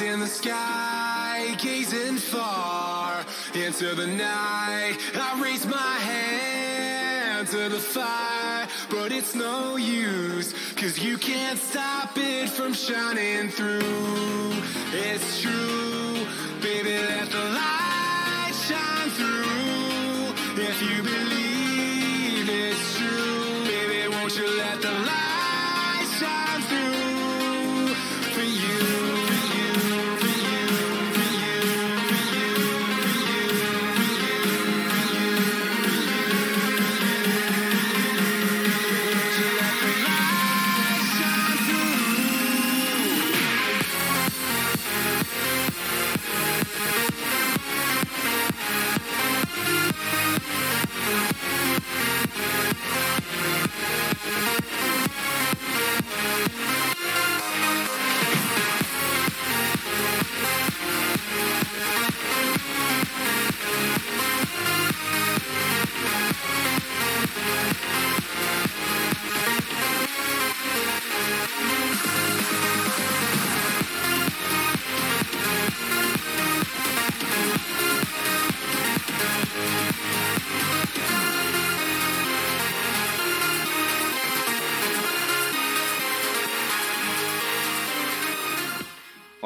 in 0.00 0.20
the 0.20 0.26
sky, 0.26 1.54
gazing 1.58 2.16
far 2.16 3.24
into 3.54 3.94
the 3.94 4.06
night. 4.06 4.96
I 5.14 5.40
raise 5.42 5.66
my 5.66 5.96
hand 6.10 7.48
to 7.48 7.68
the 7.68 7.78
fire, 7.78 8.66
but 8.90 9.12
it's 9.12 9.34
no 9.34 9.76
use, 9.76 10.54
cause 10.76 10.98
you 10.98 11.18
can't 11.18 11.58
stop 11.58 12.12
it 12.16 12.48
from 12.48 12.72
shining 12.72 13.48
through. 13.50 14.52
It's 14.92 15.42
true, 15.42 16.26
baby, 16.60 16.96
let 16.98 17.30
the 17.30 17.44
light 17.44 18.52
shine 18.66 19.10
through. 19.10 20.62
If 20.62 20.82
you 20.82 21.02
believe 21.02 21.39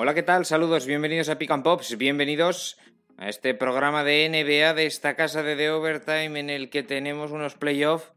Hola, 0.05 0.13
¿qué 0.13 0.23
tal? 0.23 0.45
Saludos, 0.45 0.85
bienvenidos 0.85 1.31
a 1.31 1.39
Pick 1.39 1.51
and 1.51 1.63
Pops, 1.63 1.97
bienvenidos 1.97 2.77
a 3.17 3.31
este 3.31 3.55
programa 3.55 4.05
de 4.05 4.29
NBA 4.29 4.75
de 4.75 4.85
esta 4.85 5.17
casa 5.17 5.43
de 5.43 5.57
The 5.57 5.71
Overtime 5.71 6.39
en 6.39 6.51
el 6.51 6.69
que 6.69 6.83
tenemos 6.83 7.31
unos 7.31 7.55
playoffs 7.55 8.13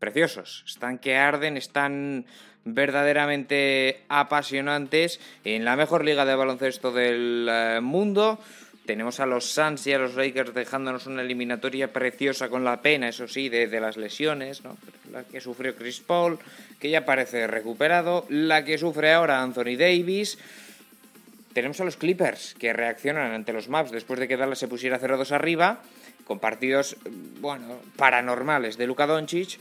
preciosos. 0.00 0.64
Están 0.66 0.98
que 0.98 1.14
arden, 1.16 1.56
están 1.56 2.26
verdaderamente 2.64 4.02
apasionantes 4.08 5.20
en 5.44 5.64
la 5.64 5.76
mejor 5.76 6.04
liga 6.04 6.24
de 6.24 6.34
baloncesto 6.34 6.92
del 6.92 7.48
eh, 7.50 7.80
mundo. 7.80 8.38
Tenemos 8.86 9.18
a 9.20 9.26
los 9.26 9.46
Suns 9.46 9.86
y 9.86 9.94
a 9.94 9.98
los 9.98 10.14
Lakers 10.14 10.52
dejándonos 10.52 11.06
una 11.06 11.22
eliminatoria 11.22 11.92
preciosa 11.92 12.50
con 12.50 12.64
la 12.64 12.82
pena, 12.82 13.08
eso 13.08 13.26
sí, 13.26 13.48
de, 13.48 13.80
las 13.80 13.96
lesiones. 13.96 14.62
La 15.10 15.24
que 15.24 15.40
sufrió 15.40 15.74
Chris 15.74 16.00
Paul, 16.00 16.38
que 16.78 16.90
ya 16.90 17.06
parece 17.06 17.46
recuperado, 17.46 18.26
la 18.28 18.62
que 18.64 18.76
sufre 18.76 19.12
ahora 19.12 19.42
Anthony 19.42 19.76
Davis. 19.78 20.38
Tenemos 21.54 21.80
a 21.80 21.84
los 21.84 21.96
Clippers 21.96 22.54
que 22.58 22.74
reaccionan 22.74 23.32
ante 23.32 23.54
los 23.54 23.68
Maps 23.68 23.90
después 23.90 24.20
de 24.20 24.28
que 24.28 24.36
Dallas 24.36 24.58
se 24.58 24.68
pusiera 24.68 25.00
0-2 25.00 25.30
arriba, 25.30 25.80
con 26.26 26.38
partidos, 26.38 26.96
bueno, 27.40 27.78
paranormales 27.96 28.76
de 28.76 28.86
Luka 28.86 29.06
Doncic. 29.06 29.58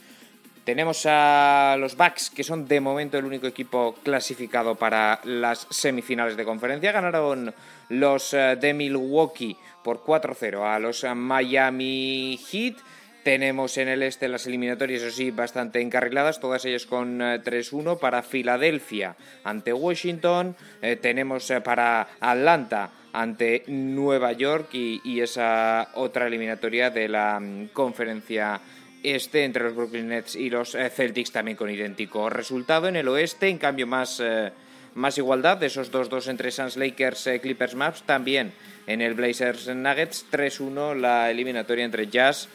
Tenemos 0.63 1.05
a 1.05 1.75
los 1.77 1.97
Bucks, 1.97 2.29
que 2.29 2.43
son 2.43 2.67
de 2.67 2.79
momento 2.79 3.17
el 3.17 3.25
único 3.25 3.47
equipo 3.47 3.95
clasificado 4.01 4.75
para 4.75 5.19
las 5.25 5.67
semifinales 5.69 6.37
de 6.37 6.45
conferencia. 6.45 6.91
Ganaron 6.91 7.53
los 7.89 8.33
eh, 8.33 8.57
de 8.59 8.73
Milwaukee 8.73 9.57
por 9.83 10.03
4-0 10.03 10.63
a 10.63 10.79
los 10.79 11.03
eh, 11.03 11.13
Miami 11.13 12.39
Heat. 12.49 12.77
Tenemos 13.23 13.77
en 13.77 13.87
el 13.87 14.03
este 14.03 14.27
las 14.27 14.47
eliminatorias, 14.47 15.01
eso 15.01 15.15
sí, 15.15 15.31
bastante 15.31 15.79
encarriladas, 15.79 16.41
todas 16.41 16.65
ellas 16.65 16.85
con 16.85 17.21
eh, 17.21 17.39
3-1 17.41 17.97
para 17.97 18.21
Filadelfia 18.21 19.15
ante 19.45 19.71
Washington. 19.71 20.57
Eh, 20.81 20.97
tenemos 20.97 21.49
eh, 21.49 21.61
para 21.61 22.09
Atlanta 22.19 22.91
ante 23.13 23.63
Nueva 23.67 24.33
York 24.33 24.73
y, 24.73 24.99
y 25.05 25.21
esa 25.21 25.87
otra 25.93 26.27
eliminatoria 26.27 26.89
de 26.89 27.07
la 27.07 27.39
mm, 27.39 27.67
conferencia 27.67 28.59
este 29.03 29.43
entre 29.43 29.65
los 29.65 29.75
Brooklyn 29.75 30.07
Nets 30.07 30.35
y 30.35 30.49
los 30.49 30.75
eh, 30.75 30.89
Celtics 30.89 31.31
también 31.31 31.57
con 31.57 31.69
idéntico 31.69 32.29
resultado. 32.29 32.87
En 32.87 32.95
el 32.95 33.07
oeste, 33.07 33.49
en 33.49 33.57
cambio, 33.57 33.85
más, 33.85 34.19
eh, 34.19 34.51
más 34.95 35.17
igualdad 35.17 35.57
de 35.57 35.67
esos 35.67 35.91
2-2 35.91 36.27
entre 36.27 36.51
Suns 36.51 36.77
Lakers, 36.77 37.27
eh, 37.27 37.39
Clippers 37.41 37.75
Maps. 37.75 38.03
También 38.03 38.53
en 38.87 39.01
el 39.01 39.13
Blazers 39.13 39.67
Nuggets 39.67 40.25
3-1 40.31 40.95
la 40.95 41.29
eliminatoria 41.29 41.85
entre 41.85 42.07
Jazz 42.07 42.47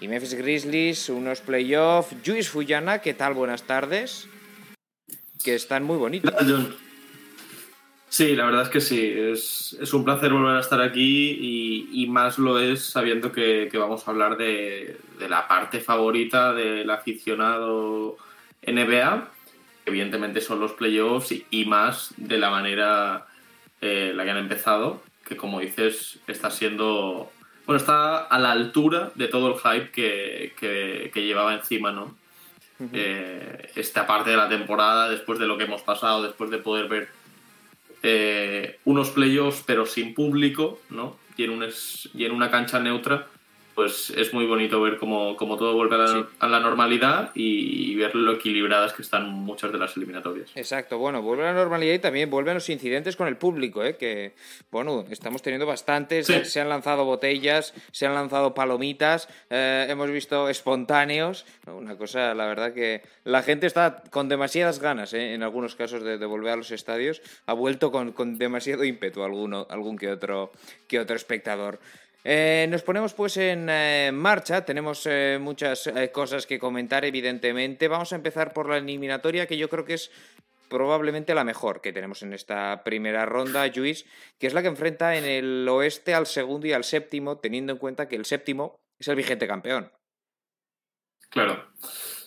y 0.00 0.08
Memphis 0.08 0.34
Grizzlies. 0.34 1.08
Unos 1.10 1.40
playoffs. 1.40 2.16
Luis 2.26 2.48
Fuyana, 2.48 3.00
¿qué 3.00 3.14
tal? 3.14 3.34
Buenas 3.34 3.64
tardes. 3.64 4.26
Que 5.44 5.54
están 5.54 5.84
muy 5.84 5.98
bonitos. 5.98 6.34
Sí, 8.12 8.36
la 8.36 8.44
verdad 8.44 8.64
es 8.64 8.68
que 8.68 8.82
sí. 8.82 9.10
Es, 9.16 9.74
es 9.80 9.94
un 9.94 10.04
placer 10.04 10.34
volver 10.34 10.56
a 10.56 10.60
estar 10.60 10.82
aquí 10.82 11.30
y, 11.40 12.02
y 12.02 12.06
más 12.08 12.38
lo 12.38 12.58
es 12.58 12.84
sabiendo 12.84 13.32
que, 13.32 13.70
que 13.72 13.78
vamos 13.78 14.06
a 14.06 14.10
hablar 14.10 14.36
de, 14.36 14.98
de, 15.18 15.28
la 15.30 15.48
parte 15.48 15.80
favorita 15.80 16.52
del 16.52 16.90
aficionado 16.90 18.18
NBA, 18.66 19.28
evidentemente 19.86 20.42
son 20.42 20.60
los 20.60 20.72
playoffs 20.72 21.32
y, 21.32 21.46
y 21.48 21.64
más 21.64 22.12
de 22.18 22.36
la 22.36 22.50
manera 22.50 23.28
eh, 23.80 24.12
la 24.14 24.24
que 24.24 24.30
han 24.30 24.36
empezado, 24.36 25.02
que 25.26 25.38
como 25.38 25.60
dices 25.60 26.18
está 26.26 26.50
siendo... 26.50 27.32
Bueno, 27.64 27.78
está 27.78 28.26
a 28.26 28.38
la 28.38 28.52
altura 28.52 29.10
de 29.14 29.28
todo 29.28 29.54
el 29.54 29.58
hype 29.58 29.90
que, 29.90 30.52
que, 30.60 31.10
que 31.14 31.24
llevaba 31.24 31.54
encima, 31.54 31.92
¿no? 31.92 32.14
Uh 32.78 32.84
-huh. 32.84 32.90
eh, 32.92 33.70
esta 33.74 34.06
parte 34.06 34.28
de 34.28 34.36
la 34.36 34.50
temporada, 34.50 35.08
después 35.08 35.38
de 35.38 35.46
lo 35.46 35.56
que 35.56 35.64
hemos 35.64 35.80
pasado, 35.80 36.22
después 36.22 36.50
de 36.50 36.58
poder 36.58 36.88
ver 36.88 37.21
eh, 38.02 38.78
unos 38.84 39.10
playoffs 39.10 39.62
pero 39.66 39.86
sin 39.86 40.14
público, 40.14 40.80
¿no? 40.90 41.16
Y 41.36 41.44
en, 41.44 41.50
un 41.50 41.62
es, 41.62 42.10
y 42.14 42.24
en 42.24 42.32
una 42.32 42.50
cancha 42.50 42.78
neutra, 42.78 43.28
pues 43.74 44.10
es 44.10 44.32
muy 44.34 44.46
bonito 44.46 44.80
ver 44.80 44.98
cómo, 44.98 45.36
cómo 45.36 45.56
todo 45.56 45.74
vuelve 45.74 45.96
a 45.96 45.98
la, 45.98 46.06
sí. 46.08 46.24
a 46.38 46.48
la 46.48 46.60
normalidad 46.60 47.30
y, 47.34 47.92
y, 47.92 47.94
ver 47.94 48.14
lo 48.14 48.32
equilibradas 48.32 48.92
que 48.92 49.02
están 49.02 49.30
muchas 49.30 49.72
de 49.72 49.78
las 49.78 49.96
eliminatorias. 49.96 50.50
Exacto, 50.54 50.98
bueno, 50.98 51.22
vuelve 51.22 51.44
a 51.44 51.52
la 51.52 51.60
normalidad 51.60 51.94
y 51.94 51.98
también 51.98 52.30
vuelven 52.30 52.54
los 52.54 52.68
incidentes 52.68 53.16
con 53.16 53.28
el 53.28 53.36
público, 53.36 53.84
¿eh? 53.84 53.96
que, 53.96 54.34
bueno, 54.70 55.04
estamos 55.10 55.42
teniendo 55.42 55.66
bastantes, 55.66 56.26
sí. 56.26 56.44
se 56.44 56.60
han 56.60 56.68
lanzado 56.68 57.04
botellas, 57.04 57.74
se 57.92 58.06
han 58.06 58.14
lanzado 58.14 58.54
palomitas, 58.54 59.28
eh, 59.50 59.86
hemos 59.88 60.10
visto 60.10 60.48
espontáneos, 60.48 61.46
una 61.66 61.96
cosa, 61.96 62.34
la 62.34 62.46
verdad 62.46 62.72
que 62.74 63.02
la 63.24 63.42
gente 63.42 63.66
está 63.66 64.02
con 64.10 64.28
demasiadas 64.28 64.78
ganas, 64.78 65.14
¿eh? 65.14 65.34
en 65.34 65.42
algunos 65.42 65.76
casos, 65.76 66.02
de, 66.02 66.18
de, 66.18 66.26
volver 66.26 66.52
a 66.52 66.56
los 66.56 66.70
estadios, 66.70 67.22
ha 67.46 67.52
vuelto 67.52 67.90
con, 67.90 68.12
con 68.12 68.38
demasiado 68.38 68.84
ímpetu 68.84 69.22
alguno, 69.22 69.66
algún 69.70 69.96
que 69.96 70.10
otro, 70.10 70.52
que 70.88 70.98
otro 70.98 71.16
espectador. 71.16 71.80
Eh, 72.24 72.66
nos 72.70 72.82
ponemos 72.82 73.14
pues 73.14 73.36
en 73.36 73.68
eh, 73.68 74.10
marcha, 74.12 74.64
tenemos 74.64 75.06
eh, 75.06 75.38
muchas 75.40 75.90
cosas 76.12 76.46
que 76.46 76.58
comentar 76.58 77.04
evidentemente. 77.04 77.88
Vamos 77.88 78.12
a 78.12 78.16
empezar 78.16 78.52
por 78.52 78.68
la 78.68 78.78
eliminatoria 78.78 79.46
que 79.46 79.58
yo 79.58 79.68
creo 79.68 79.84
que 79.84 79.94
es 79.94 80.10
probablemente 80.68 81.34
la 81.34 81.44
mejor 81.44 81.80
que 81.80 81.92
tenemos 81.92 82.22
en 82.22 82.32
esta 82.32 82.82
primera 82.84 83.26
ronda, 83.26 83.66
Luis, 83.74 84.06
que 84.38 84.46
es 84.46 84.54
la 84.54 84.62
que 84.62 84.68
enfrenta 84.68 85.16
en 85.16 85.24
el 85.24 85.68
oeste 85.68 86.14
al 86.14 86.26
segundo 86.26 86.66
y 86.66 86.72
al 86.72 86.84
séptimo, 86.84 87.38
teniendo 87.38 87.72
en 87.72 87.78
cuenta 87.78 88.08
que 88.08 88.16
el 88.16 88.24
séptimo 88.24 88.76
es 88.98 89.08
el 89.08 89.16
vigente 89.16 89.46
campeón. 89.46 89.90
Claro. 91.28 91.72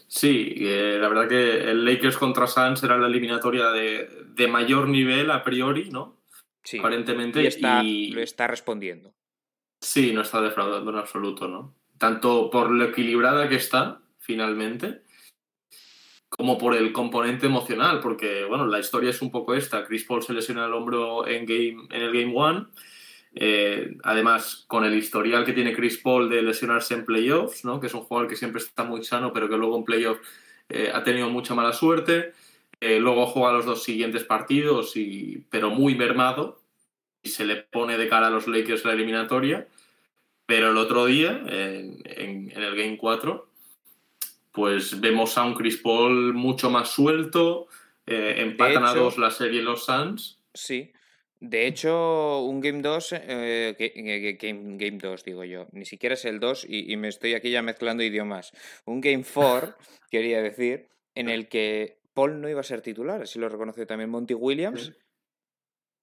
Sí, 0.07 0.53
la 0.59 1.09
verdad 1.09 1.27
que 1.27 1.71
el 1.71 1.83
Lakers 1.85 2.17
contra 2.17 2.45
Suns 2.45 2.81
será 2.81 2.97
la 2.97 3.07
eliminatoria 3.07 3.69
de, 3.71 4.09
de 4.27 4.47
mayor 4.47 4.89
nivel 4.89 5.31
a 5.31 5.43
priori, 5.43 5.89
¿no? 5.89 6.21
Sí, 6.63 6.77
aparentemente. 6.77 7.41
Y, 7.41 7.47
está, 7.47 7.83
y... 7.83 8.11
lo 8.11 8.21
está 8.21 8.47
respondiendo. 8.47 9.15
Sí, 9.85 10.11
no 10.11 10.21
está 10.21 10.41
defraudando 10.41 10.89
en 10.89 10.97
absoluto, 10.97 11.47
¿no? 11.47 11.75
Tanto 11.99 12.49
por 12.49 12.71
lo 12.71 12.85
equilibrada 12.85 13.47
que 13.47 13.57
está, 13.57 14.01
finalmente, 14.17 15.03
como 16.27 16.57
por 16.57 16.75
el 16.75 16.91
componente 16.91 17.45
emocional, 17.45 17.99
porque, 17.99 18.45
bueno, 18.45 18.65
la 18.65 18.79
historia 18.79 19.11
es 19.11 19.21
un 19.21 19.29
poco 19.29 19.53
esta. 19.53 19.85
Chris 19.85 20.03
Paul 20.03 20.23
se 20.23 20.33
lesiona 20.33 20.65
el 20.65 20.73
hombro 20.73 21.27
en, 21.27 21.45
game, 21.45 21.87
en 21.91 22.01
el 22.01 22.11
Game 22.11 22.33
One. 22.35 22.65
Eh, 23.35 23.95
además, 24.03 24.65
con 24.67 24.85
el 24.85 24.95
historial 24.95 25.45
que 25.45 25.53
tiene 25.53 25.75
Chris 25.75 25.99
Paul 25.99 26.29
de 26.29 26.41
lesionarse 26.41 26.95
en 26.95 27.05
playoffs, 27.05 27.63
¿no? 27.63 27.79
que 27.79 27.85
es 27.85 27.93
un 27.93 28.01
jugador 28.01 28.27
que 28.27 28.35
siempre 28.35 28.63
está 28.63 28.85
muy 28.85 29.03
sano, 29.03 29.31
pero 29.33 29.47
que 29.47 29.55
luego 29.55 29.77
en 29.77 29.83
playoffs 29.83 30.27
eh, 30.67 30.89
ha 30.91 31.03
tenido 31.03 31.29
mucha 31.29 31.53
mala 31.53 31.73
suerte. 31.73 32.33
luego 32.81 33.27
juega 33.27 33.53
los 33.53 33.65
dos 33.65 33.83
siguientes 33.83 34.23
partidos, 34.23 34.97
y, 34.97 35.45
pero 35.51 35.69
muy 35.69 35.93
mermado, 35.93 36.59
y 37.21 37.29
se 37.29 37.45
le 37.45 37.57
pone 37.57 37.99
de 37.99 38.09
cara 38.09 38.27
a 38.27 38.31
los 38.31 38.47
Lakers 38.47 38.83
la 38.83 38.93
eliminatoria. 38.93 39.67
Pero 40.45 40.71
el 40.71 40.77
otro 40.77 41.05
día, 41.05 41.41
en, 41.47 42.01
en 42.05 42.51
el 42.51 42.75
Game 42.75 42.97
4, 42.97 43.49
pues 44.55 44.99
vemos 45.01 45.37
a 45.37 45.43
un 45.43 45.53
Chris 45.53 45.77
Paul 45.77 46.33
mucho 46.33 46.69
más 46.69 46.89
suelto, 46.89 47.67
eh, 48.07 48.35
empatan 48.37 48.85
a 48.85 48.93
dos 48.93 49.17
la 49.17 49.29
serie 49.29 49.61
los 49.61 49.85
Suns. 49.85 50.39
Sí. 50.53 50.91
De 51.41 51.67
hecho, 51.67 52.41
un 52.43 52.61
Game 52.61 52.81
2, 52.81 53.15
eh, 53.17 54.37
game, 54.39 54.77
game 54.77 54.97
2 54.97 55.23
digo 55.25 55.43
yo, 55.43 55.67
ni 55.73 55.85
siquiera 55.85 56.15
es 56.15 56.23
el 56.23 56.39
2 56.39 56.65
y, 56.69 56.95
me 56.95 57.09
estoy 57.09 57.33
aquí 57.33 57.51
ya 57.51 57.61
mezclando 57.61 58.03
idiomas. 58.03 58.53
Un 58.85 59.01
Game 59.01 59.25
4, 59.31 59.75
quería 60.09 60.41
decir, 60.41 60.87
en 61.13 61.29
el 61.29 61.49
que 61.49 61.97
Paul 62.13 62.39
no 62.39 62.49
iba 62.49 62.61
a 62.61 62.63
ser 62.63 62.81
titular, 62.81 63.21
así 63.21 63.37
lo 63.37 63.49
reconoció 63.49 63.85
también 63.85 64.09
Monty 64.09 64.33
Williams. 64.33 64.93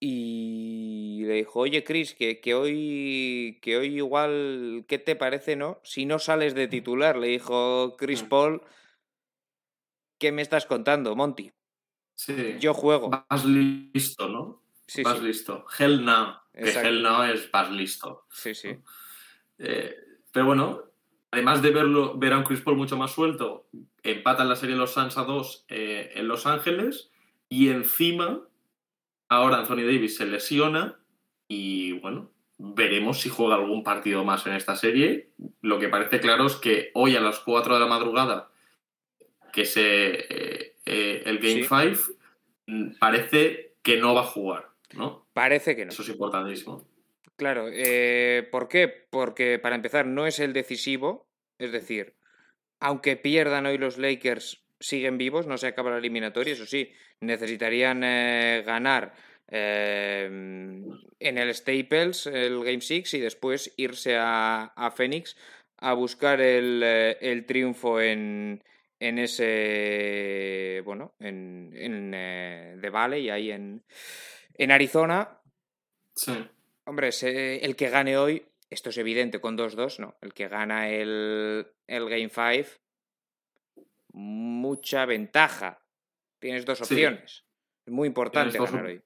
Y 0.05 1.23
le 1.27 1.35
dijo, 1.35 1.61
oye 1.61 1.85
Chris, 1.85 2.13
que, 2.13 2.41
que, 2.41 2.57
hoy, 2.57 3.61
que 3.63 3.77
hoy 3.77 3.99
igual, 3.99 4.85
¿qué 4.89 4.99
te 4.99 5.15
parece, 5.15 5.55
no? 5.55 5.79
Si 5.85 6.07
no 6.07 6.19
sales 6.19 6.57
de 6.57 6.67
titular, 6.67 7.17
le 7.17 7.29
dijo 7.29 7.97
Chris. 7.97 8.25
Paul, 8.25 8.63
¿qué 10.19 10.33
me 10.33 10.43
estás 10.43 10.67
contando, 10.67 11.15
Monty? 11.15 11.53
Sí. 12.17 12.57
Yo 12.59 12.75
juego. 12.75 13.11
Vas 13.11 13.45
listo, 13.45 14.29
¿no? 14.29 14.65
Sí, 14.89 15.05
vas 15.05 15.23
listo. 15.23 15.67
Hell 15.79 16.05
no. 16.05 16.37
Que 16.53 16.71
hell 16.71 17.01
no 17.01 17.23
es 17.23 17.49
vas 17.53 17.71
listo. 17.71 18.27
Sí, 18.29 18.57
sí. 18.57 18.77
Eh, 19.59 19.97
pero 20.33 20.47
bueno, 20.47 20.83
además 21.31 21.63
de 21.63 21.71
verlo, 21.71 22.19
ver 22.19 22.33
a 22.33 22.39
un 22.39 22.45
Chris 22.45 22.61
Paul 22.63 22.77
mucho 22.77 22.97
más 22.97 23.13
suelto, 23.13 23.69
empatan 24.03 24.49
la 24.49 24.57
serie 24.57 24.75
Los 24.75 24.95
Suns 24.95 25.17
a 25.17 25.23
2 25.23 25.67
eh, 25.69 26.11
en 26.17 26.27
Los 26.27 26.45
Ángeles 26.45 27.13
y 27.49 27.69
encima 27.69 28.49
ahora 29.35 29.59
Anthony 29.59 29.85
Davis 29.85 30.17
se 30.17 30.27
lesiona 30.27 30.99
y 31.49 31.93
bueno, 31.93 32.31
veremos 32.59 33.21
si 33.21 33.29
juega 33.29 33.57
algún 33.57 33.83
partido 33.83 34.25
más 34.25 34.47
en 34.47 34.55
esta 34.55 34.77
serie. 34.77 35.31
Lo 35.61 35.79
que 35.79 35.89
parece 35.89 36.21
claro 36.21 36.47
es 36.47 36.57
que 36.57 36.91
hoy 36.95 37.17
a 37.17 37.21
las 37.21 37.41
4 37.41 37.75
de 37.75 37.81
la 37.81 37.87
madrugada, 37.87 38.51
que 39.53 39.65
se 39.65 40.11
eh, 40.11 40.77
eh, 40.87 41.23
el 41.27 41.39
Game 41.39 41.63
5 41.63 42.15
mm, 42.67 42.99
parece 42.99 43.75
que 43.83 43.99
no 43.99 44.15
va 44.15 44.23
a 44.23 44.27
jugar, 44.27 44.69
¿no? 44.95 45.27
Parece 45.33 45.77
que 45.77 45.85
no. 45.85 45.93
Eso 45.93 46.03
es 46.03 46.09
importantísimo. 46.09 46.87
Claro, 47.37 47.69
eh, 47.73 48.49
¿por 48.53 48.69
qué? 48.69 48.89
Porque 48.89 49.59
para 49.59 49.75
empezar 49.75 50.07
no 50.07 50.27
es 50.27 50.39
el 50.39 50.53
decisivo, 50.53 51.27
es 51.59 51.73
decir, 51.73 52.15
aunque 52.79 53.17
pierdan 53.17 53.67
hoy 53.67 53.79
los 53.79 53.99
Lakers, 53.99 54.62
siguen 54.83 55.17
vivos, 55.17 55.47
no 55.47 55.57
se 55.57 55.69
acaba 55.69 55.91
la 55.91 55.99
eliminatoria, 55.99 56.53
eso 56.53 56.67
sí, 56.67 56.93
necesitarían 57.21 58.03
eh, 58.05 58.63
ganar 58.67 59.15
en 59.55 60.99
el 61.21 61.55
Staples 61.55 62.27
el 62.27 62.65
Game 62.65 62.81
6 62.81 63.13
y 63.13 63.21
después 63.21 63.75
irse 63.77 64.17
a, 64.17 64.73
a 64.75 64.91
Phoenix 64.91 65.37
a 65.77 65.93
buscar 65.93 66.41
el, 66.41 66.83
el 66.83 67.45
triunfo 67.45 68.01
en, 68.01 68.63
en 69.03 69.19
ese, 69.19 70.81
bueno, 70.85 71.17
en, 71.19 71.73
en 71.75 72.13
eh, 72.15 72.77
The 72.81 72.89
Valley, 72.89 73.31
ahí 73.31 73.51
en, 73.51 73.83
en 74.55 74.71
Arizona. 74.71 75.41
Sí. 76.15 76.33
Hombre, 76.85 77.11
el 77.63 77.75
que 77.75 77.91
gane 77.91 78.17
hoy, 78.17 78.47
esto 78.71 78.91
es 78.91 78.99
evidente 78.99 79.41
con 79.41 79.59
2-2, 79.59 79.99
¿no? 79.99 80.17
El 80.21 80.33
que 80.33 80.47
gana 80.47 80.89
el, 80.89 81.67
el 81.89 82.09
Game 82.09 82.29
5, 82.29 82.79
mucha 84.13 85.07
ventaja. 85.07 85.81
Tienes 86.41 86.65
dos 86.65 86.81
opciones. 86.81 87.45
Es 87.87 87.93
muy 87.93 88.09
importante 88.09 88.59
ganar 88.59 88.85
hoy. 88.85 89.03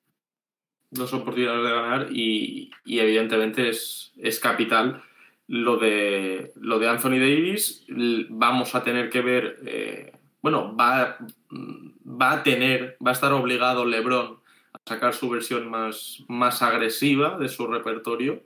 Dos 0.90 1.12
oportunidades 1.12 1.64
de 1.64 1.70
ganar 1.70 2.08
y, 2.10 2.70
y 2.84 2.98
evidentemente 3.00 3.68
es, 3.68 4.12
es 4.16 4.38
capital 4.38 5.02
lo 5.48 5.76
de, 5.76 6.52
lo 6.56 6.78
de 6.78 6.88
Anthony 6.88 7.18
Davis, 7.18 7.84
vamos 8.28 8.74
a 8.74 8.82
tener 8.82 9.10
que 9.10 9.20
ver, 9.20 9.60
eh, 9.64 10.12
bueno, 10.42 10.74
va, 10.76 11.18
va 11.50 12.32
a 12.32 12.42
tener, 12.42 12.96
va 13.04 13.10
a 13.10 13.14
estar 13.14 13.32
obligado 13.32 13.84
LeBron 13.84 14.40
a 14.72 14.78
sacar 14.88 15.14
su 15.14 15.28
versión 15.30 15.70
más, 15.70 16.24
más 16.28 16.62
agresiva 16.62 17.38
de 17.38 17.48
su 17.48 17.66
repertorio, 17.66 18.42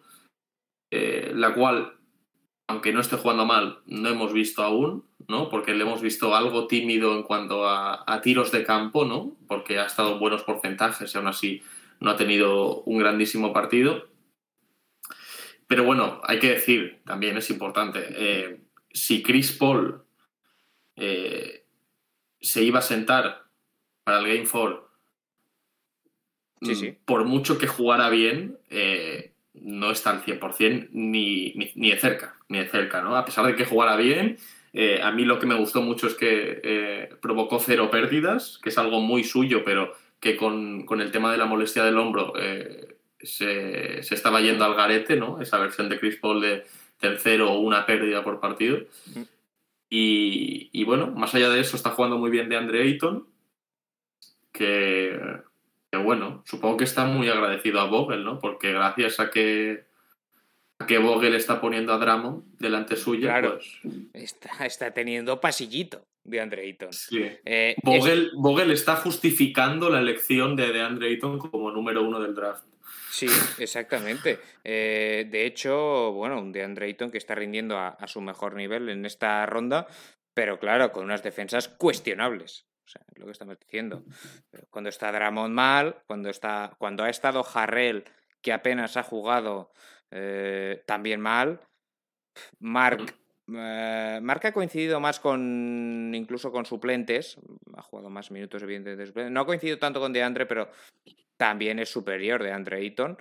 eh, 0.91 1.33
la 1.35 1.55
cual, 1.55 1.95
aunque 2.71 2.93
no 2.93 3.01
esté 3.01 3.17
jugando 3.17 3.45
mal, 3.47 3.81
no 3.87 4.09
hemos 4.09 4.33
visto 4.33 4.63
aún, 4.63 5.05
¿no? 5.29 5.49
Porque 5.49 5.75
le 5.75 5.83
hemos 5.83 6.01
visto 6.01 6.35
algo 6.35 6.67
tímido 6.67 7.17
en 7.17 7.23
cuanto 7.23 7.69
a, 7.69 8.05
a 8.07 8.21
tiros 8.21 8.53
de 8.53 8.65
campo, 8.65 9.05
¿no? 9.05 9.37
Porque 9.49 9.79
ha 9.79 9.87
estado 9.87 10.13
en 10.13 10.21
buenos 10.21 10.43
porcentajes 10.43 11.15
y 11.15 11.19
aún 11.19 11.27
así 11.27 11.63
no 12.01 12.11
ha 12.11 12.17
tenido 12.17 12.83
un 12.83 12.99
grandísimo 12.99 13.53
partido. 13.53 14.09
Pero 15.67 15.85
bueno, 15.85 16.21
hay 16.25 16.39
que 16.39 16.51
decir, 16.51 17.01
también 17.05 17.37
es 17.37 17.51
importante, 17.51 18.05
eh, 18.11 18.61
si 18.93 19.23
Chris 19.23 19.53
Paul 19.53 20.03
eh, 20.97 21.65
se 22.41 22.63
iba 22.63 22.81
a 22.81 22.83
sentar 22.83 23.45
para 24.03 24.19
el 24.19 24.27
Game 24.27 24.49
4, 24.51 24.91
sí, 26.63 26.75
sí. 26.75 26.97
por 27.05 27.25
mucho 27.25 27.57
que 27.59 27.69
jugara 27.69 28.09
bien, 28.11 28.59
eh, 28.69 29.33
no 29.55 29.91
está 29.91 30.11
al 30.11 30.25
100% 30.25 30.89
ni, 30.93 31.53
ni, 31.55 31.91
de 31.91 31.99
cerca, 31.99 32.37
ni 32.51 32.59
de 32.59 32.69
cerca, 32.69 33.01
¿no? 33.01 33.17
A 33.17 33.25
pesar 33.25 33.47
de 33.47 33.57
que 33.57 33.65
jugara 33.65 33.97
bien, 33.97 34.37
a 35.03 35.11
mí 35.11 35.25
lo 35.25 35.39
que 35.39 35.47
me 35.47 35.57
gustó 35.57 35.81
mucho 35.81 36.07
es 36.07 36.15
que 36.15 37.09
provocó 37.23 37.59
cero 37.59 37.91
pérdidas, 37.91 38.61
que 38.63 38.69
es 38.69 38.77
algo 38.77 39.01
muy 39.01 39.25
suyo, 39.25 39.65
pero 39.65 39.95
que 40.21 40.37
con, 40.37 40.85
con 40.85 41.01
el 41.01 41.11
tema 41.11 41.33
de 41.33 41.39
la 41.39 41.47
molestia 41.47 41.83
del 41.83 41.97
hombro 41.97 42.35
se, 43.23 44.01
estaba 44.01 44.41
yendo 44.41 44.65
al 44.65 44.75
garete, 44.75 45.17
¿no? 45.17 45.41
Esa 45.41 45.59
versión 45.59 45.89
de 45.89 45.99
Chris 45.99 46.17
Paul 46.17 46.41
de 46.41 46.65
tercero 46.99 47.53
o 47.53 47.61
una 47.61 47.87
pérdida 47.87 48.23
por 48.23 48.41
partido. 48.41 48.81
Y, 49.89 50.85
bueno, 50.85 51.09
más 51.09 51.35
allá 51.35 51.51
de 51.51 51.61
eso, 51.61 51.77
está 51.77 51.91
jugando 51.91 52.19
muy 52.19 52.31
bien 52.31 52.49
de 52.49 52.57
Andre 52.57 52.83
Ayton, 52.83 53.27
que, 54.53 55.19
bueno, 55.93 56.43
supongo 56.47 56.77
que 56.77 56.85
está 56.85 57.05
muy 57.07 57.29
agradecido 57.29 57.81
a 57.81 57.87
Vogel, 57.87 58.25
¿no? 58.25 58.39
Porque 58.39 58.73
gracias 58.73 59.19
a 59.19 59.31
que, 59.31 59.85
que 60.87 60.99
Vogel 60.99 61.35
está 61.35 61.61
poniendo 61.61 61.93
a 61.93 61.99
Drummond 61.99 62.59
delante 62.59 62.97
suya, 62.97 63.29
claro, 63.29 63.59
pues... 63.59 64.05
está, 64.15 64.67
está 64.67 64.91
teniendo 64.93 65.41
pasillito 65.41 66.07
de 66.25 66.41
Andre 66.41 66.63
Ayton. 66.63 66.93
Sí. 66.93 67.25
Eh, 67.45 67.77
Vogel, 67.83 68.71
está 68.71 68.97
justificando 68.97 69.91
la 69.91 70.01
elección 70.01 70.57
de, 70.57 70.73
de 70.73 70.83
Andre 70.83 71.09
Ayton 71.09 71.39
como 71.39 71.71
número 71.71 72.03
uno 72.03 72.21
del 72.21 72.35
draft. 72.35 72.65
Sí, 73.11 73.27
exactamente. 73.59 74.39
Eh, 74.65 75.27
de 75.31 75.45
hecho, 75.45 76.13
bueno, 76.13 76.41
un 76.41 76.53
DeAndre 76.53 76.87
Ayton 76.87 77.11
que 77.11 77.19
está 77.19 77.35
rindiendo 77.35 77.77
a, 77.79 78.07
su 78.07 78.21
mejor 78.21 78.55
nivel 78.55 78.89
en 78.89 79.05
esta 79.05 79.45
ronda, 79.47 79.87
pero 80.33 80.59
claro, 80.59 80.93
con 80.93 81.05
unas 81.05 81.23
defensas 81.23 81.69
cuestionables. 81.69 82.67
O 82.85 82.89
sea, 82.89 83.03
es 83.13 83.19
lo 83.19 83.27
que 83.27 83.33
estamos 83.33 83.59
diciendo. 83.59 84.05
Cuando 84.71 84.91
está 84.91 85.13
Dramond 85.13 85.55
mal, 85.55 86.03
cuando, 86.07 86.31
está, 86.31 86.75
cuando 86.79 87.05
ha 87.05 87.11
estado 87.11 87.45
Harrell, 87.53 88.05
que 88.41 88.53
apenas 88.53 88.97
ha 88.97 89.03
jugado 89.03 89.71
eh, 90.11 90.83
también 90.87 91.21
mal, 91.21 91.61
Mark 92.59 93.15
eh, 93.57 94.21
Mark 94.23 94.47
ha 94.47 94.53
coincidido 94.53 95.01
más 95.01 95.19
con 95.19 96.13
incluso 96.15 96.53
con 96.53 96.67
suplentes, 96.67 97.39
ha 97.77 97.83
jugado 97.83 98.11
más 98.11 98.31
minutos 98.31 98.63
evidentemente. 98.63 99.31
No 99.31 99.41
ha 99.41 99.47
coincidido 99.47 99.79
tanto 99.79 100.01
con 100.01 100.13
DeAndre, 100.13 100.47
pero 100.47 100.71
también 101.37 101.79
es 101.79 101.89
superior 101.89 102.43
de 102.43 102.53
Andre 102.53 102.83
Eaton, 102.85 103.19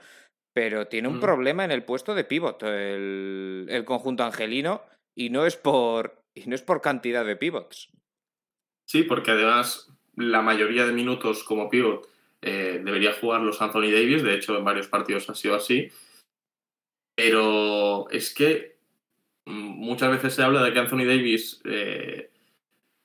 pero 0.54 0.88
tiene 0.88 1.08
un 1.08 1.18
mm. 1.18 1.22
problema 1.22 1.66
en 1.66 1.72
el 1.72 1.84
puesto 1.84 2.14
de 2.14 2.26
pivot 2.26 2.62
el, 2.64 3.84
conjunto 3.86 4.24
angelino 4.24 4.84
y 5.16 5.30
no 5.30 5.46
es 5.46 5.56
por 5.56 6.22
y 6.36 6.48
no 6.48 6.56
es 6.56 6.62
por 6.62 6.82
cantidad 6.82 7.26
de 7.26 7.36
pivots. 7.36 7.90
Sí, 8.88 9.04
porque 9.04 9.32
además 9.32 9.92
la 10.16 10.42
mayoría 10.42 10.86
de 10.86 10.94
minutos 10.94 11.44
como 11.44 11.70
pivot 11.70 12.08
eh, 12.42 12.82
debería 12.84 13.14
jugar 13.14 13.42
los 13.42 13.62
Anthony 13.62 13.92
Davis, 13.92 14.24
de 14.24 14.36
hecho 14.36 14.58
en 14.58 14.64
varios 14.64 14.88
partidos 14.88 15.30
ha 15.30 15.36
sido 15.36 15.56
así, 15.56 15.90
pero 17.20 18.10
es 18.12 18.34
que 18.34 18.78
muchas 19.46 20.10
veces 20.10 20.34
se 20.34 20.42
habla 20.42 20.64
de 20.64 20.72
que 20.72 20.80
Anthony 20.80 21.06
Davis 21.06 21.62
eh, 21.66 22.32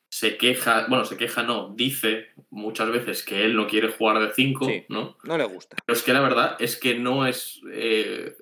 se 0.09 0.37
queja, 0.37 0.87
bueno, 0.89 1.05
se 1.05 1.17
queja 1.17 1.43
no, 1.43 1.75
dice 1.75 2.29
muchas 2.51 2.91
veces 2.91 3.25
que 3.25 3.45
él 3.45 3.57
no 3.57 3.67
quiere 3.67 3.89
jugar 3.89 4.21
de 4.21 4.33
5, 4.33 4.71
¿no? 4.89 5.17
No 5.25 5.37
le 5.37 5.45
gusta. 5.45 5.77
Pero 5.85 5.99
es 5.99 6.05
que 6.05 6.13
la 6.13 6.21
verdad 6.21 6.57
es 6.61 6.77
que 6.77 6.95
no 6.95 7.27
es. 7.27 7.61
Eh, 7.73 8.37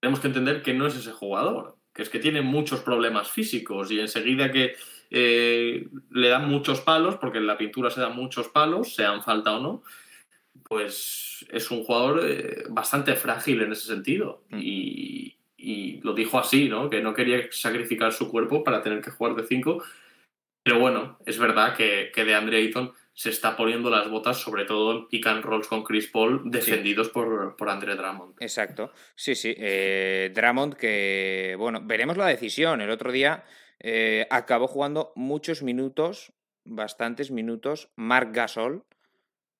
tenemos 0.00 0.18
que 0.18 0.26
entender 0.26 0.60
que 0.62 0.74
no 0.74 0.88
es 0.88 0.96
ese 0.96 1.12
jugador, 1.12 1.76
que 1.94 2.02
es 2.02 2.08
que 2.08 2.18
tiene 2.18 2.42
muchos 2.42 2.80
problemas 2.80 3.30
físicos 3.30 3.92
y 3.92 4.00
enseguida 4.00 4.50
que 4.50 4.74
eh, 5.10 5.86
le 6.10 6.28
dan 6.28 6.48
muchos 6.48 6.80
palos, 6.80 7.14
porque 7.14 7.38
en 7.38 7.46
la 7.46 7.58
pintura 7.58 7.90
se 7.90 8.00
dan 8.00 8.16
muchos 8.16 8.48
palos, 8.48 8.96
sean 8.96 9.22
falta 9.22 9.54
o 9.54 9.60
no, 9.60 9.84
pues 10.68 11.44
es 11.50 11.70
un 11.70 11.84
jugador 11.84 12.20
eh, 12.24 12.64
bastante 12.68 13.14
frágil 13.14 13.62
en 13.62 13.72
ese 13.72 13.86
sentido. 13.86 14.44
Mm. 14.50 14.58
Y, 14.60 15.36
y, 15.56 16.00
lo 16.02 16.14
dijo 16.14 16.38
así, 16.38 16.68
¿no? 16.68 16.90
Que 16.90 17.00
no 17.00 17.14
quería 17.14 17.46
sacrificar 17.50 18.12
su 18.12 18.30
cuerpo 18.30 18.64
para 18.64 18.82
tener 18.82 19.00
que 19.00 19.10
jugar 19.10 19.36
de 19.36 19.46
5 19.46 19.82
pero 20.62 20.78
bueno, 20.78 21.18
es 21.26 21.38
verdad 21.38 21.74
que, 21.76 22.10
que 22.14 22.24
de 22.24 22.34
Andre 22.34 22.58
Ayton 22.58 22.92
se 23.14 23.30
está 23.30 23.56
poniendo 23.56 23.90
las 23.90 24.08
botas, 24.08 24.38
sobre 24.38 24.64
todo 24.64 24.92
en 24.92 25.08
pick 25.08 25.26
and 25.26 25.44
rolls 25.44 25.66
con 25.66 25.82
Chris 25.82 26.06
Paul, 26.08 26.42
defendidos 26.44 27.08
por, 27.08 27.56
por 27.56 27.68
Andre 27.68 27.96
Drummond. 27.96 28.36
Exacto. 28.40 28.92
Sí, 29.14 29.34
sí. 29.34 29.54
Eh, 29.58 30.30
Drummond, 30.34 30.74
que, 30.74 31.56
bueno, 31.58 31.80
veremos 31.82 32.16
la 32.16 32.26
decisión. 32.26 32.80
El 32.80 32.90
otro 32.90 33.12
día 33.12 33.44
eh, 33.80 34.26
acabó 34.30 34.68
jugando 34.68 35.12
muchos 35.16 35.62
minutos, 35.62 36.32
bastantes 36.64 37.30
minutos, 37.30 37.90
Mark 37.96 38.30
Gasol. 38.32 38.84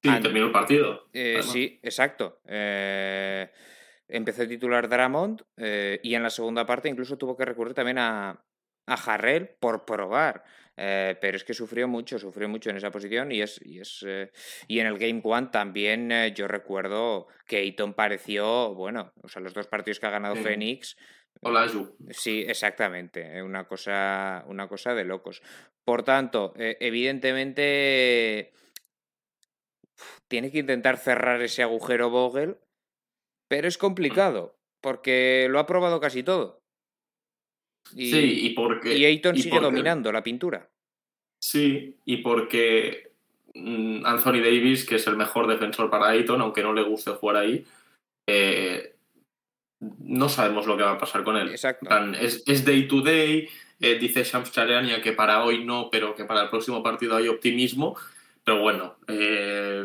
Sí, 0.02 0.10
terminó 0.20 0.46
el 0.46 0.52
partido. 0.52 1.08
Eh, 1.12 1.40
sí, 1.42 1.78
exacto. 1.82 2.40
empezó 4.08 4.42
a 4.42 4.48
titular 4.48 4.88
Drummond 4.88 5.42
y 6.02 6.14
en 6.14 6.22
la 6.22 6.30
segunda 6.30 6.66
parte 6.66 6.88
incluso 6.88 7.16
tuvo 7.16 7.36
que 7.36 7.44
recurrir 7.44 7.74
también 7.74 7.98
a, 7.98 8.30
a 8.86 8.94
Harrell 8.94 9.48
por 9.60 9.84
probar. 9.84 10.44
Eh, 10.76 11.16
pero 11.20 11.36
es 11.36 11.44
que 11.44 11.52
sufrió 11.52 11.86
mucho, 11.86 12.18
sufrió 12.18 12.48
mucho 12.48 12.70
en 12.70 12.78
esa 12.78 12.90
posición 12.90 13.30
y 13.30 13.42
es, 13.42 13.60
y, 13.62 13.78
es, 13.80 14.02
eh, 14.06 14.32
y 14.66 14.78
en 14.78 14.86
el 14.86 14.98
Game 14.98 15.20
One 15.22 15.48
también 15.52 16.10
eh, 16.10 16.32
yo 16.34 16.48
recuerdo 16.48 17.26
que 17.46 17.58
Ayton 17.58 17.92
pareció, 17.92 18.74
bueno, 18.74 19.12
o 19.22 19.28
sea, 19.28 19.42
los 19.42 19.52
dos 19.52 19.66
partidos 19.66 20.00
que 20.00 20.06
ha 20.06 20.10
ganado 20.10 20.34
Phoenix. 20.36 20.96
Hola, 21.42 21.70
Sí, 22.10 22.44
exactamente, 22.46 23.42
una 23.42 23.64
cosa, 23.64 24.44
una 24.46 24.66
cosa 24.66 24.94
de 24.94 25.04
locos. 25.04 25.42
Por 25.84 26.04
tanto, 26.04 26.54
evidentemente 26.56 28.52
tiene 30.32 30.50
que 30.50 30.60
intentar 30.60 30.96
cerrar 30.96 31.42
ese 31.42 31.62
agujero 31.62 32.08
Vogel, 32.08 32.56
pero 33.50 33.68
es 33.68 33.76
complicado, 33.76 34.56
porque 34.80 35.46
lo 35.50 35.58
ha 35.58 35.66
probado 35.66 36.00
casi 36.00 36.22
todo. 36.22 36.62
Y, 37.94 38.10
sí, 38.10 38.46
y 38.46 38.50
porque. 38.54 38.96
Y 38.96 39.04
Ayton 39.04 39.36
sigue 39.36 39.60
dominando 39.60 40.10
la 40.10 40.22
pintura. 40.22 40.70
Sí, 41.38 41.98
y 42.06 42.16
porque 42.22 43.12
mm, 43.52 44.06
Anthony 44.06 44.40
Davis, 44.40 44.86
que 44.86 44.94
es 44.94 45.06
el 45.06 45.18
mejor 45.18 45.46
defensor 45.48 45.90
para 45.90 46.08
Ayton, 46.08 46.40
aunque 46.40 46.62
no 46.62 46.72
le 46.72 46.82
guste 46.82 47.10
jugar 47.10 47.36
ahí, 47.36 47.66
eh, 48.26 48.94
no 49.98 50.30
sabemos 50.30 50.66
lo 50.66 50.78
que 50.78 50.84
va 50.84 50.92
a 50.92 50.98
pasar 50.98 51.24
con 51.24 51.36
él. 51.36 51.50
Exacto. 51.50 51.90
Es, 52.18 52.64
day 52.64 52.88
to 52.88 53.02
day, 53.02 53.50
eh, 53.80 53.98
dice 53.98 54.24
Shams 54.24 54.50
Charania 54.50 55.02
que 55.02 55.12
para 55.12 55.44
hoy 55.44 55.62
no, 55.62 55.90
pero 55.90 56.14
que 56.14 56.24
para 56.24 56.44
el 56.44 56.48
próximo 56.48 56.82
partido 56.82 57.16
hay 57.16 57.28
optimismo. 57.28 57.98
Pero 58.44 58.62
bueno, 58.62 58.96
eh, 59.08 59.84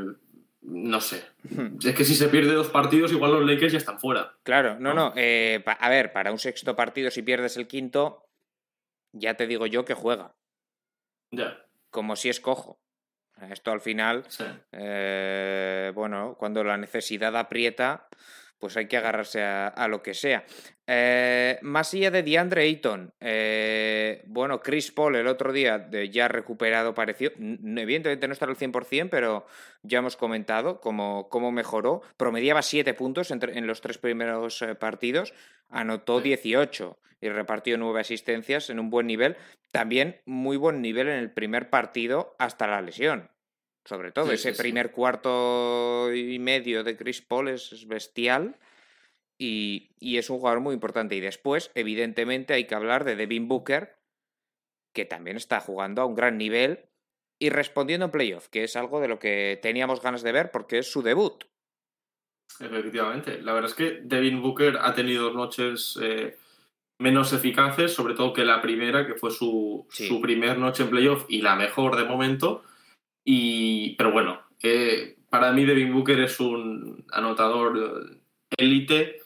no 0.68 1.00
sé. 1.00 1.24
Hmm. 1.44 1.78
Es 1.84 1.96
que 1.96 2.04
si 2.04 2.14
se 2.14 2.28
pierde 2.28 2.54
dos 2.54 2.68
partidos, 2.68 3.14
igual 3.14 3.32
los 3.32 3.46
Lakers 3.46 3.72
ya 3.72 3.78
están 3.78 4.00
fuera. 4.00 4.36
Claro, 4.44 4.78
no, 4.80 4.94
no. 4.94 5.14
Eh, 5.16 5.64
a 5.66 5.90
ver, 5.90 6.12
para 6.12 6.32
un 6.32 6.40
sexto 6.40 6.76
partido, 6.76 7.10
si 7.10 7.22
pierdes 7.22 7.56
el 7.56 7.68
quinto, 7.68 8.28
ya 9.14 9.36
te 9.36 9.48
digo 9.48 9.66
yo 9.66 9.86
que 9.86 9.94
juega. 9.94 10.36
Ya. 11.32 11.66
Como 11.90 12.18
si 12.18 12.28
es 12.28 12.42
cojo. 12.42 12.80
Esto 13.50 13.72
al 13.72 13.82
final, 13.82 14.26
eh, 14.72 15.92
bueno, 15.94 16.36
cuando 16.38 16.64
la 16.64 16.76
necesidad 16.76 17.38
aprieta, 17.38 18.08
pues 18.60 18.76
hay 18.78 18.88
que 18.88 18.98
agarrarse 18.98 19.42
a, 19.42 19.88
lo 19.88 20.02
que 20.02 20.14
sea. 20.14 20.46
Eh, 20.86 21.60
más 21.62 21.94
allá 21.94 22.12
de 22.12 22.24
DeAndre 22.24 22.64
Ayton, 22.64 23.14
eh, 23.20 24.24
bueno, 24.26 24.62
Chris 24.62 24.92
Paul 24.92 25.16
el 25.16 25.28
otro 25.28 25.52
día 25.52 25.78
de 25.78 26.10
ya 26.10 26.28
recuperado 26.28 26.94
pareció, 26.94 27.32
evidentemente 27.38 28.28
no 28.28 28.34
está 28.34 28.46
al 28.46 28.56
100%, 28.56 29.10
pero 29.10 29.46
ya 29.84 30.00
hemos 30.00 30.16
comentado 30.18 30.80
cómo, 30.80 31.30
cómo 31.30 31.52
mejoró, 31.52 32.02
promediaba 32.18 32.62
7 32.62 32.94
puntos 32.94 33.32
en 33.32 33.68
los 33.68 33.82
tres 33.82 33.98
primeros 33.98 34.62
eh, 34.62 34.76
partidos, 34.76 35.34
anotó 35.70 36.22
18 36.22 36.98
y 37.22 37.30
repartió 37.30 37.78
9 37.78 38.00
asistencias 38.00 38.70
en 38.70 38.80
un 38.80 38.90
buen 38.90 39.08
nivel, 39.08 39.38
también 39.72 40.22
muy 40.26 40.58
buen 40.58 40.82
nivel 40.82 41.10
en 41.10 41.20
el 41.20 41.32
primer 41.32 41.70
partido 41.70 42.36
hasta 42.40 42.68
la 42.68 42.82
lesión. 42.82 43.30
Sobre 43.88 44.12
todo, 44.12 44.34
ese 44.34 44.52
primer 44.52 44.92
cuarto 44.92 46.14
y 46.14 46.40
medio 46.40 46.84
de 46.84 46.98
Chris 46.98 47.22
Paul 47.22 47.48
es, 47.48 47.88
bestial 47.88 48.58
y, 49.38 49.92
es 50.02 50.30
un 50.30 50.40
jugador 50.40 50.60
muy 50.60 50.74
importante. 50.74 51.16
Y 51.16 51.22
después, 51.22 51.72
evidentemente, 51.74 52.54
hay 52.54 52.66
que 52.66 52.76
hablar 52.76 53.06
de 53.06 53.16
Devin 53.16 53.48
Booker, 53.48 53.96
que 54.94 55.06
también 55.06 55.38
está 55.38 55.62
jugando 55.62 56.02
a 56.02 56.06
un 56.06 56.16
gran 56.16 56.38
nivel 56.38 56.90
y 57.40 57.50
respondiendo 57.50 58.08
en 58.08 58.12
playoff, 58.12 58.50
que 58.50 58.66
es 58.66 58.76
algo 58.76 59.00
de 59.00 59.08
lo 59.08 59.20
que 59.20 59.58
teníamos 59.62 60.02
ganas 60.02 60.22
de 60.22 60.34
ver 60.34 60.52
porque 60.52 60.80
es 60.80 60.92
su 60.92 61.02
debut. 61.02 61.46
Efectivamente, 62.60 63.42
la 63.42 63.54
verdad 63.54 63.70
es 63.70 63.76
que 63.76 64.02
Devin 64.04 64.42
Booker 64.42 64.80
ha 64.82 64.94
tenido 64.96 65.32
noches 65.32 65.98
eh, 66.02 66.38
menos 66.98 67.32
eficaces, 67.32 67.94
sobre 67.94 68.16
todo 68.16 68.34
que 68.34 68.44
la 68.44 68.62
primera, 68.62 69.08
que 69.08 69.14
fue 69.14 69.32
su, 69.32 69.88
su 69.90 70.20
primer 70.20 70.58
noche 70.58 70.84
en 70.84 70.90
playoff 70.90 71.24
y 71.30 71.42
la 71.42 71.56
mejor 71.56 71.96
de 71.96 72.04
momento 72.04 72.64
y, 73.30 73.90
pero 73.98 74.14
bueno, 74.14 74.40
eh, 74.64 75.18
para 75.30 75.52
mí 75.52 75.66
Devin 75.66 75.94
Booker 75.94 76.18
es 76.22 76.40
un 76.40 77.04
anotador 77.12 78.22
élite 78.58 79.18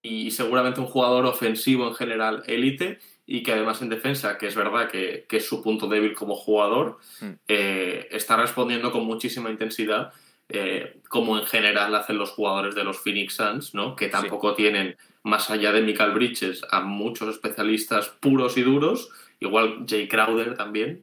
y 0.00 0.30
seguramente 0.30 0.78
un 0.78 0.86
jugador 0.86 1.26
ofensivo 1.26 1.88
en 1.88 1.94
general 1.96 2.44
élite 2.46 3.00
y 3.26 3.42
que 3.42 3.50
además 3.50 3.82
en 3.82 3.88
defensa, 3.88 4.38
que 4.38 4.46
es 4.46 4.54
verdad 4.54 4.88
que, 4.88 5.26
es 5.28 5.48
su 5.48 5.64
punto 5.64 5.88
débil 5.88 6.14
como 6.14 6.36
jugador, 6.36 6.98
hmm. 7.20 7.30
eh, 7.48 8.06
está 8.12 8.36
respondiendo 8.36 8.92
con 8.92 9.04
muchísima 9.04 9.50
intensidad, 9.50 10.12
eh, 10.48 11.00
como 11.08 11.36
en 11.36 11.44
general 11.44 11.92
hacen 11.96 12.18
los 12.18 12.30
jugadores 12.30 12.76
de 12.76 12.84
los 12.84 13.00
Phoenix 13.00 13.34
Suns, 13.34 13.74
¿no? 13.74 13.96
que 13.96 14.06
tampoco 14.06 14.54
tienen, 14.54 14.96
más 15.24 15.50
allá 15.50 15.72
de 15.72 15.82
Michael 15.82 16.12
Bridges, 16.12 16.62
a 16.70 16.82
muchos 16.82 17.34
especialistas 17.34 18.10
puros 18.20 18.56
y 18.56 18.62
duros, 18.62 19.10
igual 19.40 19.86
Jay 19.88 20.06
Crowder 20.06 20.56
también, 20.56 21.02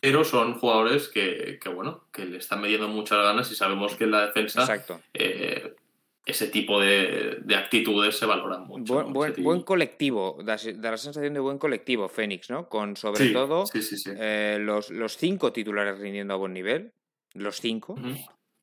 pero 0.00 0.24
son 0.24 0.54
jugadores 0.58 1.08
que, 1.08 1.58
bueno, 1.74 2.04
que 2.12 2.24
le 2.24 2.38
están 2.38 2.60
metiendo 2.60 2.88
muchas 2.88 3.18
ganas 3.18 3.50
y 3.50 3.54
sabemos 3.54 3.96
que 3.96 4.04
en 4.04 4.10
la 4.12 4.26
defensa 4.26 4.84
eh, 5.12 5.74
ese 6.24 6.48
tipo 6.48 6.80
de, 6.80 7.42
actitudes 7.56 8.16
se 8.16 8.26
valoran 8.26 8.66
mucho. 8.66 9.04
Buen, 9.04 9.62
colectivo, 9.62 10.38
da, 10.44 10.56
la 10.56 10.96
sensación 10.96 11.34
de 11.34 11.40
buen 11.40 11.58
colectivo 11.58 12.08
Fénix, 12.08 12.50
¿no? 12.50 12.68
Con 12.68 12.96
sobre 12.96 13.30
todo 13.30 13.64
eh, 13.74 14.58
los, 14.60 14.90
los, 14.90 15.16
cinco 15.16 15.52
titulares 15.52 15.98
rindiendo 15.98 16.34
a 16.34 16.36
buen 16.36 16.52
nivel, 16.52 16.92
los 17.34 17.60
cinco. 17.60 17.96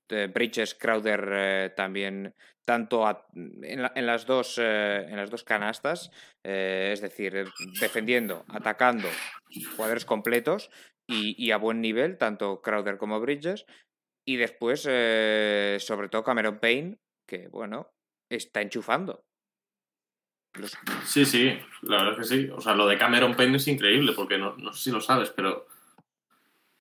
Bridges, 0.07 0.75
Crowder 0.75 1.29
eh, 1.33 1.73
también, 1.75 2.35
tanto 2.63 3.03
en, 3.33 4.05
las 4.05 4.27
dos, 4.27 4.59
en 4.59 5.17
las 5.17 5.31
dos 5.31 5.43
canastas, 5.43 6.11
es 6.43 7.01
decir, 7.01 7.47
defendiendo, 7.81 8.45
atacando, 8.49 9.07
jugadores 9.75 10.05
completos, 10.05 10.69
y, 11.07 11.51
a 11.51 11.57
buen 11.57 11.81
nivel, 11.81 12.17
tanto 12.17 12.61
Crowder 12.61 12.97
como 12.97 13.19
Bridges. 13.19 13.65
Y 14.25 14.37
después, 14.37 14.87
eh, 14.89 15.77
sobre 15.79 16.09
todo 16.09 16.23
Cameron 16.23 16.59
Payne, 16.59 16.97
que 17.27 17.47
bueno, 17.47 17.91
está 18.29 18.61
enchufando. 18.61 19.23
Sí, 21.05 21.25
sí, 21.25 21.57
la 21.81 21.97
verdad 21.97 22.13
es 22.13 22.29
que 22.29 22.35
sí. 22.35 22.49
O 22.49 22.61
sea, 22.61 22.73
lo 22.75 22.87
de 22.87 22.97
Cameron 22.97 23.35
Payne 23.35 23.57
es 23.57 23.67
increíble, 23.67 24.13
porque 24.15 24.37
no, 24.37 24.55
no 24.57 24.73
sé 24.73 24.85
si 24.85 24.91
lo 24.91 25.01
sabes, 25.01 25.29
pero 25.29 25.67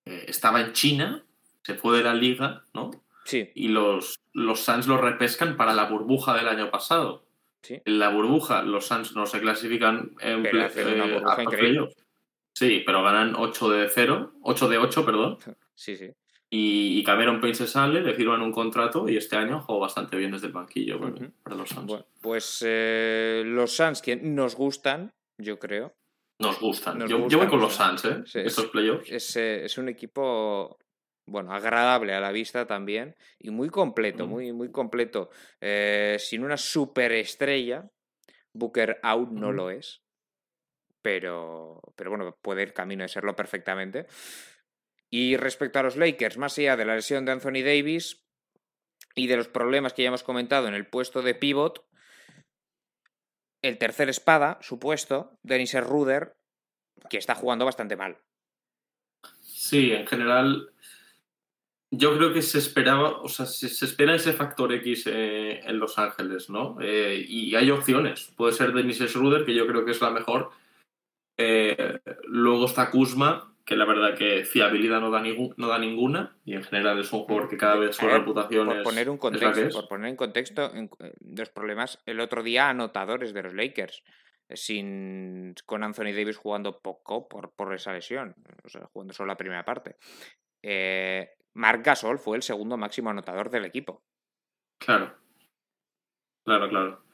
eh, 0.07 0.25
estaba 0.29 0.61
en 0.61 0.73
China, 0.73 1.25
se 1.63 1.75
fue 1.75 1.99
de 1.99 2.05
la 2.05 2.15
liga, 2.15 2.65
¿no? 2.73 2.91
Sí. 3.25 3.51
Y 3.55 3.69
los, 3.69 4.21
los 4.33 4.61
Suns 4.61 4.87
lo 4.87 4.99
repescan 4.99 5.57
para 5.57 5.75
la 5.75 5.87
burbuja 5.87 6.35
del 6.35 6.49
año 6.49 6.71
pasado. 6.71 7.25
Sí. 7.63 7.81
En 7.85 7.99
la 7.99 8.11
burbuja, 8.11 8.63
los 8.63 8.87
Suns 8.87 9.15
no 9.15 9.27
se 9.27 9.41
clasifican 9.41 10.13
en 10.21 10.43
pero 10.43 10.59
una 10.59 10.67
eh, 10.67 11.13
burbuja 11.15 11.43
increíble. 11.43 11.95
Sí, 12.55 12.83
pero 12.87 13.03
ganan 13.03 13.35
8 13.37 13.71
de 13.71 13.89
0, 13.89 14.35
8 14.43 14.69
de 14.69 14.79
8, 14.79 15.05
perdón. 15.05 15.39
Sí, 15.75 15.97
sí. 15.97 16.11
Y, 16.57 17.03
Cameron 17.03 17.41
Payne 17.41 17.57
se 17.57 17.67
sale, 17.67 18.01
le 18.01 18.15
firman 18.15 18.41
un 18.41 18.53
contrato 18.53 19.09
y 19.09 19.17
este 19.17 19.35
año 19.35 19.61
jugó 19.61 19.81
bastante 19.81 20.17
bien 20.17 20.31
desde 20.31 20.47
el 20.47 20.53
banquillo 20.53 21.01
para, 21.01 21.57
los 21.57 21.69
Suns. 21.69 22.05
pues 22.21 22.65
eh, 22.65 23.43
los 23.45 23.73
Suns 23.73 24.01
que 24.01 24.15
nos 24.15 24.55
gustan, 24.55 25.13
yo 25.37 25.59
creo. 25.59 25.97
Nos 26.39 26.61
gustan. 26.61 27.09
yo, 27.09 27.19
voy 27.19 27.49
con 27.49 27.61
los 27.61 27.75
Suns, 27.75 28.05
¿eh? 28.05 28.23
Estos 28.45 28.67
playoffs. 28.67 29.37
Eh, 29.37 29.65
es, 29.65 29.79
un 29.79 29.89
equipo 29.89 30.79
bueno, 31.27 31.53
agradable 31.53 32.15
a 32.15 32.21
la 32.21 32.31
vista 32.31 32.69
también 32.69 33.17
y 33.41 33.51
muy 33.51 33.69
completo, 33.69 34.29
muy, 34.29 34.53
muy 34.53 34.71
completo. 34.71 35.31
Eh, 35.61 36.19
sin 36.21 36.45
una 36.45 36.57
superestrella, 36.57 37.91
Booker 38.53 39.01
out 39.03 39.31
no 39.31 39.51
lo 39.51 39.71
es 39.71 40.04
pero, 41.05 41.83
pero 41.97 42.09
bueno, 42.09 42.39
puede 42.41 42.63
ir 42.63 42.73
camino 42.73 43.03
de 43.03 43.09
serlo 43.09 43.37
perfectamente. 43.37 44.07
Y 45.11 45.37
respecto 45.37 45.79
a 45.79 45.83
los 45.83 45.97
Lakers, 45.97 46.39
más 46.39 46.57
allá 46.57 46.79
de 46.79 46.87
la 46.87 46.95
lesión 46.95 47.27
de 47.27 47.33
Anthony 47.33 47.63
Davis 47.63 48.25
y 49.15 49.27
de 49.27 49.37
los 49.37 49.49
problemas 49.49 49.93
que 49.93 50.03
ya 50.03 50.09
hemos 50.09 50.23
comentado 50.23 50.67
en 50.67 50.73
el 50.73 50.87
puesto 50.87 51.21
de 51.21 51.35
pivot, 51.35 51.87
el 53.61 53.77
tercer 53.77 54.09
espada, 54.09 54.57
supuesto, 54.63 55.39
Dennis 55.43 55.79
Ruder, 55.79 56.39
que 57.11 57.19
está 57.19 57.35
jugando 57.35 57.67
bastante 57.67 57.97
mal. 57.97 58.17
Sí, 59.41 59.93
en 59.93 60.07
general, 60.07 60.71
yo 61.91 62.17
creo 62.17 62.33
que 62.33 62.41
se 62.41 62.59
esperaba, 62.59 63.21
o 63.21 63.29
sea, 63.29 63.45
se, 63.45 63.67
espera 63.67 64.15
ese 64.15 64.33
factor 64.33 64.73
X 64.73 65.05
eh, 65.09 65.61
en 65.65 65.79
Los 65.79 65.99
Ángeles, 65.99 66.49
¿no? 66.49 66.79
Eh, 66.81 67.23
y 67.29 67.55
hay 67.57 67.71
opciones. 67.71 68.33
Puede 68.39 68.55
ser 68.55 68.73
Dennis 68.73 69.13
Ruder, 69.13 69.45
que 69.45 69.55
yo 69.55 69.67
creo 69.67 69.85
que 69.85 69.91
es 69.91 70.01
la 70.01 70.11
mejor, 70.11 70.51
eh, 71.37 72.01
luego 72.27 72.67
está 72.67 72.91
Kuzma, 72.91 73.55
que 73.65 73.77
la 73.77 73.87
verdad 73.87 74.17
que 74.17 74.45
fiabilidad 74.45 75.01
no 75.01 75.11
da, 75.11 75.23
no 75.57 75.69
da 75.69 75.79
ninguna 75.79 76.37
y 76.45 76.55
en 76.55 76.65
general 76.65 76.99
es 76.99 77.13
un 77.13 77.21
jugador 77.21 77.49
que 77.49 77.57
cada 77.57 77.77
vez 77.77 77.97
su 77.97 78.07
reputación 78.07 78.67
por 78.67 78.77
es, 78.77 78.83
poner 78.83 79.09
un 79.11 79.17
contexto, 79.17 79.81
Por 79.81 79.89
poner 79.89 80.11
en 80.11 80.17
contexto 80.17 80.71
los 81.21 81.49
problemas, 81.49 82.03
el 82.05 82.21
otro 82.21 82.43
día 82.43 82.69
anotadores 82.69 83.33
de 83.33 83.43
los 83.43 83.55
Lakers, 83.55 84.03
sin, 84.51 85.55
con 85.65 85.83
Anthony 85.83 86.13
Davis 86.15 86.37
jugando 86.37 86.81
poco 86.81 87.27
por, 87.27 87.53
por 87.55 87.75
esa 87.75 87.93
lesión, 87.93 88.35
o 88.63 88.69
sea, 88.69 88.87
jugando 88.93 89.15
solo 89.15 89.29
la 89.29 89.37
primera 89.37 89.65
parte. 89.65 89.97
Eh, 90.63 91.31
Marc 91.55 91.85
Gasol 91.85 92.19
fue 92.19 92.37
el 92.37 92.43
segundo 92.43 92.77
máximo 92.77 93.11
anotador 93.11 93.51
del 93.51 93.65
equipo. 93.65 94.03
Claro. 94.79 95.15
Claro, 96.45 96.69
claro. 96.69 97.05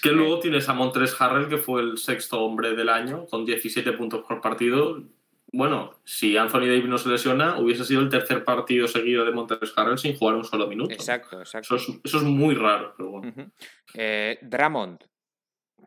Que 0.00 0.10
luego 0.10 0.38
tienes 0.38 0.68
a 0.68 0.74
Montres 0.74 1.20
Harrell, 1.20 1.48
que 1.48 1.58
fue 1.58 1.82
el 1.82 1.98
sexto 1.98 2.40
hombre 2.40 2.74
del 2.74 2.88
año, 2.88 3.26
con 3.26 3.44
17 3.44 3.92
puntos 3.92 4.24
por 4.26 4.40
partido. 4.40 5.02
Bueno, 5.50 5.98
si 6.04 6.36
Anthony 6.36 6.66
Davis 6.66 6.84
no 6.84 6.98
se 6.98 7.08
lesiona, 7.08 7.58
hubiese 7.58 7.84
sido 7.84 8.02
el 8.02 8.08
tercer 8.08 8.44
partido 8.44 8.86
seguido 8.86 9.24
de 9.24 9.32
Montres 9.32 9.72
Harrell 9.74 9.98
sin 9.98 10.16
jugar 10.16 10.36
un 10.36 10.44
solo 10.44 10.68
minuto. 10.68 10.92
Exacto, 10.92 11.40
exacto. 11.40 11.76
Eso 11.76 12.18
es, 12.18 12.22
muy 12.22 12.54
raro, 12.54 12.94
pero 12.96 13.10
bueno. 13.10 13.50
Eh, 13.94 14.38
Dramond, 14.42 15.02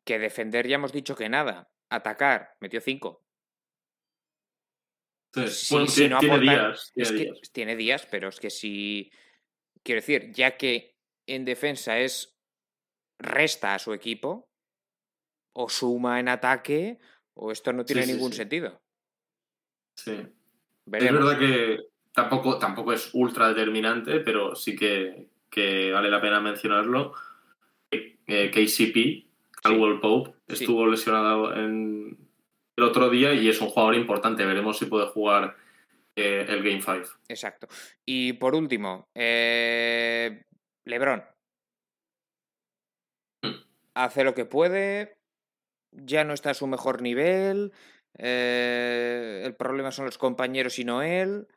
que 0.03 0.19
defender 0.19 0.67
ya 0.67 0.75
hemos 0.75 0.91
dicho 0.91 1.15
que 1.15 1.29
nada. 1.29 1.71
Atacar, 1.89 2.55
metió 2.59 2.81
5. 2.81 3.23
tiene, 5.33 6.39
días, 6.39 6.93
tiene 7.53 7.75
días, 7.75 8.07
pero 8.09 8.29
es 8.29 8.39
que 8.39 8.49
si. 8.49 9.11
Quiero 9.83 10.01
decir, 10.01 10.31
ya 10.33 10.57
que 10.57 10.95
en 11.27 11.45
defensa 11.45 11.99
es 11.99 12.40
resta 13.21 13.75
a 13.75 13.79
su 13.79 13.93
equipo, 13.93 14.49
o 15.53 15.69
suma 15.69 16.19
en 16.19 16.29
ataque, 16.29 16.99
o 17.33 17.51
esto 17.51 17.73
no 17.73 17.85
tiene 17.85 18.05
ningún 18.07 18.33
sentido. 18.33 18.81
Sí. 19.95 20.11
Es 20.91 21.13
verdad 21.13 21.37
que 21.37 21.79
tampoco, 22.11 22.57
tampoco 22.57 22.93
es 22.93 23.09
ultra 23.13 23.49
determinante, 23.49 24.19
pero 24.19 24.55
sí 24.55 24.75
que, 24.75 25.91
vale 25.93 26.09
la 26.09 26.21
pena 26.21 26.39
mencionarlo. 26.39 27.13
Eh, 27.91 28.49
KCP, 28.49 29.59
Caldwell 29.61 29.99
Pope, 29.99 30.33
estuvo 30.47 30.87
lesionado 30.87 31.53
en 31.53 32.17
el 32.75 32.83
otro 32.83 33.09
día 33.09 33.33
y 33.33 33.49
es 33.49 33.59
un 33.61 33.69
jugador 33.69 33.95
importante. 33.95 34.45
Veremos 34.45 34.77
si 34.77 34.85
puede 34.85 35.07
jugar 35.07 35.55
eh, 36.15 36.45
el 36.47 36.63
Game 36.63 36.81
5. 36.81 37.19
Exacto. 37.27 37.67
Y 38.05 38.33
por 38.33 38.55
último, 38.55 39.09
eh, 39.13 40.45
LeBron 40.85 41.23
hace 43.93 44.23
lo 44.23 44.33
que 44.33 44.45
puede, 44.45 45.17
ya 45.91 46.23
no 46.23 46.33
está 46.33 46.51
a 46.51 46.55
su 46.55 46.67
mejor 46.67 47.01
nivel, 47.01 47.73
eh, 48.17 49.43
el 49.45 49.55
problema 49.55 49.91
son 49.91 50.05
los 50.05 50.17
compañeros 50.17 50.79
y 50.79 50.85
no 50.85 51.01
él. 51.01 51.47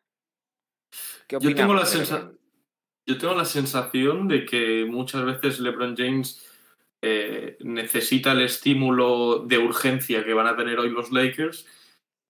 ¿Qué 1.26 1.38
yo, 1.40 1.54
tengo 1.54 1.74
la 1.74 1.84
yo 3.06 3.18
tengo 3.18 3.34
la 3.34 3.44
sensación 3.44 4.28
de 4.28 4.44
que 4.44 4.86
muchas 4.88 5.24
veces 5.24 5.60
LeBron 5.60 5.96
James 5.96 6.46
eh, 7.02 7.58
necesita 7.60 8.32
el 8.32 8.42
estímulo 8.42 9.40
de 9.40 9.58
urgencia 9.58 10.24
que 10.24 10.32
van 10.32 10.46
a 10.46 10.56
tener 10.56 10.78
hoy 10.78 10.90
los 10.90 11.12
Lakers 11.12 11.66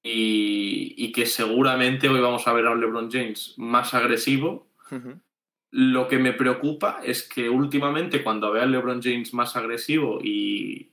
y, 0.02 1.12
que 1.12 1.26
seguramente 1.26 2.08
hoy 2.08 2.20
vamos 2.20 2.46
a 2.46 2.52
ver 2.52 2.66
a 2.66 2.72
un 2.72 2.80
LeBron 2.80 3.10
James 3.10 3.54
más 3.56 3.94
agresivo. 3.94 4.66
Lo 5.76 6.06
que 6.06 6.20
me 6.20 6.32
preocupa 6.32 7.00
es 7.02 7.24
que 7.24 7.50
últimamente 7.50 8.22
cuando 8.22 8.52
veo 8.52 8.62
a 8.62 8.66
LeBron 8.66 9.02
James 9.02 9.34
más 9.34 9.56
agresivo 9.56 10.20
y 10.22 10.92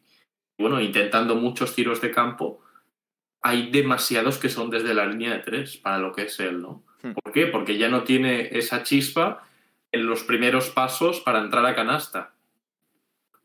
bueno, 0.57 0.81
intentando 0.81 1.35
muchos 1.35 1.75
tiros 1.75 2.01
de 2.01 2.09
campo, 2.09 2.63
hay 3.43 3.69
demasiados 3.69 4.39
que 4.39 4.49
son 4.49 4.71
desde 4.71 4.95
la 4.95 5.05
línea 5.05 5.33
de 5.33 5.43
tres 5.43 5.77
para 5.77 5.99
lo 5.99 6.11
que 6.13 6.23
es 6.23 6.39
él, 6.39 6.63
¿no? 6.63 6.83
Hmm. 7.03 7.11
¿Por 7.11 7.31
qué? 7.31 7.45
Porque 7.45 7.77
ya 7.77 7.89
no 7.89 8.05
tiene 8.05 8.49
esa 8.57 8.81
chispa 8.81 9.47
en 9.91 10.07
los 10.07 10.23
primeros 10.23 10.71
pasos 10.71 11.19
para 11.19 11.41
entrar 11.41 11.63
a 11.67 11.75
canasta. 11.75 12.33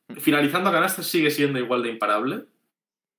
Hmm. 0.08 0.16
Finalizando 0.16 0.70
a 0.70 0.72
canasta 0.72 1.02
sigue 1.02 1.30
siendo 1.30 1.58
igual 1.58 1.82
de 1.82 1.90
imparable, 1.90 2.44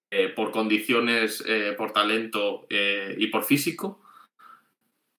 eh, 0.10 0.30
por 0.30 0.50
condiciones, 0.50 1.44
eh, 1.46 1.76
por 1.78 1.94
talento 1.94 2.66
eh, 2.72 3.16
y 3.20 3.28
por 3.28 3.44
físico, 3.44 4.02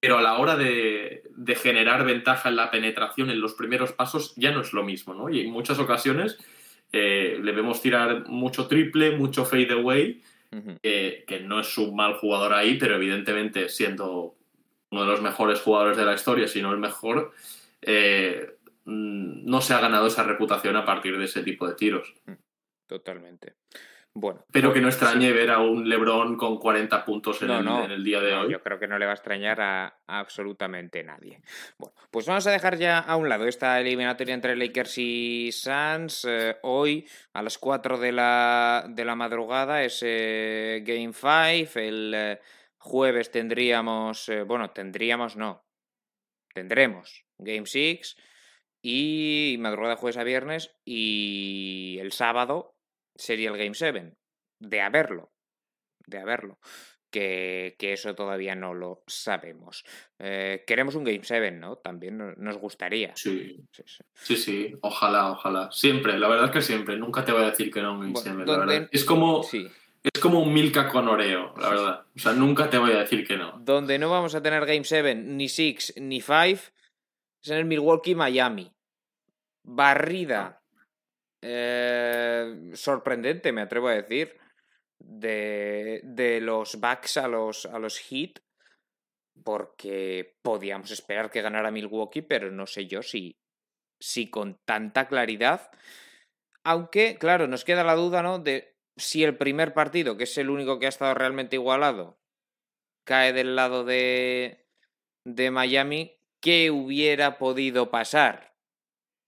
pero 0.00 0.18
a 0.18 0.22
la 0.22 0.38
hora 0.38 0.56
de, 0.56 1.22
generar 1.56 2.04
ventaja 2.04 2.48
en 2.48 2.56
la 2.56 2.70
penetración 2.70 3.30
en 3.30 3.40
los 3.40 3.54
primeros 3.54 3.92
pasos 3.92 4.34
ya 4.37 4.52
no 4.52 4.61
es 4.61 4.72
lo 4.72 4.84
mismo, 4.84 5.14
¿no? 5.14 5.28
Y 5.28 5.40
en 5.40 5.50
muchas 5.50 5.78
ocasiones 5.78 6.38
eh, 6.92 7.38
le 7.42 7.52
vemos 7.52 7.82
tirar 7.82 8.28
mucho 8.28 8.66
triple, 8.68 9.16
mucho 9.16 9.44
fade 9.44 9.72
away, 9.72 10.22
que 10.50 11.40
no 11.44 11.61
es 11.61 11.76
un 11.76 11.94
mal 11.94 12.14
jugador 12.14 12.54
ahí, 12.54 12.78
pero 12.78 12.94
evidentemente 12.96 13.68
siendo 13.68 14.38
uno 14.90 15.02
de 15.02 15.06
los 15.06 15.20
mejores 15.20 15.61
jugadores 15.61 15.96
de 15.96 16.04
la 16.04 16.14
historia, 16.14 16.48
si 16.48 16.62
no 16.62 16.72
el 16.72 16.78
mejor, 16.78 17.32
eh, 17.82 18.56
mm, 18.84 19.44
no 19.44 19.61
se 19.61 19.74
ha 19.74 19.80
ganado 19.80 20.06
esa 20.06 20.22
reputación 20.22 20.76
a 20.76 20.84
partir 20.84 21.18
de 21.18 21.24
ese 21.24 21.42
tipo 21.42 21.68
de 21.68 21.74
tiros. 21.74 22.14
Totalmente. 22.87 23.54
Bueno, 24.20 24.44
Pero 24.52 24.72
que 24.72 24.81
no 24.81 24.88
extrañe 24.88 25.31
ver 25.31 25.48
a 25.52 25.61
un 25.61 25.88
LeBron 25.88 26.37
con 26.37 26.59
40 26.59 27.04
puntos 27.04 27.40
en, 27.40 27.50
el, 27.50 28.02
día 28.02 28.20
de 28.20 28.35
hoy. 28.35 28.50
Yo 28.50 28.61
creo 28.61 28.76
que 28.76 28.88
no 28.88 28.98
le 28.98 29.07
va 29.07 29.12
a 29.12 29.14
extrañar 29.14 29.61
a, 29.61 30.00
absolutamente 30.09 31.04
nadie. 31.04 31.40
Bueno, 31.78 31.94
pues 32.11 32.26
vamos 32.26 32.44
a 32.48 32.50
dejar 32.50 32.76
ya 32.78 32.98
a 32.98 33.14
un 33.14 33.28
lado 33.28 33.46
esta 33.46 33.81
eliminatoria 33.81 34.35
entre 34.35 34.57
Lakers 34.57 34.98
y 34.98 35.50
Suns. 35.52 36.24
Eh, 36.28 36.57
hoy, 36.62 37.07
a 37.33 37.42
las 37.42 37.59
4 37.59 37.96
de 37.98 38.11
la, 38.11 38.87
de 38.88 39.04
la 39.04 39.14
madrugada, 39.14 39.85
es 39.85 40.00
Game 40.02 41.12
5. 41.12 41.78
El 41.78 42.12
eh, 42.12 42.40
jueves 42.78 43.31
tendríamos, 43.31 44.28
eh, 44.31 44.42
bueno, 44.42 44.70
tendríamos 44.70 45.37
no, 45.37 45.64
tendremos 46.52 47.24
Game 47.38 47.66
6 47.66 48.16
y 48.83 49.57
madrugada 49.61 49.94
jueves 49.94 50.16
a 50.16 50.24
viernes 50.24 50.74
y 50.85 51.98
el 52.00 52.11
sábado 52.11 52.78
sería 53.18 53.50
el 53.50 53.59
Game 53.59 53.74
7. 53.74 54.14
De 54.61 54.81
haberlo. 54.81 55.31
De 56.07 56.18
haberlo. 56.18 56.59
Que, 57.11 57.74
eso 57.81 58.14
todavía 58.14 58.54
no 58.54 58.74
lo 58.74 59.02
sabemos. 59.07 59.85
Eh, 60.18 60.64
queremos 60.66 60.94
un 60.94 61.04
Game 61.04 61.22
7, 61.22 61.50
¿no? 61.52 61.76
También 61.76 62.35
nos 62.37 62.59
gustaría. 62.59 63.14
Sí. 63.16 63.64
Sí, 64.14 64.37
sí. 64.37 64.74
Ojalá, 64.83 65.33
ojalá. 65.33 65.70
Siempre, 65.72 66.18
la 66.18 66.28
verdad 66.28 66.46
es 66.46 66.52
que 66.52 66.62
siempre. 66.62 66.96
Nunca 66.96 67.24
te 67.24 67.33
voy 67.33 67.42
a 67.42 67.50
decir 67.50 67.70
que 67.72 67.83
no 67.83 67.94
un 67.94 68.12
Game 68.12 68.44
7. 68.46 68.88
Es 68.92 69.04
como. 69.04 69.42
Es 70.00 70.20
como 70.20 70.40
un 70.40 70.54
Milka 70.54 70.88
con 70.88 71.09
Oreo, 71.09 71.54
la 71.59 71.68
verdad. 71.70 72.07
O 72.14 72.18
sea, 72.18 72.33
nunca 72.33 72.70
te 72.70 72.78
voy 72.78 72.92
a 72.92 73.00
decir 73.00 73.26
que 73.26 73.37
no. 73.37 73.59
Donde 73.59 73.98
no 73.98 74.09
vamos 74.09 74.35
a 74.35 74.42
tener 74.42 74.64
Game 74.64 74.85
7, 74.85 75.16
ni 75.16 75.48
6, 75.48 75.94
ni 75.96 76.20
5, 76.20 76.37
es 76.40 76.70
en 77.50 77.57
el 77.57 77.64
Milwaukee, 77.64 78.14
Miami. 78.14 78.72
Barrida 79.64 80.58
eh, 81.42 82.70
sorprendente, 82.74 83.53
me 83.53 83.62
atrevo 83.62 83.88
a 83.88 83.94
decir, 83.94 84.37
de, 84.98 86.01
de 86.05 86.40
los 86.40 86.81
backs 86.81 87.16
a 87.16 87.29
los, 87.29 87.66
a 87.66 87.79
los 87.79 87.98
Heat, 87.98 88.40
porque 89.44 90.37
podíamos 90.42 90.90
esperar 90.90 91.31
que 91.31 91.42
ganara 91.42 91.70
Milwaukee, 91.70 92.22
pero 92.22 92.51
no 92.51 92.66
sé 92.66 92.87
yo 92.87 93.03
si, 93.03 93.38
si 94.01 94.31
con 94.31 94.59
tanta 94.64 95.09
claridad. 95.09 95.70
Aunque, 96.64 97.16
claro, 97.18 97.46
nos 97.46 97.64
queda 97.64 97.85
la 97.85 97.94
duda, 97.94 98.22
¿no? 98.22 98.38
De 98.38 98.77
si 98.96 99.22
el 99.22 99.37
primer 99.37 99.74
partido, 99.74 100.16
que 100.16 100.24
es 100.24 100.37
el 100.38 100.51
único 100.51 100.79
que 100.79 100.87
ha 100.87 100.90
estado 100.90 101.14
realmente 101.14 101.57
igualado, 101.57 102.18
cae 103.05 103.33
del 103.33 103.57
lado 103.57 103.85
de, 103.85 104.66
de 105.24 105.51
Miami, 105.51 106.18
¿qué 106.40 106.70
hubiera 106.70 107.38
podido 107.38 107.90
pasar? 107.90 108.55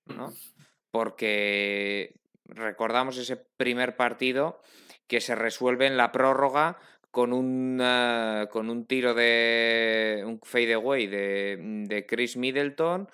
¿No? 0.06 0.32
porque 0.90 2.14
recordamos 2.44 3.16
ese 3.16 3.36
primer 3.36 3.96
partido 3.96 4.60
que 5.06 5.20
se 5.20 5.34
resuelve 5.34 5.86
en 5.86 5.96
la 5.96 6.12
prórroga 6.12 6.78
con 7.10 7.32
un, 7.32 7.80
eh, 7.82 8.46
con 8.50 8.70
un 8.70 8.86
tiro 8.86 9.14
de 9.14 10.22
un 10.24 10.40
fadeaway 10.42 11.06
de, 11.06 11.58
de 11.88 12.06
Chris 12.06 12.36
Middleton, 12.36 13.08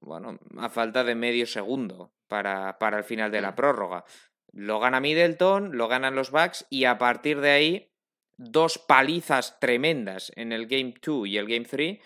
bueno, 0.00 0.38
a 0.58 0.68
falta 0.68 1.04
de 1.04 1.14
medio 1.14 1.46
segundo 1.46 2.12
para, 2.28 2.78
para 2.78 2.98
el 2.98 3.04
final 3.04 3.30
de 3.30 3.40
la 3.40 3.52
mm. 3.52 3.54
prórroga. 3.54 4.04
Lo 4.52 4.80
gana 4.80 5.00
Middleton, 5.00 5.76
lo 5.76 5.88
ganan 5.88 6.14
los 6.14 6.30
Bucks 6.30 6.66
y 6.70 6.84
a 6.84 6.98
partir 6.98 7.40
de 7.40 7.50
ahí 7.50 7.92
dos 8.36 8.78
palizas 8.78 9.58
tremendas 9.60 10.32
en 10.36 10.52
el 10.52 10.66
Game 10.66 10.94
2 11.00 11.28
y 11.28 11.38
el 11.38 11.46
Game 11.46 11.66
3 11.66 11.98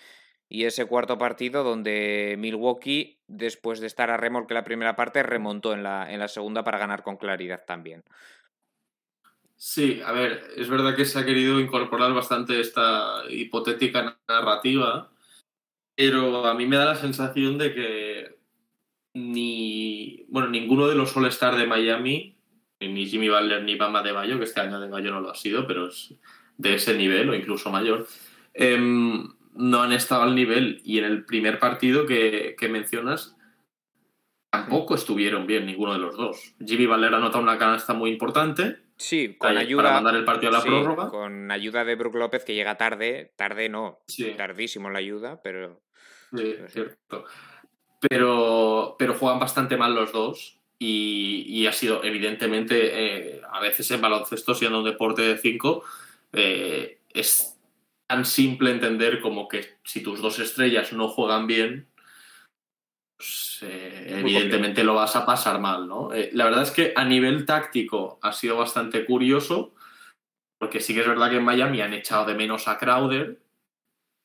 y 0.53 0.65
ese 0.65 0.87
cuarto 0.87 1.17
partido 1.17 1.63
donde 1.63 2.35
Milwaukee, 2.37 3.21
después 3.29 3.79
de 3.79 3.87
estar 3.87 4.11
a 4.11 4.17
remolque 4.17 4.53
la 4.53 4.65
primera 4.65 4.97
parte, 4.97 5.23
remontó 5.23 5.73
en 5.73 5.85
la, 5.85 6.13
en 6.13 6.19
la 6.19 6.27
segunda 6.27 6.65
para 6.65 6.77
ganar 6.77 7.05
con 7.05 7.17
claridad 7.17 7.63
también. 7.65 8.03
Sí, 9.55 10.03
a 10.05 10.11
ver, 10.11 10.43
es 10.57 10.69
verdad 10.69 10.97
que 10.97 11.05
se 11.05 11.21
ha 11.21 11.25
querido 11.25 11.61
incorporar 11.61 12.13
bastante 12.13 12.61
esta 12.61 13.23
hipotética 13.31 14.19
narrativa, 14.27 15.13
pero 15.95 16.45
a 16.45 16.55
mí 16.55 16.67
me 16.67 16.77
da 16.77 16.87
la 16.87 16.97
sensación 16.97 17.57
de 17.57 17.73
que 17.73 18.39
ni, 19.15 20.25
bueno, 20.31 20.49
ninguno 20.49 20.89
de 20.89 20.97
los 20.97 21.17
All-Star 21.17 21.57
de 21.57 21.67
Miami, 21.67 22.37
ni 22.81 23.07
Jimmy 23.07 23.29
Butler 23.29 23.63
ni 23.63 23.77
Bama 23.77 24.03
de 24.03 24.11
Bayo, 24.11 24.39
que 24.39 24.47
este 24.47 24.61
año 24.61 24.81
de 24.81 24.89
Bayo 24.89 25.13
no 25.13 25.21
lo 25.21 25.31
ha 25.31 25.37
sido, 25.37 25.65
pero 25.67 25.89
es 25.89 26.13
de 26.57 26.75
ese 26.75 26.95
nivel 26.95 27.31
o 27.31 27.35
incluso 27.37 27.71
mayor, 27.71 28.09
em, 28.53 29.29
no 29.61 29.83
han 29.83 29.93
estado 29.93 30.23
al 30.23 30.35
nivel. 30.35 30.81
Y 30.85 30.99
en 30.99 31.05
el 31.05 31.25
primer 31.25 31.59
partido 31.59 32.07
que, 32.07 32.57
mencionas, 32.71 33.37
tampoco 34.51 34.95
estuvieron 34.95 35.47
bien 35.47 35.67
ninguno 35.67 35.93
de 35.93 35.99
los 35.99 36.17
dos. 36.17 36.55
Jimmy 36.65 36.87
Valera 36.87 37.19
ha 37.19 37.21
notado 37.21 37.43
una 37.43 37.59
canasta 37.59 37.95
muy 37.95 38.11
importante. 38.11 38.79
Sí, 38.97 39.37
con 39.39 39.57
ayuda. 39.57 39.83
Para 39.83 39.95
mandar 39.95 40.17
el 40.17 40.25
partido 40.25 40.51
a 40.51 40.59
la 40.59 40.63
prórroga. 40.63 41.09
Con 41.09 41.51
ayuda 41.51 41.85
de 41.85 41.95
Brook 41.95 42.17
López, 42.17 42.45
que 42.45 42.55
llega 42.55 42.77
tarde. 42.77 43.33
Tarde 43.37 43.69
no. 43.69 44.01
Tardísimo 44.37 44.91
la 44.91 44.99
ayuda, 44.99 45.41
pero. 45.43 45.81
Sí, 46.35 46.57
cierto. 46.69 47.25
Pero, 48.09 48.97
pero 48.99 49.15
juegan 49.15 49.39
bastante 49.39 49.77
mal 49.77 49.95
los 49.95 50.13
dos. 50.13 50.59
Y, 50.83 51.67
ha 51.67 51.73
sido, 51.73 52.03
evidentemente, 52.03 53.35
eh, 53.35 53.43
a 53.53 53.61
veces 53.61 53.91
en 53.91 54.01
baloncesto, 54.01 54.55
siendo 54.55 54.79
un 54.79 54.87
deporte 54.87 55.21
de 55.21 55.37
cinco, 55.37 55.85
eh, 56.33 57.01
es 57.13 57.60
tan 58.11 58.25
simple 58.25 58.73
entender 58.73 59.21
como 59.21 59.47
que 59.47 59.79
si 59.85 60.03
tus 60.03 60.21
dos 60.21 60.41
estrellas 60.41 60.93
no 60.93 61.07
juegan 61.07 61.47
bien, 61.47 61.87
pues, 63.17 63.61
eh, 63.63 64.17
evidentemente 64.19 64.83
lo 64.83 64.97
vas 64.97 65.15
a 65.15 65.25
pasar 65.25 65.61
mal, 65.61 65.87
¿no? 65.87 66.13
Eh, 66.13 66.29
la 66.33 66.47
verdad 66.47 66.65
es 66.65 66.73
que 66.73 66.93
a 66.97 67.05
nivel 67.05 67.47
táctico 67.47 68.19
ha 68.21 68.33
sido 68.33 68.57
bastante 68.57 69.07
curioso, 69.07 69.77
porque 70.59 70.81
sí 70.81 70.93
que 70.93 71.03
es 71.03 71.07
verdad 71.07 71.31
que 71.31 71.37
en 71.37 71.45
Miami 71.45 71.83
han 71.83 71.95
echado 71.95 72.25
de 72.25 72.35
menos 72.35 72.67
a 72.67 72.79
Crowder, 72.79 73.41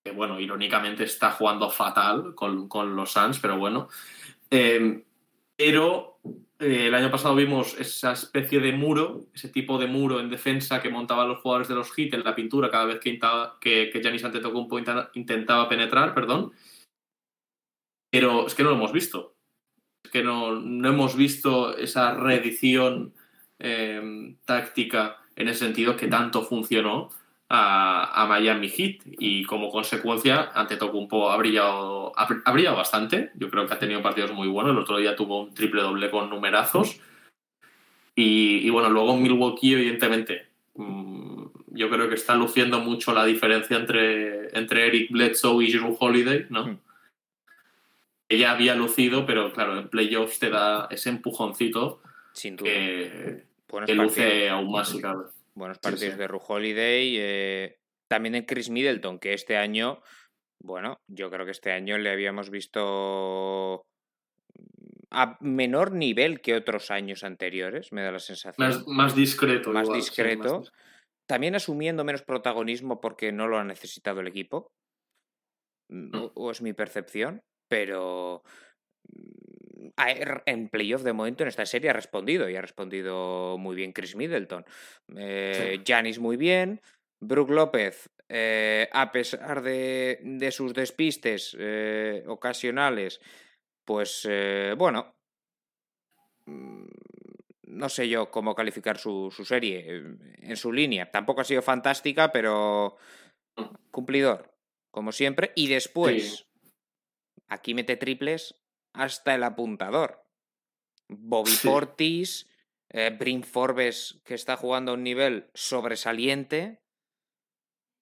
que 0.03 0.11
bueno, 0.13 0.39
irónicamente 0.39 1.03
está 1.03 1.29
jugando 1.29 1.69
fatal 1.69 2.33
con, 2.33 2.95
los 2.95 3.11
Suns, 3.11 3.37
pero 3.37 3.59
bueno. 3.59 3.87
pero 4.49 6.14
eh, 6.65 6.87
el 6.87 6.95
año 6.95 7.11
pasado 7.11 7.35
vimos 7.35 7.75
esa 7.79 8.13
especie 8.13 8.59
de 8.59 8.73
muro, 8.73 9.27
ese 9.33 9.49
tipo 9.49 9.77
de 9.77 9.85
muro 9.85 10.19
en 10.19 10.29
defensa 10.29 10.81
que 10.81 10.89
montaban 10.89 11.29
los 11.29 11.39
jugadores 11.39 11.67
de 11.67 11.75
los 11.75 11.91
Heat 11.91 12.15
en 12.15 12.23
la 12.23 12.33
pintura 12.33 12.71
cada 12.71 12.85
vez 12.85 12.99
que, 12.99 13.09
intentaba, 13.09 13.59
que, 13.61 13.91
que 13.91 14.01
Giannis 14.01 14.23
Antetokounmpo 14.23 14.79
intentaba 15.13 15.69
penetrar, 15.69 16.15
perdón. 16.15 16.51
Pero 18.11 18.47
es 18.47 18.55
que 18.55 18.63
no 18.63 18.69
lo 18.69 18.77
hemos 18.77 18.91
visto. 18.91 19.35
Es 20.03 20.09
que 20.09 20.23
no, 20.23 20.53
hemos 20.53 21.15
visto 21.15 21.77
esa 21.77 22.15
reedición 22.15 23.13
eh, 23.59 24.35
táctica 24.45 25.17
en 25.35 25.49
ese 25.49 25.65
sentido 25.65 25.95
que 25.95 26.07
tanto 26.07 26.43
funcionó 26.43 27.09
a, 27.49 28.25
Miami 28.27 28.69
Heat 28.69 29.01
y 29.19 29.43
como 29.43 29.69
consecuencia 29.69 30.51
Antetokounmpo 30.53 31.29
ha 31.31 31.37
brillado, 31.37 32.11
ha, 32.15 32.51
brillado 32.51 32.75
bastante. 32.75 33.31
Yo 33.35 33.49
creo 33.49 33.67
que 33.67 33.73
ha 33.73 33.79
tenido 33.79 34.01
partidos 34.01 34.33
muy 34.33 34.47
buenos. 34.47 34.71
El 34.71 34.79
otro 34.79 34.97
día 34.97 35.15
tuvo 35.15 35.43
un 35.43 35.53
triple 35.53 35.81
doble 35.81 36.09
con 36.09 36.29
numerazos. 36.29 36.99
Y, 38.15 38.69
bueno, 38.69 38.89
luego 38.89 39.17
Milwaukee, 39.17 39.73
evidentemente, 39.73 40.47
mm, 40.75 41.45
yo 41.71 41.89
creo 41.89 42.07
que 42.07 42.15
está 42.15 42.33
luciendo 42.35 42.79
mucho 42.79 43.13
la 43.13 43.25
diferencia 43.25 43.75
entre, 43.75 44.57
entre 44.57 44.87
Eric 44.87 45.11
Bledsoe 45.11 45.65
y 45.65 45.73
Drew 45.73 45.97
Holiday, 45.99 46.45
¿no? 46.49 46.65
Hmm. 46.65 46.77
Ella 48.29 48.51
había 48.51 48.73
lucido, 48.73 49.25
pero 49.25 49.51
claro, 49.51 49.77
en 49.77 49.89
playoffs 49.89 50.39
te 50.39 50.49
da 50.49 50.87
ese 50.89 51.09
empujoncito 51.09 52.01
Sin 52.31 52.57
que, 52.57 53.43
luce 53.89 54.49
aún 54.49 54.71
más. 54.71 54.93
Claro. 54.93 55.34
Buenos 55.57 55.79
partidos 55.79 56.17
de 56.17 56.27
Ru 56.27 56.41
Holiday. 56.45 57.15
Eh, 57.17 57.77
también 58.09 58.35
en 58.35 58.45
Chris 58.45 58.69
Middleton, 58.69 59.19
que 59.19 59.33
este 59.33 59.57
año, 59.57 60.01
bueno, 60.61 60.97
yo 61.07 61.31
creo 61.31 61.45
que 61.45 61.51
este 61.51 61.71
año 61.71 61.97
le 61.97 62.11
habíamos 62.11 62.49
visto 62.49 63.85
a 65.11 65.37
menor 65.39 65.93
nivel 65.93 66.41
que 66.41 66.55
otros 66.55 66.91
años 66.91 67.23
anteriores, 67.23 67.93
me 67.93 68.03
da 68.03 68.11
la 68.11 68.19
sensación. 68.19 68.85
Más, 68.87 69.15
discreto. 69.15 69.71
Más 69.71 69.91
discreto. 69.91 70.63
También 71.25 71.55
asumiendo 71.55 72.03
menos 72.03 72.21
protagonismo 72.21 72.99
porque 72.99 73.31
no 73.31 73.47
lo 73.47 73.57
ha 73.57 73.63
necesitado 73.63 74.19
el 74.19 74.27
equipo. 74.27 74.73
Mm, 75.89 76.17
mm. 76.17 76.31
O 76.35 76.51
es 76.51 76.61
mi 76.61 76.73
percepción. 76.73 77.41
Pero 77.69 78.43
en 79.97 80.69
playoff 80.69 81.03
de 81.03 81.13
momento 81.13 81.43
en 81.43 81.49
esta 81.49 81.65
serie 81.65 81.89
ha 81.89 81.93
respondido 81.93 82.49
y 82.49 82.55
ha 82.55 82.61
respondido 82.61 83.57
muy 83.57 83.75
bien 83.75 83.93
Chris 83.93 84.15
Middleton. 84.15 84.65
Eh, 85.15 85.81
Janis 85.85 86.19
muy 86.19 86.37
bien. 86.37 86.81
Brook 87.21 87.49
López, 87.49 88.09
eh, 88.27 88.89
a 88.91 89.11
pesar 89.11 89.61
de, 89.61 90.49
sus 90.51 90.73
despistes 90.73 91.55
eh, 91.57 92.23
ocasionales, 92.27 93.21
pues 93.85 94.27
bueno, 94.77 95.15
mm, 96.45 96.85
no 97.67 97.89
sé 97.89 98.09
yo 98.09 98.29
cómo 98.29 98.53
calificar 98.53 98.97
su, 98.97 99.31
serie 99.31 100.17
en 100.41 100.57
su 100.57 100.73
línea. 100.73 101.09
Tampoco 101.09 101.41
ha 101.41 101.45
sido 101.45 101.61
fantástica, 101.61 102.31
pero 102.31 102.97
mm. 103.55 103.91
cumplidor, 103.91 104.53
como 104.91 105.13
siempre. 105.13 105.53
Y 105.55 105.67
después, 105.67 106.47
aquí 107.47 107.73
mete 107.73 107.95
triples 107.95 108.55
hasta 108.95 109.35
el 109.35 109.43
apuntador. 109.43 110.23
Bobby 111.07 111.53
Portis, 111.63 112.47
eh, 112.89 113.15
Brin 113.17 113.43
Forbes, 113.43 114.21
que 114.23 114.33
está 114.33 114.57
jugando 114.57 114.91
a 114.91 114.95
un 114.95 115.03
nivel 115.03 115.49
sobresaliente. 115.53 116.81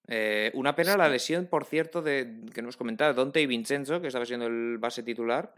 Eh, 0.08 0.52
una 0.54 0.76
pena 0.76 0.98
la 0.98 1.10
lesión, 1.10 1.48
por 1.48 1.66
cierto, 1.66 2.02
de 2.02 2.42
que 2.54 2.62
nos 2.62 2.78
comentaba 2.78 3.14
Dante 3.14 3.42
y 3.42 3.48
Vincenzo, 3.48 4.02
que 4.02 4.08
estaba 4.08 4.26
siendo 4.26 4.48
el 4.48 4.78
base 4.78 5.04
titular, 5.04 5.56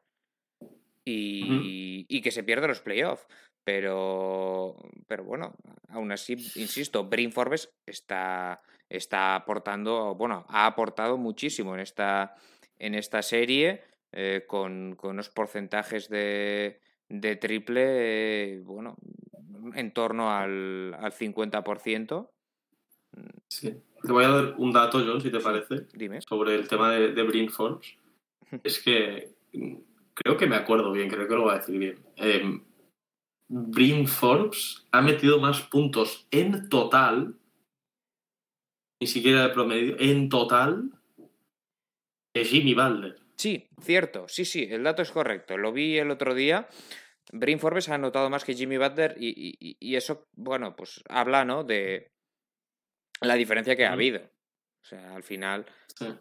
y, 1.04 2.22
que 2.22 2.32
se 2.32 2.44
pierde 2.44 2.68
los 2.68 2.82
playoffs. 2.82 3.28
Pero, 3.64 4.78
pero 5.08 5.24
bueno, 5.24 5.56
aún 5.90 6.12
así, 6.12 6.34
insisto, 6.56 7.06
Brin 7.06 7.32
Forbes 7.32 7.74
está, 7.88 8.62
está 8.90 9.36
aportando, 9.36 10.14
bueno, 10.14 10.46
ha 10.50 10.68
aportado 10.68 11.18
muchísimo 11.18 11.74
en 11.74 11.80
esta, 11.80 12.36
en 12.78 12.94
esta 12.94 13.24
serie. 13.24 13.84
Eh, 14.18 14.46
con, 14.48 14.98
unos 15.04 15.30
porcentajes 15.30 16.08
de, 16.08 16.80
triple, 17.42 18.62
bueno, 18.62 18.96
en 19.74 19.92
torno 19.92 20.32
al, 20.32 20.94
al 20.94 21.12
50%. 21.12 22.30
Sí. 23.50 23.74
Te 24.02 24.12
voy 24.14 24.24
a 24.24 24.30
dar 24.30 24.56
un 24.58 24.72
dato, 24.72 25.04
John, 25.06 25.20
si 25.20 25.30
te 25.30 25.42
parece, 25.42 25.88
Dime. 25.94 26.22
sobre 26.22 26.56
el 26.56 26.66
tema 26.66 26.92
de, 26.92 27.12
de 27.12 27.24
Brin 27.24 27.50
Forbes. 27.50 27.98
es 28.64 28.82
que 28.82 29.36
mm, 29.52 29.76
creo 30.14 30.38
que 30.38 30.48
me 30.48 30.56
acuerdo 30.56 30.94
bien, 30.94 31.10
creo 31.10 31.28
que 31.28 31.36
lo 31.36 31.42
voy 31.42 31.56
a 31.56 31.58
decir 31.58 31.78
bien. 31.78 32.00
Eh, 32.16 32.62
Brin 33.50 34.08
Forbes 34.08 34.88
ha 34.92 35.02
metido 35.02 35.42
más 35.42 35.62
puntos 35.62 36.26
en 36.32 36.70
total, 36.70 37.36
ni 39.02 39.08
siquiera 39.08 39.46
de 39.46 39.54
promedio, 39.54 39.98
en 40.00 40.30
total, 40.30 40.92
que 42.34 42.46
Jimmy 42.46 42.74
Butler. 42.74 43.25
Sí, 43.36 43.70
cierto, 43.82 44.28
sí, 44.28 44.46
sí, 44.46 44.68
el 44.70 44.84
dato 44.84 45.02
es 45.02 45.12
correcto. 45.12 45.58
Lo 45.58 45.72
vi 45.72 45.98
el 45.98 46.12
otro 46.12 46.34
día. 46.34 46.68
Brin 47.32 47.60
Forbes 47.60 47.90
ha 47.90 47.96
anotado 47.96 48.30
más 48.30 48.46
que 48.46 48.54
Jimmy 48.54 48.78
Butler 48.78 49.16
y, 49.18 49.96
eso, 49.96 50.28
bueno, 50.34 50.76
pues 50.76 51.04
habla, 51.10 51.44
¿no? 51.44 51.64
De 51.64 52.12
la 53.22 53.36
diferencia 53.36 53.76
que 53.76 53.86
ha 53.86 53.94
habido. 53.94 54.22
O 54.22 54.88
sea, 54.88 55.16
al 55.16 55.24
final 55.24 55.66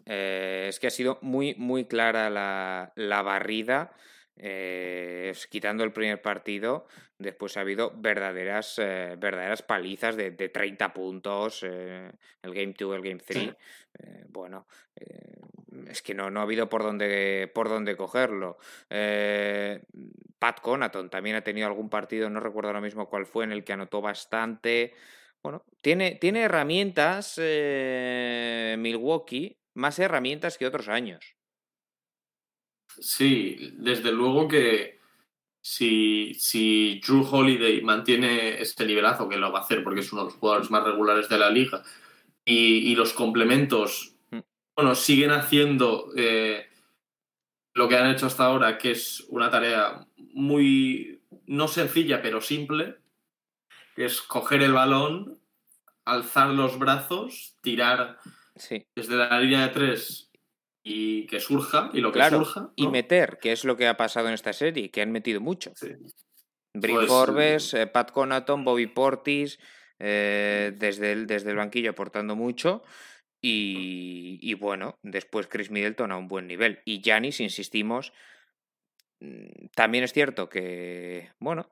eh, 0.05 0.65
es 0.69 0.79
que 0.79 0.87
ha 0.87 0.91
sido 0.91 1.19
muy, 1.21 1.53
muy 1.55 1.85
clara 1.85 2.29
la, 2.29 2.91
la 2.95 3.21
barrida. 3.21 3.93
Eh, 4.37 5.33
quitando 5.49 5.83
el 5.83 5.93
primer 5.93 6.21
partido, 6.21 6.87
después 7.17 7.55
ha 7.57 7.61
habido 7.61 7.93
verdaderas, 7.95 8.79
eh, 8.79 9.15
verdaderas 9.17 9.61
palizas 9.61 10.15
de, 10.15 10.31
de 10.31 10.49
30 10.49 10.93
puntos, 10.93 11.63
el 11.63 12.11
Game 12.43 12.73
2, 12.77 12.95
el 12.95 13.01
Game 13.01 13.21
3. 13.25 13.55
bueno, 14.29 14.67
es 15.87 16.01
que 16.01 16.13
no, 16.13 16.29
no 16.29 16.39
ha 16.39 16.43
habido 16.43 16.69
por 16.69 16.83
dónde, 16.83 17.51
por 17.53 17.69
dónde 17.69 17.95
cogerlo. 17.95 18.57
Eh, 18.89 19.81
Pat 20.39 20.59
Conaton 20.61 21.09
también 21.09 21.35
ha 21.35 21.43
tenido 21.43 21.67
algún 21.67 21.89
partido, 21.89 22.29
no 22.29 22.39
recuerdo 22.39 22.69
ahora 22.69 22.81
mismo 22.81 23.09
cuál 23.09 23.25
fue, 23.25 23.43
en 23.43 23.51
el 23.51 23.63
que 23.63 23.73
anotó 23.73 24.01
bastante. 24.01 24.93
Bueno, 25.43 25.63
tiene, 25.81 26.15
tiene 26.15 26.41
herramientas 26.41 27.35
eh, 27.37 28.75
Milwaukee, 28.79 29.57
más 29.73 29.99
herramientas 29.99 30.57
que 30.57 30.65
otros 30.65 30.87
años. 30.87 31.35
Sí, 32.99 33.73
desde 33.77 34.11
luego 34.11 34.47
que 34.47 34.99
si, 35.61 36.33
si 36.35 37.01
Drew 37.05 37.27
Holiday 37.29 37.81
mantiene 37.81 38.61
este 38.61 38.85
nivelazo, 38.85 39.27
que 39.29 39.37
lo 39.37 39.51
va 39.51 39.59
a 39.59 39.61
hacer 39.63 39.83
porque 39.83 40.01
es 40.01 40.11
uno 40.13 40.23
de 40.23 40.29
los 40.29 40.39
jugadores 40.39 40.71
más 40.71 40.83
regulares 40.83 41.29
de 41.29 41.37
la 41.37 41.49
liga, 41.49 41.83
y, 42.43 42.91
y 42.91 42.95
los 42.95 43.13
complementos 43.13 44.15
bueno, 44.75 44.93
siguen 44.93 45.31
haciendo 45.31 46.11
eh, 46.17 46.67
lo 47.73 47.87
que 47.87 47.97
han 47.97 48.11
hecho 48.11 48.27
hasta 48.27 48.45
ahora, 48.45 48.77
que 48.77 48.91
es 48.91 49.25
una 49.29 49.49
tarea 49.49 50.05
muy, 50.33 51.21
no 51.45 51.67
sencilla, 51.67 52.21
pero 52.21 52.41
simple, 52.41 52.97
que 53.95 54.05
es 54.05 54.21
coger 54.21 54.61
el 54.61 54.73
balón, 54.73 55.39
alzar 56.03 56.49
los 56.49 56.77
brazos, 56.77 57.55
tirar 57.61 58.19
desde 58.95 59.15
la 59.15 59.39
línea 59.39 59.67
de 59.67 59.73
tres 59.73 60.29
y 60.87 61.25
que 61.25 61.39
surja, 61.39 61.89
y 61.93 61.99
lo 61.99 62.11
que 62.11 62.23
surja. 62.29 62.71
Y 62.75 62.87
meter, 62.87 63.39
que 63.41 63.51
es 63.51 63.65
lo 63.65 63.75
que 63.75 63.87
ha 63.87 63.97
pasado 63.97 64.27
en 64.27 64.35
esta 64.35 64.53
serie, 64.53 64.91
que 64.91 65.01
han 65.01 65.11
metido 65.11 65.41
mucho. 65.41 65.73
Sí. 65.75 65.87
Brin 66.75 66.97
pues, 66.97 67.07
Forbes, 67.07 67.73
eh, 67.73 67.87
Pat 67.87 68.11
Conaton, 68.11 68.63
Bobby 68.63 68.85
Portis, 68.85 69.59
eh, 69.97 70.73
desde, 70.77 71.11
el, 71.11 71.25
desde 71.25 71.49
el 71.49 71.55
banquillo 71.55 71.89
aportando 71.89 72.35
mucho. 72.35 72.83
Y, 73.41 74.37
y, 74.41 74.53
bueno, 74.53 74.99
después 75.01 75.47
Chris 75.47 75.71
Middleton 75.71 76.11
a 76.11 76.17
un 76.17 76.27
buen 76.27 76.45
nivel. 76.45 76.81
Y 76.85 77.01
Janis, 77.03 77.39
insistimos, 77.39 78.13
mm, 79.21 79.67
también 79.75 80.03
es 80.03 80.13
cierto 80.13 80.49
que, 80.49 81.31
bueno, 81.39 81.71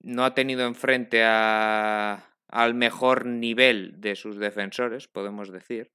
no 0.00 0.24
ha 0.24 0.34
tenido 0.34 0.66
enfrente 0.66 1.24
a, 1.24 2.34
al 2.48 2.74
mejor 2.74 3.26
nivel 3.26 4.00
de 4.00 4.16
sus 4.16 4.38
defensores, 4.38 5.08
podemos 5.08 5.50
decir. 5.52 5.92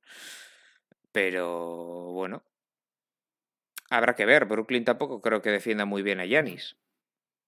Pero 1.16 2.12
bueno, 2.12 2.44
habrá 3.90 4.16
que 4.16 4.26
ver. 4.26 4.44
Brooklyn 4.44 4.84
tampoco 4.84 5.22
creo 5.22 5.42
que 5.42 5.50
defienda 5.50 5.86
muy 5.86 6.04
bien 6.04 6.20
a 6.20 6.26
Yanis. 6.26 6.76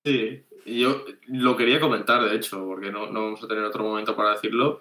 Sí, 0.05 0.45
yo 0.65 1.03
lo 1.25 1.57
quería 1.57 1.81
comentar, 1.81 2.23
de 2.23 2.33
hecho, 2.33 2.65
porque 2.65 2.93
no, 2.93 3.11
no 3.11 3.25
vamos 3.25 3.43
a 3.43 3.47
tener 3.49 3.65
otro 3.65 3.83
momento 3.83 4.15
para 4.15 4.31
decirlo. 4.31 4.79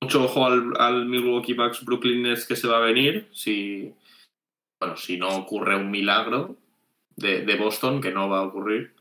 Mucho 0.00 0.24
ojo 0.24 0.46
al, 0.46 0.72
al, 0.80 1.06
Milwaukee 1.06 1.54
Bucks 1.54 1.84
Brooklyn 1.84 2.24
Nets 2.24 2.44
que 2.44 2.56
se 2.56 2.66
va 2.66 2.78
a 2.78 2.86
venir. 2.86 3.28
Si, 3.30 3.94
bueno, 4.80 4.96
si 4.96 5.16
no 5.16 5.28
ocurre 5.28 5.76
un 5.76 5.92
milagro 5.92 6.56
de, 7.14 7.42
de 7.42 7.54
Boston, 7.54 8.00
que 8.00 8.10
no 8.10 8.28
va 8.28 8.40
a 8.40 8.46
ocurrir. 8.46 8.96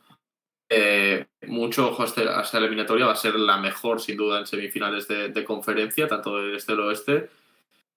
Eh, 0.69 1.26
mucho 1.48 1.89
ojo 1.89 2.04
a, 2.04 2.06
este, 2.06 2.30
a, 2.30 2.41
esta 2.41 2.60
eliminatoria, 2.60 3.08
va 3.08 3.13
a 3.13 3.15
ser 3.15 3.34
la 3.34 3.58
mejor 3.58 4.00
sin 4.00 4.15
duda 4.15 4.38
en 4.38 4.46
semifinales 4.46 5.08
de, 5.08 5.30
de 5.30 5.43
conferencia, 5.43 6.08
tanto 6.08 6.38
del 6.38 6.56
este 6.56 6.74
del 6.74 6.82
oeste. 6.82 7.30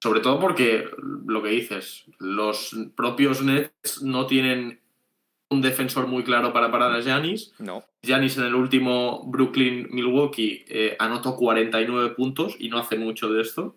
Sobre 0.02 0.20
todo 0.20 0.38
porque, 0.38 0.88
lo 1.26 1.42
que 1.42 1.48
dices, 1.50 2.04
los 2.18 2.76
propios 2.94 3.42
Nets 3.42 4.02
no 4.02 4.26
tienen 4.26 4.80
un 5.50 5.62
defensor 5.62 6.06
muy 6.06 6.24
claro 6.24 6.52
para 6.52 6.70
parar 6.70 6.92
a 6.92 7.00
Giannis. 7.00 7.52
No. 7.58 7.84
Giannis 8.02 8.36
en 8.36 8.44
el 8.44 8.54
último 8.54 9.24
Brooklyn-Milwaukee 9.26 10.64
eh, 10.68 10.96
anotó 10.98 11.36
49 11.36 12.10
puntos 12.10 12.56
y 12.58 12.68
no 12.68 12.78
hace 12.78 12.96
mucho 12.96 13.32
de 13.32 13.42
esto. 13.42 13.76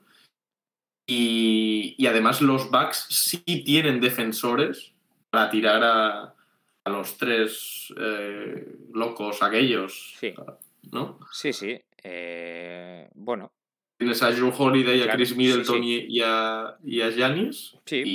Y, 1.07 1.95
y, 1.97 2.05
además 2.05 2.41
los 2.41 2.69
Bucks 2.69 3.07
sí 3.09 3.39
tienen 3.63 3.99
defensores 3.99 4.93
para 5.31 5.49
tirar 5.49 5.83
a, 5.83 6.35
a 6.83 6.89
los 6.89 7.17
tres 7.17 7.93
eh, 7.97 8.77
locos 8.93 9.41
aquellos. 9.41 10.15
Sí. 10.19 10.33
¿No? 10.91 11.19
Sí, 11.31 11.53
sí. 11.53 11.79
Eh, 12.03 13.09
bueno. 13.15 13.51
Tienes 13.99 14.23
a 14.23 14.31
Drew 14.31 14.53
Holiday, 14.57 14.95
claro, 14.95 15.11
a 15.11 15.15
Chris 15.15 15.35
Middleton 15.35 15.83
sí, 15.83 15.99
sí. 15.99 16.05
Y, 16.07 16.21
a, 16.23 16.77
y 16.85 17.01
a 17.01 17.09
Giannis. 17.09 17.75
Sí, 17.85 18.03
y... 18.05 18.13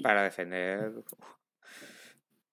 pa 0.00 0.08
para 0.10 0.24
defender. 0.24 0.92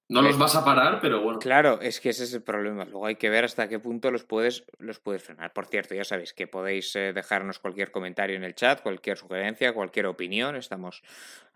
No 0.08 0.22
los 0.22 0.40
vas 0.40 0.56
a 0.56 0.64
parar, 0.64 1.00
pero 1.02 1.22
bueno. 1.22 1.40
Claro, 1.40 1.82
es 1.82 2.00
que 2.00 2.10
ese 2.10 2.24
es 2.24 2.34
el 2.34 2.42
problema. 2.42 2.86
Luego 2.86 3.06
hay 3.06 3.18
que 3.18 3.30
ver 3.30 3.44
hasta 3.44 3.68
qué 3.68 3.80
punto 3.80 4.12
los 4.12 4.24
puedes, 4.24 4.64
los 4.80 5.00
puedes 5.00 5.22
frenar. 5.22 5.52
Por 5.52 5.66
cierto, 5.66 5.94
ya 5.94 6.06
sabéis 6.06 6.34
que 6.34 6.48
podéis 6.48 6.96
eh, 6.96 7.12
dejarnos 7.12 7.60
cualquier 7.60 7.92
comentario 7.92 8.38
en 8.38 8.46
el 8.46 8.56
chat, 8.56 8.82
cualquier 8.82 9.18
sugerencia, 9.18 9.74
cualquier 9.74 10.06
opinión. 10.06 10.56
Estamos 10.56 11.04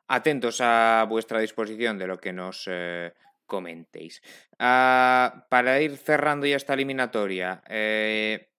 atentos 0.09 0.59
a 0.59 1.05
vuestra 1.09 1.39
disposición 1.39 1.97
de 1.97 2.07
lo 2.07 2.19
que 2.19 2.33
nos 2.33 2.67
eh, 2.69 3.13
comentéis. 3.45 4.21
Uh, 4.59 5.39
para 5.49 5.81
ir 5.81 5.95
cerrando 5.95 6.45
ya 6.45 6.57
esta 6.57 6.73
eliminatoria, 6.73 7.63
eh, 7.69 8.49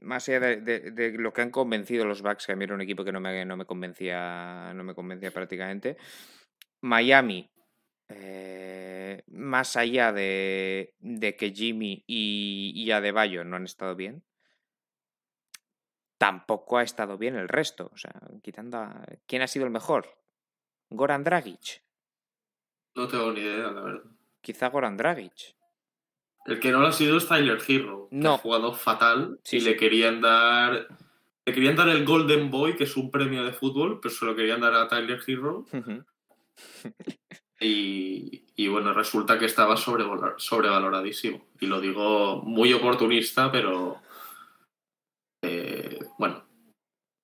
más 0.00 0.28
allá 0.28 0.40
de, 0.40 0.56
de, 0.56 0.90
de, 0.90 1.12
lo 1.12 1.32
que 1.32 1.42
han 1.42 1.50
convencido 1.50 2.04
los 2.04 2.22
Bucks, 2.22 2.46
que 2.46 2.52
a 2.52 2.56
mí 2.56 2.64
era 2.64 2.74
un 2.74 2.80
equipo 2.80 3.04
que 3.04 3.12
no 3.12 3.20
me, 3.20 3.44
no 3.44 3.56
me 3.56 3.64
convencía, 3.64 4.72
no 4.74 4.84
me 4.84 4.94
convencía 4.94 5.30
prácticamente. 5.30 5.96
Miami, 6.82 7.50
eh, 8.08 9.22
más 9.28 9.76
allá 9.76 10.12
de, 10.12 10.94
de, 10.98 11.36
que 11.36 11.50
Jimmy 11.50 12.04
y, 12.06 12.72
y 12.74 12.90
Adebayo 12.90 13.44
no 13.44 13.56
han 13.56 13.64
estado 13.64 13.94
bien, 13.94 14.22
tampoco 16.18 16.78
ha 16.78 16.82
estado 16.82 17.16
bien 17.16 17.36
el 17.36 17.48
resto. 17.48 17.90
O 17.94 17.96
sea, 17.96 18.12
quitando 18.42 18.78
a... 18.78 19.04
¿Quién 19.26 19.42
ha 19.42 19.48
sido 19.48 19.64
el 19.64 19.70
mejor? 19.70 20.18
Goran 20.90 21.24
Dragic. 21.24 21.82
No 22.94 23.08
tengo 23.08 23.32
ni 23.32 23.40
idea, 23.40 23.70
la 23.70 23.80
verdad. 23.80 24.10
Quizá 24.40 24.68
Goran 24.68 24.96
Dragic. 24.96 25.56
El 26.46 26.58
que 26.60 26.72
no 26.72 26.80
lo 26.80 26.86
ha 26.88 26.92
sido 26.92 27.18
es 27.18 27.28
Tyler 27.28 27.58
Hero. 27.66 28.08
No. 28.10 28.34
ha 28.34 28.38
jugado 28.38 28.72
fatal 28.74 29.38
Sí, 29.44 29.58
y 29.58 29.60
sí. 29.60 29.66
le 29.68 29.76
querían 29.76 30.20
dar. 30.20 30.88
Le 31.46 31.52
querían 31.54 31.76
dar 31.76 31.88
el 31.88 32.04
Golden 32.04 32.50
Boy, 32.50 32.76
que 32.76 32.84
es 32.84 32.96
un 32.96 33.10
premio 33.10 33.44
de 33.44 33.52
fútbol, 33.52 33.98
pero 34.00 34.14
se 34.14 34.24
lo 34.24 34.34
querían 34.36 34.60
dar 34.60 34.74
a 34.74 34.88
Tyler 34.88 35.20
Hero. 35.26 35.64
Y, 37.62 38.44
y 38.56 38.68
bueno, 38.68 38.94
resulta 38.94 39.38
que 39.38 39.44
estaba 39.44 39.76
sobrevaloradísimo. 39.76 41.44
Y 41.60 41.66
lo 41.66 41.78
digo 41.80 42.40
muy 42.42 42.72
oportunista, 42.72 43.52
pero. 43.52 44.00
eh, 45.42 45.98
bueno, 46.18 46.42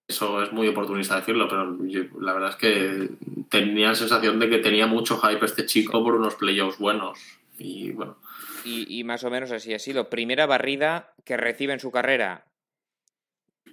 eso 0.09 0.43
es 0.43 0.53
muy 0.53 0.69
oportunista 0.69 1.17
decirlo, 1.17 1.49
pero 1.49 1.79
yo- 1.87 2.05
la 2.21 2.35
verdad 2.35 2.51
es 2.51 2.57
que 2.57 3.09
tenía 3.49 3.89
la 3.89 3.95
sensación 3.95 4.39
de 4.39 4.51
que 4.51 4.59
tenía 4.59 4.87
mucho 4.87 5.19
hype 5.19 5.45
este 5.45 5.65
chico 5.67 6.05
por 6.05 6.15
unos 6.17 6.35
playoffs 6.35 6.79
buenos. 6.79 7.19
Y 7.59 7.93
bueno, 7.93 8.19
Y, 8.67 8.99
y 8.99 9.05
más 9.05 9.23
o 9.25 9.31
menos 9.31 9.51
así 9.53 9.73
ha 9.75 9.79
sido. 9.79 10.11
Primera 10.11 10.47
barrida 10.47 11.15
que 11.25 11.37
recibe 11.37 11.73
en 11.73 11.81
su 11.81 11.91
carrera 11.91 12.47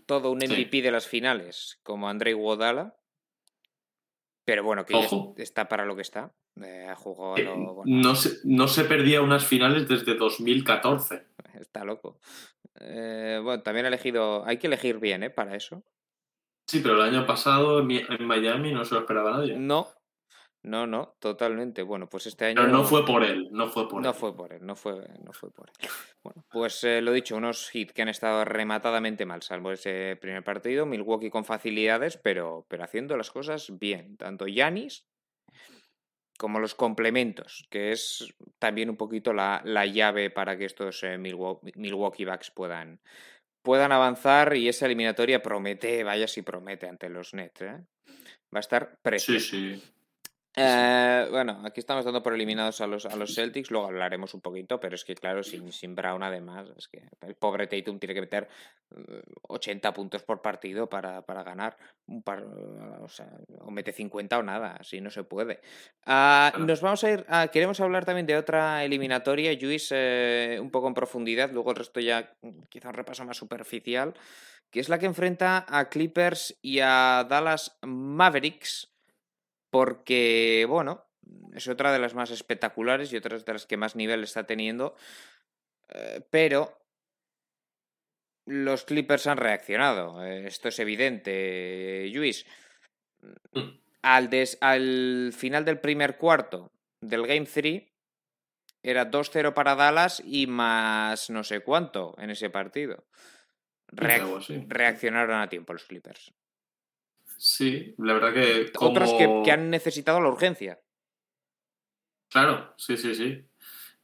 todo 0.06 0.32
un 0.32 0.42
Sí. 0.42 0.48
MVP 0.48 0.82
de 0.82 0.92
las 0.92 1.08
finales, 1.08 1.80
como 1.84 2.10
Andrei 2.10 2.34
Guadala. 2.34 2.96
Pero 4.46 4.64
bueno, 4.64 4.86
que 4.86 4.96
está 5.38 5.70
para 5.70 5.86
lo 5.86 5.96
que 5.96 6.02
está. 6.02 6.34
Eh, 6.62 6.88
eh, 6.90 6.96
bueno, 7.06 7.82
no, 7.86 8.16
se, 8.16 8.40
no 8.44 8.68
se 8.68 8.84
perdía 8.84 9.22
unas 9.22 9.46
finales 9.46 9.88
desde 9.88 10.16
2014. 10.16 11.26
está 11.60 11.86
loco. 11.86 12.20
Eh, 12.80 13.40
bueno, 13.42 13.64
también 13.64 13.86
ha 13.86 13.90
elegido. 13.90 14.46
Hay 14.46 14.58
que 14.58 14.68
elegir 14.68 15.00
bien, 15.00 15.24
¿eh? 15.24 15.30
Para 15.30 15.56
eso. 15.56 15.84
Sí, 16.68 16.82
pero 16.82 16.96
el 16.96 17.02
año 17.14 17.26
pasado 17.26 17.80
en 17.80 18.26
Miami 18.26 18.72
no 18.74 18.84
se 18.86 18.96
lo 18.96 19.02
esperaba 19.02 19.32
nadie. 19.32 19.56
No, 19.58 19.88
no, 20.64 20.88
no, 20.88 21.16
totalmente. 21.20 21.84
Bueno, 21.84 22.08
pues 22.10 22.26
este 22.28 22.46
año. 22.46 22.56
Pero 22.62 22.68
no 22.70 22.84
fue 22.84 23.06
por 23.06 23.24
él, 23.24 23.50
no 23.52 23.68
fue 23.70 23.88
por 23.88 24.02
No 24.02 24.10
él. 24.10 24.16
fue 24.16 24.36
por 24.36 24.54
él, 24.54 24.66
no 24.66 24.76
fue, 24.76 25.08
no 25.24 25.34
fue 25.34 25.52
por 25.52 25.70
él. 25.70 25.90
Bueno, 26.24 26.44
pues 26.50 26.84
eh, 26.84 27.02
lo 27.02 27.12
dicho, 27.12 27.36
unos 27.36 27.74
hits 27.76 27.94
que 27.94 28.02
han 28.02 28.10
estado 28.10 28.46
rematadamente 28.46 29.26
mal, 29.26 29.42
salvo 29.42 29.72
ese 29.72 30.18
primer 30.20 30.44
partido. 30.44 30.86
Milwaukee 30.86 31.30
con 31.30 31.46
facilidades, 31.46 32.18
pero, 32.18 32.66
pero 32.70 32.84
haciendo 32.84 33.18
las 33.18 33.30
cosas 33.32 33.78
bien. 33.78 34.16
Tanto 34.18 34.48
Yanis 34.48 35.06
como 36.40 36.60
los 36.60 36.76
complementos, 36.76 37.68
que 37.70 37.92
es 37.92 38.34
también 38.60 38.90
un 38.90 38.98
poquito 38.98 39.34
la, 39.34 39.62
la 39.66 39.86
llave 39.86 40.30
para 40.32 40.58
que 40.58 40.66
estos 40.66 41.04
eh, 41.04 41.18
Milwaukee, 41.18 41.72
Milwaukee 41.76 42.26
Bucks 42.26 42.52
puedan, 42.52 43.00
puedan 43.64 43.92
avanzar. 43.92 44.56
Y 44.56 44.68
esa 44.68 44.88
eliminatoria 44.88 45.42
promete, 45.42 46.04
vaya 46.04 46.28
si 46.28 46.42
promete 46.42 46.88
ante 46.88 47.10
los 47.10 47.34
Nets. 47.34 47.62
¿eh? 47.62 47.86
Va 48.54 48.58
a 48.58 48.60
estar 48.60 48.90
Sí, 48.92 48.98
precioso. 49.04 49.52
sí. 49.52 49.84
Eh, 50.56 51.28
bueno, 51.32 51.62
aquí 51.66 51.80
estamos 51.80 52.06
dando 52.06 52.22
por 52.22 52.34
eliminados 52.34 52.80
a 52.82 52.86
los, 52.86 53.08
a 53.08 53.16
los 53.16 53.34
Celtics, 53.34 53.72
luego 53.72 53.88
hablaremos 53.88 54.36
un 54.36 54.42
poquito, 54.42 54.80
pero 54.80 54.94
es 54.94 55.04
que 55.04 55.16
claro, 55.16 55.42
sin, 55.42 55.72
sin 55.72 55.96
Brown 55.96 56.22
además, 56.22 56.70
es 56.78 56.88
que 56.88 57.02
el 57.22 57.34
pobre 57.36 57.66
Tatum 57.66 57.98
tiene 57.98 58.14
que 58.14 58.22
meter 58.22 58.48
eh, 58.96 59.22
80 59.42 59.94
puntos 59.94 60.22
por 60.22 60.44
partido 60.44 60.88
para, 60.88 61.24
para 61.24 61.44
ganar, 61.44 61.76
un 62.06 62.22
par, 62.22 62.44
o, 62.44 63.10
sea, 63.10 63.30
o 63.62 63.72
mete 63.72 63.92
50 63.92 64.38
o 64.38 64.44
nada, 64.44 64.78
así 64.80 65.02
no 65.02 65.10
se 65.10 65.24
puede. 65.24 65.60
Ah, 66.06 66.54
nos 66.60 66.82
vamos 66.82 67.04
a 67.04 67.10
ir, 67.10 67.26
ah, 67.30 67.48
queremos 67.52 67.80
hablar 67.80 68.06
también 68.06 68.28
de 68.28 68.38
otra 68.38 68.84
eliminatoria, 68.84 69.58
Luis, 69.60 69.90
eh, 69.92 70.60
un 70.62 70.70
poco 70.70 70.88
en 70.88 70.94
profundidad, 70.94 71.52
luego 71.52 71.72
el 71.72 71.78
resto 71.78 72.00
ya 72.00 72.32
mm, 72.44 72.64
quizá 72.70 72.90
un 72.90 72.94
repaso 72.94 73.26
más 73.26 73.38
superficial, 73.38 74.14
que 74.70 74.80
es 74.80 74.90
la 74.90 75.00
que 75.00 75.08
enfrenta 75.08 75.66
a 75.68 75.90
Clippers 75.90 76.60
y 76.62 76.80
a 76.80 77.26
Dallas 77.28 77.78
Mavericks 77.82 78.93
porque, 79.74 80.68
bueno, 80.70 81.04
es 81.56 81.68
otra 81.68 81.92
de 81.92 81.98
las 81.98 82.14
más 82.14 82.30
espectaculares 82.30 83.12
y 83.12 83.18
otra 83.18 83.40
de 83.40 83.54
las 83.54 83.66
que 83.66 83.76
más 83.76 83.96
nivel 83.96 84.24
está 84.24 84.46
teniendo, 84.46 84.96
eh, 85.90 86.22
pero 86.30 86.78
los 88.46 88.84
Clippers 88.86 89.26
han 89.26 89.38
reaccionado, 89.38 90.24
eh, 90.24 90.46
esto 90.46 90.68
es 90.68 90.78
evidente, 90.78 92.08
Luis. 92.14 92.46
Mm. 93.54 93.80
Al, 94.04 94.30
des- 94.30 94.60
al 94.62 95.34
final 95.36 95.66
del 95.66 95.80
primer 95.80 96.18
cuarto 96.18 96.72
del 97.02 97.26
Game 97.26 97.48
3 97.52 97.84
era 98.84 99.10
2-0 99.10 99.56
para 99.56 99.74
Dallas 99.74 100.22
y 100.24 100.46
más 100.46 101.32
no 101.32 101.44
sé 101.44 101.62
cuánto 101.62 102.14
en 102.20 102.30
ese 102.30 102.52
partido. 102.52 103.08
Reac- 103.88 104.22
reaccionaron 104.68 105.42
a 105.42 105.50
tiempo 105.50 105.74
los 105.74 105.86
Clippers. 105.86 106.32
Sí, 107.46 107.94
la 107.98 108.14
verdad 108.14 108.34
que. 108.34 108.72
Como... 108.72 108.92
Otros 108.92 109.12
que, 109.16 109.42
que 109.44 109.52
han 109.52 109.70
necesitado 109.70 110.22
la 110.22 110.30
urgencia. 110.30 110.80
Claro, 112.30 112.74
sí, 112.78 112.96
sí, 112.96 113.14
sí. 113.16 113.46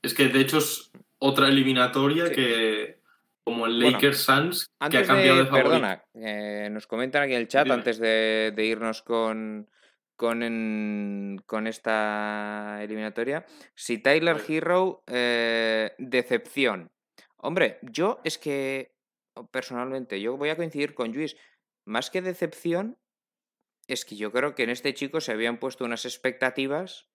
Es 0.02 0.13
que 0.13 0.28
de 0.28 0.41
hecho 0.41 0.58
es 0.58 0.91
otra 1.19 1.47
eliminatoria 1.47 2.28
Sí. 2.28 2.36
que. 2.36 2.99
Como 3.45 3.65
el 3.65 3.75
Bueno, 3.82 3.91
Lakers 3.91 4.17
Suns, 4.19 4.65
que 4.67 4.73
ha 4.82 4.86
Antes 4.88 5.08
cambiado 5.08 5.38
de, 5.38 5.43
de, 5.43 5.49
favorito. 5.49 5.69
perdona, 5.71 6.04
eh, 6.15 6.67
nos 6.69 6.86
comentan 6.86 7.23
aquí 7.23 7.34
en 7.34 7.39
el 7.39 7.47
chat 7.47 7.63
Dime. 7.63 7.75
antes 7.75 7.97
de, 7.97 8.52
de 8.54 8.65
irnos 8.65 9.02
con, 9.02 9.69
con, 10.17 10.43
en- 10.43 11.41
con 11.47 11.65
esta 11.65 12.78
eliminatoria. 12.84 13.45
Si 13.73 13.99
Tyler. 13.99 14.38
Hero, 14.47 15.02
eh, 15.08 15.93
decepción. 15.97 16.91
Hombre, 17.38 17.80
yo 17.84 18.19
es 18.25 18.38
que 18.38 18.93
personalmente, 19.49 20.19
yo 20.21 20.36
voy 20.36 20.49
a 20.49 20.58
coincidir 20.58 20.93
con 20.93 21.12
Luis, 21.13 21.38
más 21.86 22.12
que 22.12 22.21
decepción, 22.21 22.97
es 23.89 24.06
que 24.06 24.15
yo 24.15 24.32
creo 24.32 24.56
que 24.56 24.63
en 24.63 24.69
este 24.69 24.93
chico 24.93 25.19
se 25.19 25.32
habían 25.32 25.58
puesto 25.58 25.84
unas 25.84 26.06
expectativas 26.06 27.08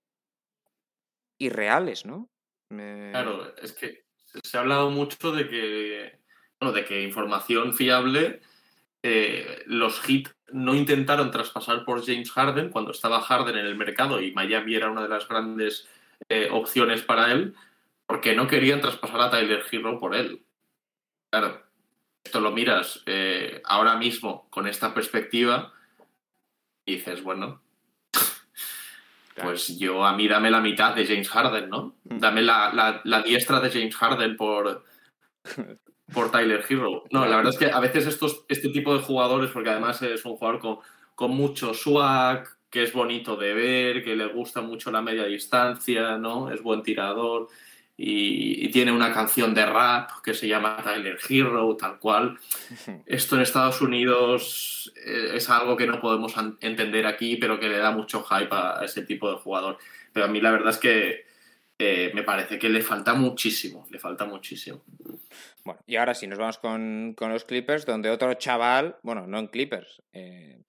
irreales, 1.39 2.05
¿no? 2.05 2.31
Claro, 2.69 3.55
es 3.57 3.73
que 3.73 4.05
se 4.43 4.57
ha 4.57 4.61
hablado 4.61 4.91
mucho 4.91 5.33
de 5.33 5.49
que, 5.49 6.19
bueno, 6.61 6.75
de 6.75 6.85
que 6.85 7.03
información 7.03 7.75
fiable, 7.75 8.41
eh, 9.03 9.63
los 9.67 10.01
Heat 10.01 10.31
no 10.53 10.75
intentaron 10.75 11.31
traspasar 11.31 11.85
por 11.85 12.05
James 12.05 12.31
Harden 12.33 12.71
cuando 12.71 12.91
estaba 12.91 13.21
Harden 13.21 13.57
en 13.57 13.67
el 13.67 13.77
mercado 13.77 14.21
y 14.21 14.33
Miami 14.33 14.75
era 14.75 14.91
una 14.91 15.03
de 15.03 15.09
las 15.09 15.29
grandes 15.29 15.89
eh, 16.29 16.49
opciones 16.51 17.03
para 17.03 17.31
él, 17.31 17.55
porque 18.07 18.35
no 18.35 18.47
querían 18.49 18.81
traspasar 18.81 19.21
a 19.21 19.31
Tyler 19.31 19.63
Hero 19.71 20.01
por 20.01 20.15
él. 20.15 20.45
Claro, 21.31 21.63
esto 22.25 22.41
lo 22.41 22.51
miras 22.51 23.03
eh, 23.07 23.61
ahora 23.65 23.97
mismo 23.97 24.49
con 24.51 24.67
esta 24.67 24.95
perspectiva 24.95 25.73
y 26.85 26.97
dices, 26.97 27.23
bueno, 27.23 27.63
pues 29.43 29.79
yo 29.79 30.05
a 30.05 30.17
mí 30.17 30.29
dame 30.29 30.51
la 30.51 30.61
mitad 30.61 30.95
de 30.95 31.07
James 31.07 31.29
Harden, 31.29 31.69
¿no? 31.69 31.97
Mm. 32.05 32.19
Dame 32.19 32.43
la, 32.43 33.23
diestra 33.25 33.61
de 33.61 33.71
James 33.71 33.97
Harden 33.97 34.37
por, 34.37 34.85
por 36.13 36.31
Tyler 36.31 36.65
Hero. 36.69 37.05
No, 37.11 37.27
la 37.27 37.37
verdad 37.37 37.53
es 37.53 37.59
que 37.59 37.71
a 37.71 37.81
veces 37.81 38.07
estos, 38.07 38.45
este 38.49 38.69
tipo 38.69 38.95
de 38.95 39.03
jugadores, 39.03 39.51
porque 39.51 39.71
además 39.71 40.01
es 40.03 40.25
un 40.25 40.37
jugador 40.37 40.61
con, 40.61 40.79
con 41.15 41.33
mucho 41.33 41.75
swag, 41.75 42.49
que 42.71 42.83
es 42.83 42.93
bonito 42.93 43.37
de 43.37 43.55
ver, 43.55 44.05
que 44.05 44.17
le 44.17 44.27
gusta 44.27 44.61
mucho 44.61 44.91
la 44.91 45.03
media 45.03 45.25
distancia, 45.25 46.19
¿no? 46.19 46.51
Es 46.51 46.63
buen 46.63 46.83
tirador 46.83 47.49
y, 47.97 48.69
tiene 48.71 48.91
una 48.91 49.13
canción 49.13 49.55
de 49.55 49.65
rap 49.67 50.11
que 50.23 50.35
se 50.35 50.49
llama 50.49 50.83
Tyler 50.83 51.19
Hero, 51.29 51.77
tal 51.77 51.99
cual. 52.01 52.39
Esto 53.07 53.37
en 53.37 53.43
Estados 53.43 53.81
Unidos 53.81 54.93
eh, 55.07 55.31
es 55.35 55.49
algo 55.49 55.77
que 55.77 55.87
no 55.87 56.01
podemos 56.01 56.35
entender 56.61 57.07
aquí, 57.07 57.37
pero 57.37 57.61
que 57.61 57.69
le 57.69 57.79
da 57.79 57.93
mucho 57.93 58.25
hype 58.25 58.55
a 58.55 58.81
ese 58.85 59.03
tipo 59.03 59.31
de 59.31 59.39
jugador. 59.39 59.79
Pero 60.13 60.27
a 60.27 60.29
mí 60.29 60.41
la 60.41 60.51
verdad 60.51 60.71
es 60.71 60.79
que 60.79 61.27
eh, 61.79 62.11
me 62.15 62.25
parece 62.25 62.59
que 62.59 62.69
le 62.69 62.83
falta 62.83 63.15
muchísimo, 63.15 63.87
le 63.91 64.01
falta 64.01 64.25
muchísimo. 64.25 64.83
Bueno, 65.65 65.81
y 65.87 65.97
ahora 65.97 66.15
sí, 66.15 66.27
nos 66.27 66.39
vamos 66.39 66.59
con, 66.59 67.15
los 67.17 67.45
Clippers, 67.45 67.87
donde 67.87 68.11
otro 68.11 68.35
chaval, 68.35 68.97
bueno, 69.03 69.27
no 69.29 69.39
en 69.39 69.47
Clippers, 69.47 70.03
eh, 70.13 70.63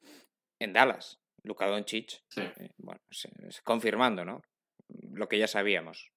en 0.59 0.73
Dallas, 0.73 1.19
Luka 1.43 1.67
Doncic, 1.67 2.21
bueno, 2.77 3.01
confirmando, 3.63 4.23
¿no? 4.23 4.41
Lo 5.11 5.27
que 5.27 5.39
ya 5.39 5.47
sabíamos 5.47 6.14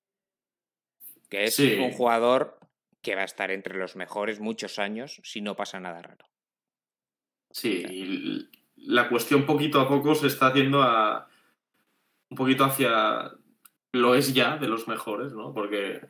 que 1.28 1.44
es 1.44 1.58
un 1.58 1.92
jugador 1.92 2.58
que 3.02 3.14
va 3.14 3.22
a 3.22 3.26
estar 3.26 3.50
entre 3.50 3.78
los 3.78 3.96
mejores 3.96 4.40
muchos 4.40 4.78
años 4.78 5.20
si 5.22 5.40
no 5.40 5.56
pasa 5.56 5.80
nada 5.80 6.02
raro. 6.02 6.26
Sí, 7.50 8.48
la 8.76 9.08
cuestión 9.08 9.46
poquito 9.46 9.80
a 9.80 9.88
poco 9.88 10.14
se 10.14 10.26
está 10.26 10.48
haciendo 10.48 10.82
a 10.82 11.28
un 12.30 12.36
poquito 12.36 12.64
hacia 12.64 13.32
lo 13.92 14.14
es 14.14 14.34
ya 14.34 14.58
de 14.58 14.68
los 14.68 14.86
mejores, 14.86 15.32
¿no? 15.32 15.54
Porque 15.54 16.00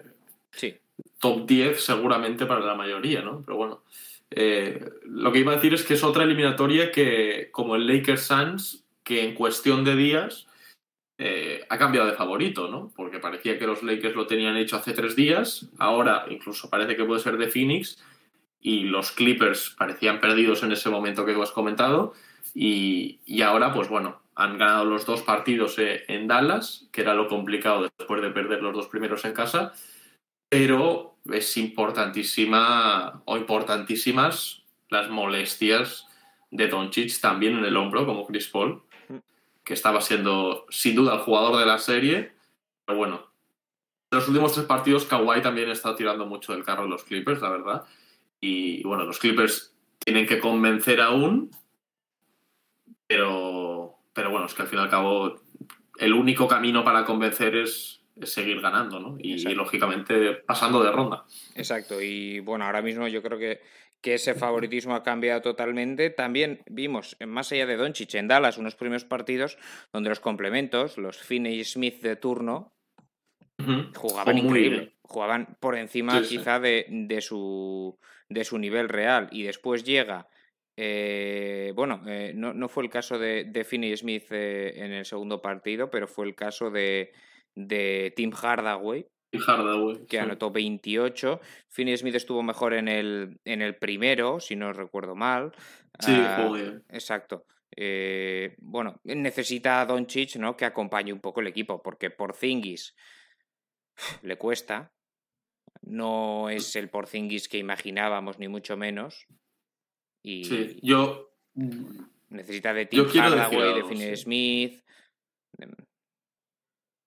sí. 0.51 0.77
top 1.21 1.47
10 1.47 1.81
seguramente 1.81 2.47
para 2.47 2.61
la 2.61 2.75
mayoría, 2.75 3.23
¿no? 3.23 3.43
Pero 3.43 3.57
bueno, 3.57 3.85
eh, 4.31 4.85
lo 5.05 5.31
que 5.31 5.39
iba 5.39 5.53
a 5.53 5.57
decir 5.57 5.75
es 5.75 5.85
que 5.85 5.95
es 5.95 6.03
otra 6.03 6.25
eliminatoria 6.25 6.91
que, 6.91 7.51
como 7.53 7.77
el 7.77 7.87
Lakers 7.87 8.23
Suns, 8.23 8.85
que 9.05 9.25
en 9.25 9.35
cuestión 9.35 9.85
de 9.85 9.95
días 9.95 10.48
eh, 11.21 11.67
ha 11.69 11.79
cambiado 11.79 12.07
de 12.07 12.15
favorito, 12.15 12.69
¿no? 12.69 12.93
Porque 12.95 13.19
parecía 13.19 13.59
que 13.59 13.67
los 13.67 13.83
Lakers 13.83 14.15
lo 14.15 14.29
tenían 14.29 14.57
hecho 14.57 14.77
hace 14.77 14.93
tres 14.93 15.17
días, 15.17 15.69
ahora 15.79 16.27
incluso 16.31 16.71
parece 16.71 16.95
que 16.95 17.05
puede 17.05 17.21
ser 17.21 17.37
de 17.37 17.49
Phoenix, 17.49 18.01
y 18.61 18.85
los 18.85 19.11
Clippers 19.11 19.75
parecían 19.77 20.21
perdidos 20.21 20.63
en 20.63 20.71
ese 20.71 20.91
momento 20.91 21.27
que 21.27 21.35
tú 21.35 21.43
has 21.43 21.51
comentado, 21.51 22.15
y, 22.55 23.43
ahora, 23.43 23.75
pues 23.75 23.89
bueno, 23.89 24.21
han 24.37 24.59
ganado 24.59 24.85
los 24.85 25.07
dos 25.07 25.23
partidos 25.23 25.77
eh, 25.81 26.05
en 26.07 26.29
Dallas, 26.29 26.89
que 26.93 27.01
era 27.01 27.15
lo 27.15 27.27
complicado 27.27 27.91
después 27.99 28.23
de 28.23 28.31
perder 28.31 28.63
los 28.63 28.75
dos 28.75 28.87
primeros 28.87 29.25
en 29.25 29.33
casa, 29.33 29.73
pero 30.49 31.17
es 31.33 31.57
importantísima 31.57 33.23
o 33.25 33.37
importantísimas 33.37 34.63
las 34.89 35.11
molestias 35.11 36.07
de 36.53 36.69
Doncic 36.69 37.21
también 37.21 37.59
en 37.59 37.65
el 37.65 37.77
hombro, 37.77 38.07
como 38.07 38.25
Chris 38.25 38.49
Paul 38.49 38.83
que 39.69 39.75
estaba 39.75 40.01
siendo 40.01 40.65
sin 40.71 40.95
duda 40.95 41.13
el 41.13 41.21
jugador 41.21 41.59
de 41.59 41.67
la 41.67 41.77
serie. 41.77 42.33
Pero 42.87 42.97
bueno, 42.97 43.31
en 44.11 44.17
los 44.17 44.27
últimos 44.27 44.55
tres 44.55 44.65
partidos 44.65 45.05
Kawhi 45.05 45.43
también 45.43 45.69
está 45.69 45.95
tirando 45.95 46.25
mucho 46.25 46.55
del 46.55 46.65
carro 46.65 46.85
de 46.85 46.89
los 46.89 47.05
Clippers, 47.05 47.43
la 47.43 47.51
verdad. 47.51 47.85
Y 48.41 48.83
bueno, 48.85 49.05
los 49.05 49.19
Clippers 49.19 49.77
tienen 49.99 50.27
que 50.27 50.41
convencer 50.41 51.03
aún, 51.03 51.51
pero, 53.07 53.99
pero 54.15 54.31
bueno, 54.31 54.47
es 54.47 54.55
que 54.55 54.63
al 54.63 54.69
fin 54.69 54.79
y 54.79 54.83
al 54.83 54.89
cabo 54.89 55.43
el 55.99 56.15
único 56.15 56.49
camino 56.49 56.83
para 56.83 57.05
convencer 57.05 57.55
es, 57.55 58.01
seguir 58.23 58.63
ganando, 58.63 58.99
¿no? 58.99 59.19
y, 59.21 59.37
lógicamente 59.55 60.33
pasando 60.33 60.83
de 60.83 60.93
ronda. 60.93 61.27
Exacto, 61.55 62.01
y 62.01 62.41
bueno, 62.41 62.65
ahora 62.65 62.81
mismo 62.81 63.07
yo 63.07 63.23
creo 63.23 63.39
que 63.39 63.61
que 64.03 64.15
ese 64.15 64.35
favoritismo 64.35 64.95
ha 64.95 65.03
cambiado 65.03 65.43
totalmente. 65.43 66.11
También 66.11 66.63
vimos, 66.67 67.17
más 67.27 67.53
allá 67.53 67.67
de 67.67 67.77
Doncic, 67.77 68.15
en 68.15 68.29
Dallas, 68.29 68.59
unos 68.59 68.77
primeros 68.77 69.05
partidos 69.05 69.59
donde 69.93 70.11
los 70.11 70.21
complementos, 70.21 70.99
los 70.99 71.19
Finney 71.19 71.65
Smith 71.65 72.01
de 72.03 72.17
turno, 72.17 72.73
jugaban 73.95 74.39
increíble. 74.39 74.95
Jugaban 75.03 75.57
por 75.59 75.77
encima 75.77 76.23
quizá 76.23 76.61
De, 76.61 76.87
de, 76.89 77.21
su, 77.21 77.99
de 78.29 78.45
su 78.45 78.59
nivel 78.59 78.89
real. 78.89 79.29
Y 79.33 79.43
después 79.45 79.85
llega... 79.85 80.29
Eh, 80.81 81.73
bueno, 81.75 82.03
eh, 82.07 82.31
no, 82.37 82.55
no, 82.55 82.69
fue 82.69 82.85
el 82.85 82.89
caso 82.89 83.19
de, 83.19 83.43
de 83.43 83.65
Finney 83.65 83.97
Smith 83.97 84.27
eh, 84.31 84.75
en 84.77 84.93
el 84.93 85.05
segundo 85.05 85.43
partido, 85.43 85.91
pero 85.91 86.07
fue 86.07 86.25
el 86.25 86.37
caso 86.37 86.71
de, 86.71 87.11
de 87.57 88.13
Tim 88.15 88.31
Hardaway, 88.31 89.05
que 90.09 90.19
anotó 90.19 90.51
28. 90.51 91.41
Finney 91.69 91.97
Smith 91.97 92.15
estuvo 92.15 92.43
mejor 92.43 92.75
en 92.75 92.89
el, 92.89 93.41
en 93.45 93.63
el 93.63 93.77
primero, 93.77 94.41
si 94.41 94.57
no 94.57 94.73
recuerdo 94.73 95.15
mal. 95.15 95.53
Sí, 96.01 96.13
ah, 96.15 96.51
Exacto. 96.91 97.45
Eh, 97.77 98.57
bueno, 98.59 99.01
necesita 99.05 99.81
a 99.81 99.87
Doncic 99.87 100.37
¿no? 100.37 100.57
que 100.57 100.65
acompañe 100.65 101.13
un 101.13 101.21
poco 101.21 101.41
el 101.41 101.47
equipo, 101.47 101.83
porque 101.83 102.11
Porzingis 102.11 102.95
le 104.23 104.37
cuesta. 104.37 104.93
No 105.83 106.49
es 106.51 106.75
el 106.77 106.89
Porzingis 106.89 107.49
que 107.49 107.59
imaginábamos, 107.59 108.39
ni 108.39 108.49
mucho 108.49 108.77
menos. 108.77 109.27
Y 110.23 110.45
sí, 110.45 110.79
yo. 110.83 111.31
Necesita 112.31 112.75
de 112.75 112.87
Tim 112.87 113.07
Hardaway, 113.07 113.75
de 113.75 113.85
Finney 113.85 114.17
Smith. 114.17 114.85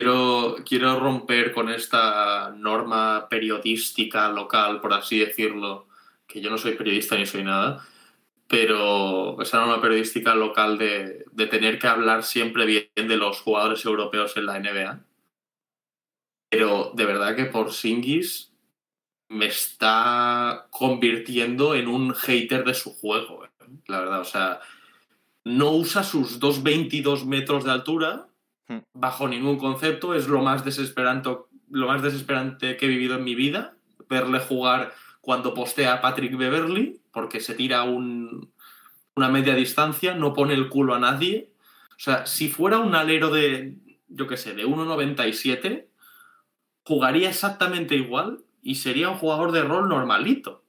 Quiero, 0.01 0.55
quiero 0.65 0.99
romper 0.99 1.51
con 1.51 1.69
esta 1.69 2.49
norma 2.57 3.27
periodística 3.29 4.31
local, 4.31 4.81
por 4.81 4.93
así 4.93 5.19
decirlo, 5.19 5.87
que 6.25 6.41
yo 6.41 6.49
no 6.49 6.57
soy 6.57 6.73
periodista 6.73 7.15
ni 7.15 7.27
soy 7.27 7.43
nada, 7.43 7.85
pero 8.47 9.39
esa 9.39 9.59
norma 9.59 9.79
periodística 9.79 10.33
local 10.33 10.79
de, 10.79 11.27
tener 11.51 11.77
que 11.77 11.85
hablar 11.85 12.23
siempre 12.23 12.65
bien 12.65 12.87
de 12.95 13.15
los 13.15 13.41
jugadores 13.41 13.85
europeos 13.85 14.35
en 14.37 14.47
la 14.47 14.59
NBA. 14.59 15.05
Pero 16.49 16.93
de 16.95 17.05
verdad 17.05 17.35
que 17.35 17.45
por 17.45 17.71
Singis 17.71 18.51
me 19.29 19.45
está 19.45 20.65
convirtiendo 20.71 21.75
en 21.75 21.87
un 21.87 22.15
hater 22.15 22.63
de 22.63 22.73
su 22.73 22.95
juego, 22.95 23.45
¿eh? 23.45 23.49
la 23.85 23.99
verdad. 23.99 24.21
O 24.21 24.25
sea, 24.25 24.61
no 25.43 25.73
usa 25.73 26.03
sus 26.03 26.39
2,22 26.39 27.23
metros 27.25 27.65
de 27.65 27.71
altura. 27.71 28.30
Bajo 28.93 29.27
ningún 29.27 29.57
concepto. 29.57 30.13
Es 30.13 30.27
lo 30.27 30.41
más, 30.41 30.65
desesperante, 30.65 31.29
lo 31.69 31.87
más 31.87 32.01
desesperante 32.01 32.77
que 32.77 32.85
he 32.85 32.89
vivido 32.89 33.15
en 33.15 33.23
mi 33.23 33.35
vida, 33.35 33.75
verle 34.09 34.39
jugar 34.39 34.93
cuando 35.21 35.53
postea 35.53 35.93
a 35.93 36.01
Patrick 36.01 36.35
Beverly, 36.35 36.99
porque 37.11 37.39
se 37.39 37.53
tira 37.53 37.83
un, 37.83 38.51
una 39.15 39.29
media 39.29 39.55
distancia, 39.55 40.15
no 40.15 40.33
pone 40.33 40.53
el 40.53 40.69
culo 40.69 40.95
a 40.95 40.99
nadie. 40.99 41.51
O 41.91 41.99
sea, 41.99 42.25
si 42.25 42.49
fuera 42.49 42.79
un 42.79 42.95
alero 42.95 43.29
de, 43.29 43.77
yo 44.07 44.27
qué 44.27 44.37
sé, 44.37 44.53
de 44.53 44.65
1,97, 44.65 45.87
jugaría 46.83 47.29
exactamente 47.29 47.95
igual 47.95 48.43
y 48.61 48.75
sería 48.75 49.09
un 49.09 49.17
jugador 49.17 49.51
de 49.51 49.63
rol 49.63 49.87
normalito. 49.87 50.63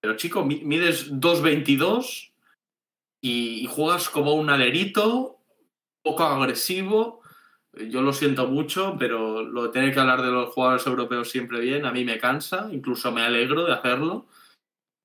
Pero 0.00 0.16
chico, 0.16 0.44
mides 0.44 1.10
2,22 1.10 2.30
y 3.20 3.66
juegas 3.66 4.08
como 4.08 4.34
un 4.34 4.48
alerito 4.48 5.37
poco 6.02 6.24
agresivo. 6.24 7.22
Yo 7.72 8.02
lo 8.02 8.12
siento 8.12 8.48
mucho, 8.48 8.96
pero 8.98 9.42
lo 9.42 9.64
de 9.64 9.68
tener 9.70 9.92
que 9.92 10.00
hablar 10.00 10.22
de 10.22 10.30
los 10.30 10.52
jugadores 10.52 10.86
europeos 10.86 11.30
siempre 11.30 11.60
bien, 11.60 11.86
a 11.86 11.92
mí 11.92 12.04
me 12.04 12.18
cansa, 12.18 12.68
incluso 12.72 13.12
me 13.12 13.22
alegro 13.22 13.64
de 13.64 13.72
hacerlo. 13.74 14.26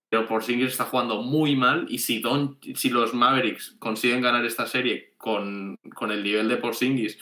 Pero 0.10 0.28
Porzingis 0.28 0.72
está 0.72 0.86
jugando 0.86 1.22
muy 1.22 1.56
mal 1.56 1.88
y 1.90 1.98
si, 1.98 2.20
Don, 2.20 2.60
si 2.76 2.90
los 2.90 3.14
Mavericks 3.14 3.76
consiguen 3.80 4.22
ganar 4.22 4.46
esta 4.46 4.68
serie 4.68 5.14
con, 5.18 5.76
con 5.96 6.12
el 6.12 6.24
nivel 6.24 6.48
de 6.48 6.58
Porzingis 6.58 7.18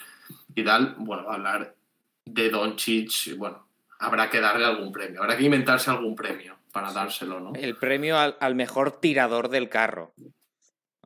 y 0.54 0.62
tal, 0.62 0.94
bueno, 0.98 1.30
hablar 1.30 1.74
de 2.24 2.50
Doncic, 2.50 3.36
bueno, 3.36 3.66
habrá 3.98 4.28
que 4.30 4.40
darle 4.40 4.66
algún 4.66 4.92
premio, 4.92 5.22
habrá 5.22 5.36
que 5.36 5.44
inventarse 5.44 5.90
algún 5.90 6.14
premio. 6.14 6.56
para 6.72 6.92
dárselo, 6.92 7.40
¿no? 7.40 7.52
El 7.54 7.76
premio 7.76 8.18
al, 8.18 8.36
al 8.40 8.54
mejor 8.54 8.92
tirador 9.00 9.48
del 9.48 9.68
carro. 9.68 10.14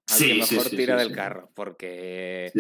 Al 0.08 0.18
Sí, 0.18 0.28
que 0.28 0.34
mejor 0.34 0.68
sí, 0.68 0.76
tira 0.76 0.96
del 0.96 1.12
carro, 1.12 1.50
porque 1.54 2.52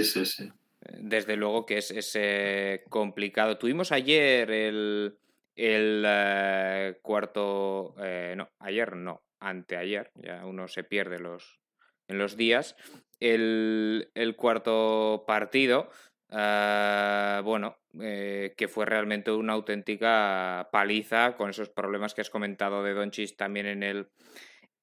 desde 1.00 1.36
luego 1.36 1.66
que 1.66 1.78
es, 1.78 1.90
es, 1.90 2.12
eh, 2.14 2.84
complicado. 2.88 3.58
Tuvimos 3.58 3.92
ayer 3.92 4.50
el, 4.50 5.18
el 5.54 6.04
eh, 6.06 6.98
cuarto, 7.02 7.94
eh, 8.02 8.34
no, 8.36 8.50
ayer 8.58 8.96
no, 8.96 9.22
anteayer, 9.40 10.10
ya 10.14 10.44
uno 10.46 10.68
se 10.68 10.84
pierde 10.84 11.18
los, 11.18 11.60
en 12.08 12.18
los 12.18 12.36
días, 12.36 12.76
el, 13.20 14.10
el 14.14 14.36
cuarto 14.36 15.24
partido, 15.26 15.90
ah, 16.30 17.40
bueno, 17.44 17.78
eh, 18.00 18.54
que 18.56 18.68
fue 18.68 18.84
realmente 18.84 19.30
una 19.30 19.54
auténtica 19.54 20.68
paliza 20.70 21.36
con 21.36 21.50
esos 21.50 21.70
problemas 21.70 22.14
que 22.14 22.20
has 22.20 22.30
comentado 22.30 22.82
de 22.82 22.92
Donchis 22.92 23.36
también 23.36 23.66
en 23.66 23.82
el, 23.82 24.08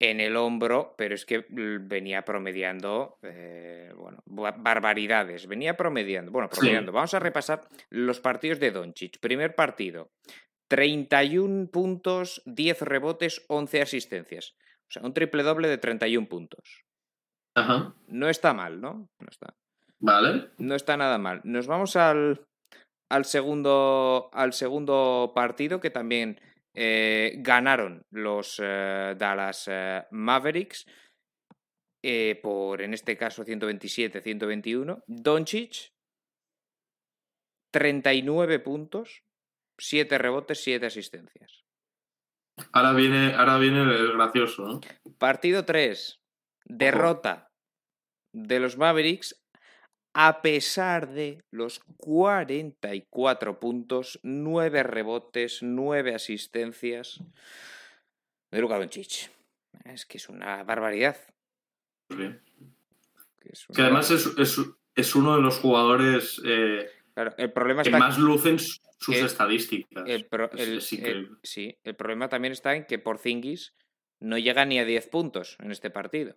en 0.10 0.20
el 0.20 0.36
hombro, 0.36 0.94
pero 0.98 1.16
es 1.16 1.26
que 1.26 1.46
venía 1.50 2.24
promediando, 2.26 3.18
eh, 3.22 3.92
bueno, 3.96 4.20
ba- 4.26 4.56
barbaridades, 4.58 5.48
venía 5.48 5.76
promediando, 5.78 6.32
bueno, 6.32 6.50
Sí. 6.52 6.60
promediando. 6.60 6.92
Vamos 6.92 7.14
a 7.14 7.20
repasar 7.20 7.68
los 7.90 8.20
partidos 8.20 8.60
de 8.60 8.72
Doncic. 8.72 9.20
Primer 9.20 9.56
partido, 9.56 10.10
31 10.70 11.68
puntos, 11.72 12.42
10 12.46 12.82
rebotes, 12.82 13.46
11 13.48 13.82
asistencias. 13.82 14.56
O 14.90 14.92
sea, 14.92 15.04
un 15.04 15.14
triple 15.14 15.44
doble 15.44 15.68
de 15.68 15.78
31 15.78 16.28
puntos. 16.28 16.84
Ajá. 17.56 17.94
No 18.08 18.30
está 18.30 18.54
mal, 18.54 18.82
¿no? 18.82 19.08
No 19.20 19.28
está, 19.30 19.54
Vale. 20.00 20.50
no 20.58 20.76
está 20.76 20.98
nada 20.98 21.18
mal. 21.18 21.42
Nos 21.44 21.68
vamos 21.68 21.96
al, 21.96 22.44
al, 23.10 23.26
segundo, 23.26 24.30
al 24.34 24.54
segundo 24.54 25.32
partido 25.36 25.80
que 25.80 25.90
también 25.92 26.40
eh, 26.76 27.36
ganaron 27.38 28.06
los 28.10 28.60
eh, 28.62 29.16
Dallas 29.18 29.68
eh, 29.72 30.04
Mavericks 30.12 30.86
por, 32.42 32.82
en 32.82 32.94
este 32.94 33.16
caso, 33.16 33.46
127-121. 33.46 35.04
Doncic, 35.08 35.94
39 37.72 38.60
puntos, 38.60 39.24
7 39.80 40.18
rebotes, 40.18 40.62
7 40.64 40.86
asistencias. 40.86 41.64
Ahora 42.74 42.92
viene, 42.92 43.34
ahora 43.34 43.58
viene 43.58 43.84
el 43.84 44.14
gracioso, 44.14 44.68
¿no? 44.68 44.82
Partido 45.18 45.64
3. 45.64 46.22
Derrota 46.66 47.54
de 48.34 48.60
los 48.60 48.78
Mavericks 48.78 49.43
a 50.14 50.42
pesar 50.42 51.10
de 51.10 51.44
los 51.52 51.80
44 51.98 53.60
puntos, 53.60 54.20
9 54.24 54.84
rebotes, 54.84 55.60
9 55.64 56.14
asistencias 56.16 57.20
de 58.52 58.62
Luka 58.62 58.78
Doncic. 58.78 59.30
Es 59.86 60.06
que 60.06 60.18
es 60.18 60.30
una 60.30 60.64
barbaridad. 60.64 61.18
Bien. 62.10 62.42
que 63.40 63.50
es 63.54 63.68
una 63.70 63.76
Que 63.76 63.82
además 63.82 64.12
es, 64.12 64.28
es, 64.38 64.60
es 64.96 65.16
uno 65.16 65.36
de 65.36 65.42
los 65.42 65.60
jugadores 65.60 66.42
eh, 66.46 66.90
Claro, 67.14 67.34
el 67.38 67.52
problema 67.52 67.84
que 67.84 67.90
está 67.90 68.00
más 68.00 68.18
lucen 68.18 68.58
sus 68.60 69.16
estadísticas. 69.16 70.04
el 70.08 70.26
pro- 70.26 70.50
sí, 71.44 71.78
el 71.84 71.96
problema 71.96 72.30
también 72.30 72.52
está 72.54 72.76
en 72.76 72.86
que 72.86 72.98
Porzingis 73.00 73.74
no 74.20 74.38
llega 74.38 74.66
ni 74.66 74.80
a 74.80 74.86
10 74.86 75.08
puntos 75.10 75.58
en 75.60 75.72
este 75.72 75.90
partido. 75.90 76.34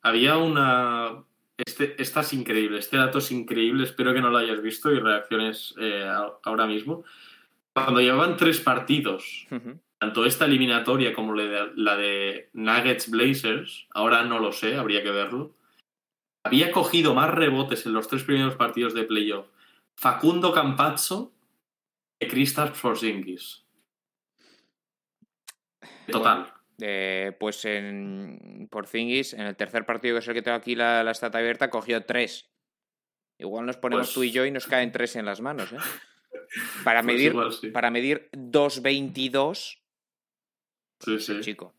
Había 0.00 0.36
una. 0.38 1.24
Este, 1.56 2.00
esta 2.02 2.20
es 2.20 2.32
increíble, 2.32 2.78
este 2.78 2.96
dato 2.96 3.18
es 3.18 3.30
increíble, 3.30 3.84
espero 3.84 4.12
que 4.12 4.20
no 4.20 4.30
lo 4.30 4.38
hayas 4.38 4.60
visto 4.60 4.90
y 4.90 4.98
reacciones 4.98 5.74
eh, 5.78 6.04
ahora 6.42 6.66
mismo. 6.66 7.04
Cuando 7.72 8.00
llevaban 8.00 8.36
tres 8.36 8.60
partidos, 8.60 9.46
tanto 9.98 10.24
esta 10.24 10.46
eliminatoria 10.46 11.12
como 11.12 11.34
la 11.34 11.44
de, 11.44 11.72
la 11.76 11.96
de 11.96 12.50
Nuggets 12.52 13.10
Blazers, 13.10 13.86
ahora 13.90 14.24
no 14.24 14.38
lo 14.38 14.52
sé, 14.52 14.76
habría 14.76 15.02
que 15.02 15.10
verlo, 15.10 15.54
había 16.44 16.72
cogido 16.72 17.14
más 17.14 17.30
rebotes 17.30 17.86
en 17.86 17.94
los 17.94 18.08
tres 18.08 18.24
primeros 18.24 18.56
partidos 18.56 18.94
de 18.94 19.04
playoff 19.04 19.46
Facundo 19.96 20.52
Campazzo 20.52 21.32
que 22.18 22.28
Kristaps 22.28 22.78
Porzingis. 22.80 23.64
Total. 26.10 26.53
Eh, 26.80 27.36
pues 27.38 27.64
en 27.64 28.66
Porzingis, 28.70 29.32
en 29.34 29.42
el 29.42 29.56
tercer 29.56 29.86
partido, 29.86 30.16
que 30.16 30.20
es 30.20 30.28
el 30.28 30.34
que 30.34 30.42
tengo 30.42 30.56
aquí 30.56 30.74
la, 30.74 31.04
la 31.04 31.14
stat 31.14 31.34
abierta, 31.36 31.70
cogió 31.70 32.04
tres. 32.04 32.50
Igual 33.38 33.66
nos 33.66 33.76
ponemos 33.76 34.06
Pues- 34.08 34.14
tú 34.14 34.22
y 34.24 34.30
yo 34.32 34.44
y 34.44 34.50
nos 34.50 34.66
caen 34.66 34.90
tres 34.92 35.16
en 35.16 35.24
las 35.26 35.40
manos, 35.40 35.72
¿eh? 35.72 35.76
Para 36.84 37.00
Pues 37.02 37.14
medir, 37.14 37.32
igual 37.32 37.52
sí. 37.52 37.68
para 37.70 37.90
medir 37.90 38.28
2.22, 38.32 39.78
Sí, 41.00 41.18
sí. 41.20 41.40
chico. 41.40 41.74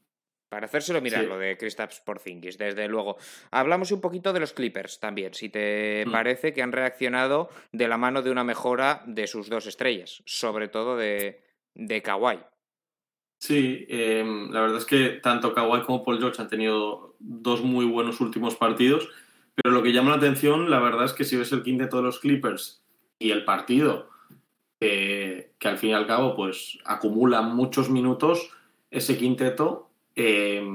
Para 0.50 0.68
hacérselo 0.68 1.02
mirar 1.02 1.26
lo 1.26 1.38
de 1.38 1.58
Kristaps 1.58 2.00
Porzingis, 2.02 2.58
desde 2.58 2.88
luego. 2.88 3.18
Hablamos 3.52 3.92
un 3.92 4.00
poquito 4.00 4.32
de 4.32 4.40
los 4.40 4.54
Clippers 4.54 5.00
también, 5.00 5.34
si 5.34 5.50
te 5.50 6.06
Mm. 6.06 6.12
parece 6.12 6.54
que 6.54 6.62
han 6.62 6.72
reaccionado 6.72 7.50
de 7.72 7.88
la 7.88 7.98
mano 7.98 8.22
de 8.22 8.32
una 8.32 8.44
mejora 8.44 9.02
de 9.08 9.28
sus 9.28 9.50
dos 9.50 9.66
estrellas, 9.66 10.22
sobre 10.26 10.68
todo 10.70 10.96
de, 10.96 11.42
de 11.74 12.02
Kawhi. 12.02 12.40
Sí, 13.38 13.86
eh, 13.90 14.24
la 14.52 14.62
verdad 14.62 14.78
es 14.78 14.86
que 14.86 15.10
tanto 15.22 15.54
Kawhi 15.54 15.82
como 15.84 16.04
Paul 16.04 16.20
George 16.20 16.42
han 16.42 16.48
tenido 16.48 17.16
dos 17.20 17.62
muy 17.62 17.86
buenos 17.86 18.20
últimos 18.22 18.56
partidos, 18.56 19.08
pero 19.56 19.74
lo 19.74 19.84
que 19.84 19.94
llama 19.94 20.12
la 20.12 20.18
atención, 20.18 20.70
la 20.70 20.80
verdad 20.80 21.06
es 21.06 21.14
que 21.14 21.26
si 21.26 21.36
ves 21.38 21.52
el 21.52 21.64
quinteto 21.64 21.98
de 21.98 22.04
los 22.04 22.20
Clippers 22.20 22.82
y 23.20 23.32
el 23.32 23.46
partido, 23.46 24.10
eh, 24.80 25.52
que 25.60 25.68
al 25.68 25.78
fin 25.78 25.92
y 25.92 25.94
al 25.94 26.08
cabo 26.08 26.36
pues 26.36 26.80
acumula 26.86 27.42
muchos 27.42 27.90
minutos, 27.90 28.50
ese 28.92 29.18
quinteto 29.18 29.90
eh, 30.16 30.66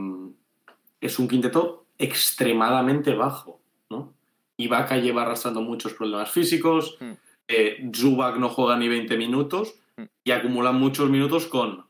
es 1.00 1.18
un 1.18 1.28
quinteto 1.28 1.86
extremadamente 1.98 3.14
bajo, 3.14 3.61
¿no? 3.88 4.12
Ibaka 4.58 4.98
lleva 4.98 5.22
arrastrando 5.22 5.62
muchos 5.62 5.94
problemas 5.94 6.30
físicos, 6.30 6.96
Mm. 7.00 7.12
eh, 7.48 7.90
Zubac 7.94 8.36
no 8.36 8.48
juega 8.50 8.76
ni 8.76 8.88
20 8.88 9.16
minutos 9.16 9.74
Mm. 9.96 10.02
y 10.24 10.30
acumulan 10.30 10.76
muchos 10.76 11.08
minutos 11.11 11.46
con 11.46 11.84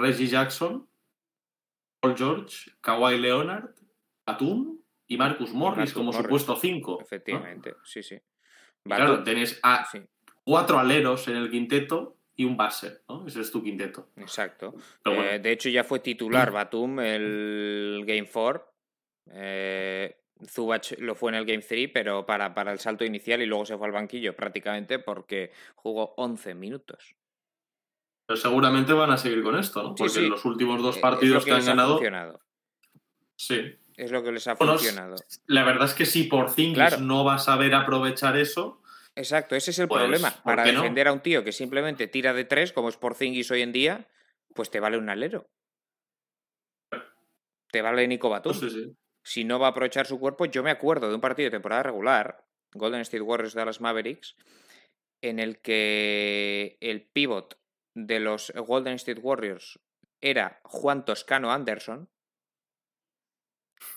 Reggie 0.00 0.26
Jackson, 0.26 0.88
Paul 2.00 2.16
George, 2.16 2.70
Kawhi 2.80 3.18
Leonard, 3.18 3.74
Atum 4.26 4.78
y 5.06 5.16
Marcus 5.16 5.52
Morris 5.52 5.76
Marcus 5.76 5.92
como 5.92 6.12
Morris, 6.12 6.22
supuesto 6.22 6.56
5. 6.56 7.00
Efectivamente, 7.02 7.74
sí, 7.84 8.02
sí. 8.02 8.18
Claro, 8.82 9.22
tenés 9.22 9.60
a 9.62 9.84
sí, 9.84 10.00
cuatro 10.42 10.78
aleros 10.78 11.28
en 11.28 11.36
el 11.36 11.50
quinteto 11.50 12.16
y 12.34 12.44
un 12.44 12.56
base, 12.56 13.02
¿no? 13.08 13.26
Ese 13.26 13.42
es 13.42 13.50
tu 13.50 13.62
quinteto. 13.62 14.08
exacto. 14.16 14.74
Bueno. 15.04 15.24
Eh, 15.24 15.38
de 15.38 15.52
hecho, 15.52 15.68
ya 15.68 15.84
fue 15.84 16.00
titular 16.00 16.50
Batum 16.50 17.00
el 17.00 18.02
Game 18.06 18.26
4. 18.26 18.72
Eh, 19.32 20.16
Zubac 20.46 20.98
lo 20.98 21.14
fue 21.14 21.32
en 21.32 21.36
el 21.36 21.44
Game 21.44 21.62
3, 21.62 21.90
pero 21.92 22.24
para, 22.24 22.54
para 22.54 22.72
el 22.72 22.78
salto 22.78 23.04
inicial 23.04 23.42
y 23.42 23.46
luego 23.46 23.66
se 23.66 23.76
fue 23.76 23.86
al 23.86 23.92
banquillo 23.92 24.34
prácticamente 24.34 24.98
porque 24.98 25.52
jugó 25.74 26.14
11 26.16 26.54
minutos. 26.54 27.14
Pero 28.30 28.40
seguramente 28.40 28.92
van 28.92 29.10
a 29.10 29.16
seguir 29.16 29.42
con 29.42 29.58
esto, 29.58 29.82
¿no? 29.82 29.94
Porque 29.96 30.08
sí. 30.12 30.28
los 30.28 30.44
últimos 30.44 30.80
dos 30.80 30.98
Eh, 30.98 31.00
partidos 31.00 31.38
es 31.38 31.40
lo 31.40 31.40
que, 31.40 31.50
que, 31.50 31.56
han 31.56 31.66
ganado. 31.66 31.94
funcionado. 31.94 32.40
Sí. 33.36 33.74
Es 33.96 34.12
lo 34.12 34.22
que 34.22 34.30
les 34.30 34.46
ha 34.46 34.54
Bueno, 34.54 34.74
funcionado. 34.74 35.16
La 35.46 35.64
verdad 35.64 35.86
es 35.88 35.94
que 35.94 36.06
si 36.06 36.22
Porzingis 36.28 36.74
Claro. 36.76 36.98
no 36.98 37.24
va 37.24 37.34
a 37.34 37.38
saber 37.40 37.74
aprovechar 37.74 38.36
eso, 38.36 38.80
Exacto, 39.16 39.56
ese 39.56 39.72
es 39.72 39.80
el 39.80 39.88
Pues, 39.88 40.02
problema. 40.02 40.30
¿por 40.30 40.42
Para 40.44 40.64
no? 40.70 40.80
defender 40.82 41.08
a 41.08 41.12
un 41.12 41.18
tío 41.22 41.42
que 41.42 41.50
simplemente 41.50 42.06
tira 42.06 42.32
de 42.32 42.44
tres, 42.44 42.72
como 42.72 42.88
es 42.88 42.96
Porzingis 42.96 43.50
hoy 43.50 43.62
en 43.62 43.72
día, 43.72 44.06
pues 44.54 44.70
te 44.70 44.78
vale 44.78 44.96
un 44.96 45.08
alero. 45.10 45.50
Te 47.72 47.82
vale 47.82 48.06
Nico 48.06 48.30
Batum. 48.30 48.56
pues 48.56 48.72
sí. 48.72 48.96
si 49.24 49.42
no 49.42 49.58
va 49.58 49.66
a 49.66 49.70
aprovechar 49.70 50.06
su 50.06 50.20
cuerpo, 50.20 50.44
yo 50.44 50.62
me 50.62 50.70
acuerdo 50.70 51.08
de 51.08 51.16
un 51.16 51.20
partido 51.20 51.46
de 51.48 51.50
temporada 51.56 51.82
regular, 51.82 52.44
Golden 52.74 53.00
State 53.00 53.22
Warriors 53.22 53.54
Dallas 53.54 53.80
Mavericks, 53.80 54.36
en 55.20 55.40
el 55.40 55.58
que 55.60 56.78
el 56.80 57.02
pivot 57.02 57.59
de 58.06 58.20
los 58.20 58.52
Golden 58.54 58.94
State 58.94 59.20
Warriors 59.20 59.78
era 60.20 60.60
Juan 60.64 61.04
Toscano 61.04 61.52
Anderson, 61.52 62.10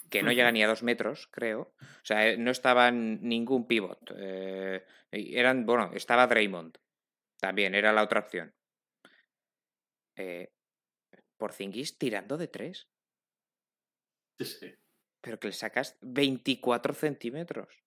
que 0.10 0.24
no 0.24 0.32
llega 0.32 0.52
ni 0.52 0.64
a 0.64 0.68
dos 0.68 0.84
metros, 0.84 1.28
creo. 1.28 1.74
O 1.80 2.06
sea, 2.06 2.28
eh, 2.30 2.38
no 2.38 2.52
estaba 2.52 2.92
ningún 2.92 3.68
pivot. 3.68 4.00
eh, 4.16 4.86
eran, 5.12 5.66
bueno, 5.66 5.92
estaba 5.94 6.28
Draymond. 6.28 6.78
También 7.40 7.76
era 7.76 7.92
la 7.92 8.04
otra 8.04 8.22
opción. 8.22 8.54
Eh, 10.16 10.54
Porzingis 11.38 11.98
tirando 11.98 12.38
de 12.38 12.48
tres. 12.48 12.88
Sí, 14.40 14.46
sí. 14.46 14.76
Pero 15.22 15.40
que 15.40 15.48
le 15.48 15.54
sacas 15.54 15.98
24 16.02 16.94
centímetros. 16.94 17.83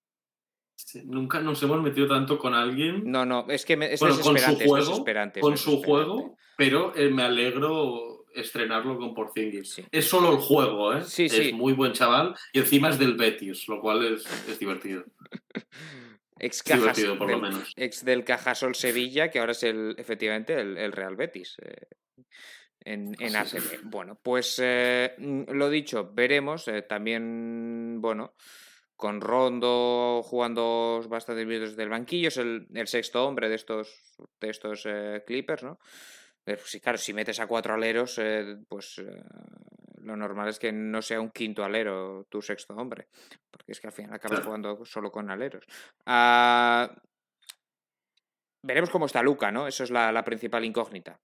Sí, 0.79 1.03
Nunca 1.07 1.41
nos 1.41 1.63
hemos 1.63 1.83
metido 1.83 2.07
tanto 2.07 2.39
con 2.39 2.53
alguien 2.55 3.03
No, 3.11 3.25
no, 3.25 3.47
es 3.49 3.65
que 3.65 3.77
me- 3.77 3.93
es 3.93 3.99
Bueno, 4.01 4.15
con 4.21 4.39
su 4.39 4.57
juego, 4.57 5.05
es 5.35 5.41
con 5.41 5.57
su 5.57 5.83
juego, 5.83 6.37
pero 6.57 6.95
eh, 6.95 7.09
me 7.11 7.23
alegro 7.23 8.27
estrenarlo 8.35 8.99
con 8.99 9.15
Porzingis. 9.15 9.71
Sí. 9.73 9.85
Es 9.91 10.05
solo 10.07 10.31
el 10.33 10.37
juego, 10.39 10.93
¿eh? 10.93 11.03
Sí, 11.03 11.25
es 11.25 11.53
muy 11.55 11.73
buen 11.73 11.93
chaval 11.93 12.35
y 12.53 12.59
encima 12.59 12.91
es 12.91 12.99
del 12.99 13.17
Betis, 13.17 13.67
lo 13.69 13.81
cual 13.81 14.05
es, 14.05 14.27
es 14.49 14.59
divertido. 14.59 15.05
Ex, 16.39 16.63
Cajas- 16.63 16.81
divertido, 16.97 17.17
por 17.19 17.29
lo 17.31 17.41
del, 17.41 17.43
menos. 17.51 17.73
ex 17.77 18.05
del 18.05 18.23
Cajasol 18.25 18.75
Sevilla, 18.75 19.31
que 19.31 19.39
ahora 19.39 19.53
es 19.53 19.63
el, 19.63 19.95
efectivamente 19.97 20.61
el, 20.61 20.77
el 20.77 20.93
Real 20.93 21.17
Betis. 21.17 21.57
eh. 21.63 21.87
en, 22.81 23.17
en 23.19 23.35
ACB. 23.37 23.81
Bueno, 23.85 24.19
pues 24.23 24.61
eh, 24.63 25.15
lo 25.19 25.71
dicho, 25.71 26.11
veremos. 26.13 26.69
eh, 26.69 26.83
también, 26.83 28.03
bueno, 28.03 28.35
con 28.97 29.21
Rondo 29.21 30.23
jugando 30.25 31.03
bastante 31.09 31.45
bien 31.45 31.61
desde 31.61 31.83
el 31.83 31.91
banquillo, 31.91 32.29
es 32.29 32.39
el, 32.39 32.67
el 32.75 32.89
sexto 32.89 33.27
hombre 33.27 33.49
de 33.49 33.55
estos, 33.55 34.17
de 34.41 34.51
estos 34.51 34.83
eh, 34.87 35.23
Clippers, 35.27 35.63
¿no? 35.63 35.79
Pues 36.45 36.79
claro, 36.81 36.97
si 36.97 37.13
metes 37.13 37.41
a 37.41 37.49
cuatro 37.49 37.75
aleros, 37.75 38.19
eh, 38.19 38.57
pues 38.69 38.99
eh, 38.99 39.23
lo 40.03 40.17
normal 40.17 40.49
es 40.49 40.61
que 40.61 40.71
no 40.71 41.03
sea 41.03 41.21
un 41.21 41.31
quinto 41.31 41.65
alero 41.65 42.25
tu 42.31 42.41
sexto 42.41 42.75
hombre, 42.75 43.09
porque 43.51 43.73
es 43.73 43.81
que 43.81 43.89
al 43.89 43.93
final 43.93 44.15
acabas 44.15 44.45
jugando 44.45 44.85
solo 44.85 45.11
con 45.11 45.29
aleros. 45.29 45.65
Ah, 46.07 46.89
veremos 48.63 48.91
cómo 48.91 49.07
está 49.07 49.23
Luca, 49.23 49.51
¿no? 49.51 49.67
Eso 49.67 49.83
es 49.83 49.91
la, 49.91 50.13
la 50.13 50.23
principal 50.25 50.65
incógnita. 50.65 51.19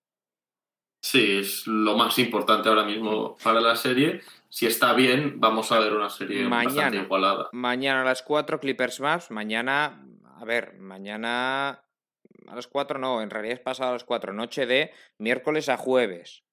Sí, 1.02 1.38
es 1.40 1.66
lo 1.66 1.96
más 1.96 2.18
importante 2.20 2.68
ahora 2.68 2.84
mismo 2.84 3.36
para 3.42 3.60
la 3.60 3.74
serie. 3.74 4.20
Si 4.48 4.66
está 4.66 4.94
bien, 4.94 5.40
vamos 5.40 5.72
a 5.72 5.80
ver 5.80 5.92
una 5.92 6.08
serie 6.08 6.46
bastante 6.46 6.74
Mañana. 6.76 7.02
igualada. 7.02 7.48
Mañana 7.52 8.02
a 8.02 8.04
las 8.04 8.22
4, 8.22 8.60
Clippers 8.60 9.00
Maps. 9.00 9.30
Mañana, 9.30 10.06
a 10.36 10.44
ver, 10.44 10.78
mañana 10.78 11.70
a 12.48 12.54
las 12.54 12.68
4 12.68 12.98
no, 13.00 13.20
en 13.20 13.30
realidad 13.30 13.54
es 13.54 13.60
pasado 13.60 13.90
a 13.90 13.94
las 13.94 14.04
4, 14.04 14.32
noche 14.32 14.66
de 14.66 14.92
miércoles 15.18 15.68
a 15.68 15.76
jueves. 15.76 16.44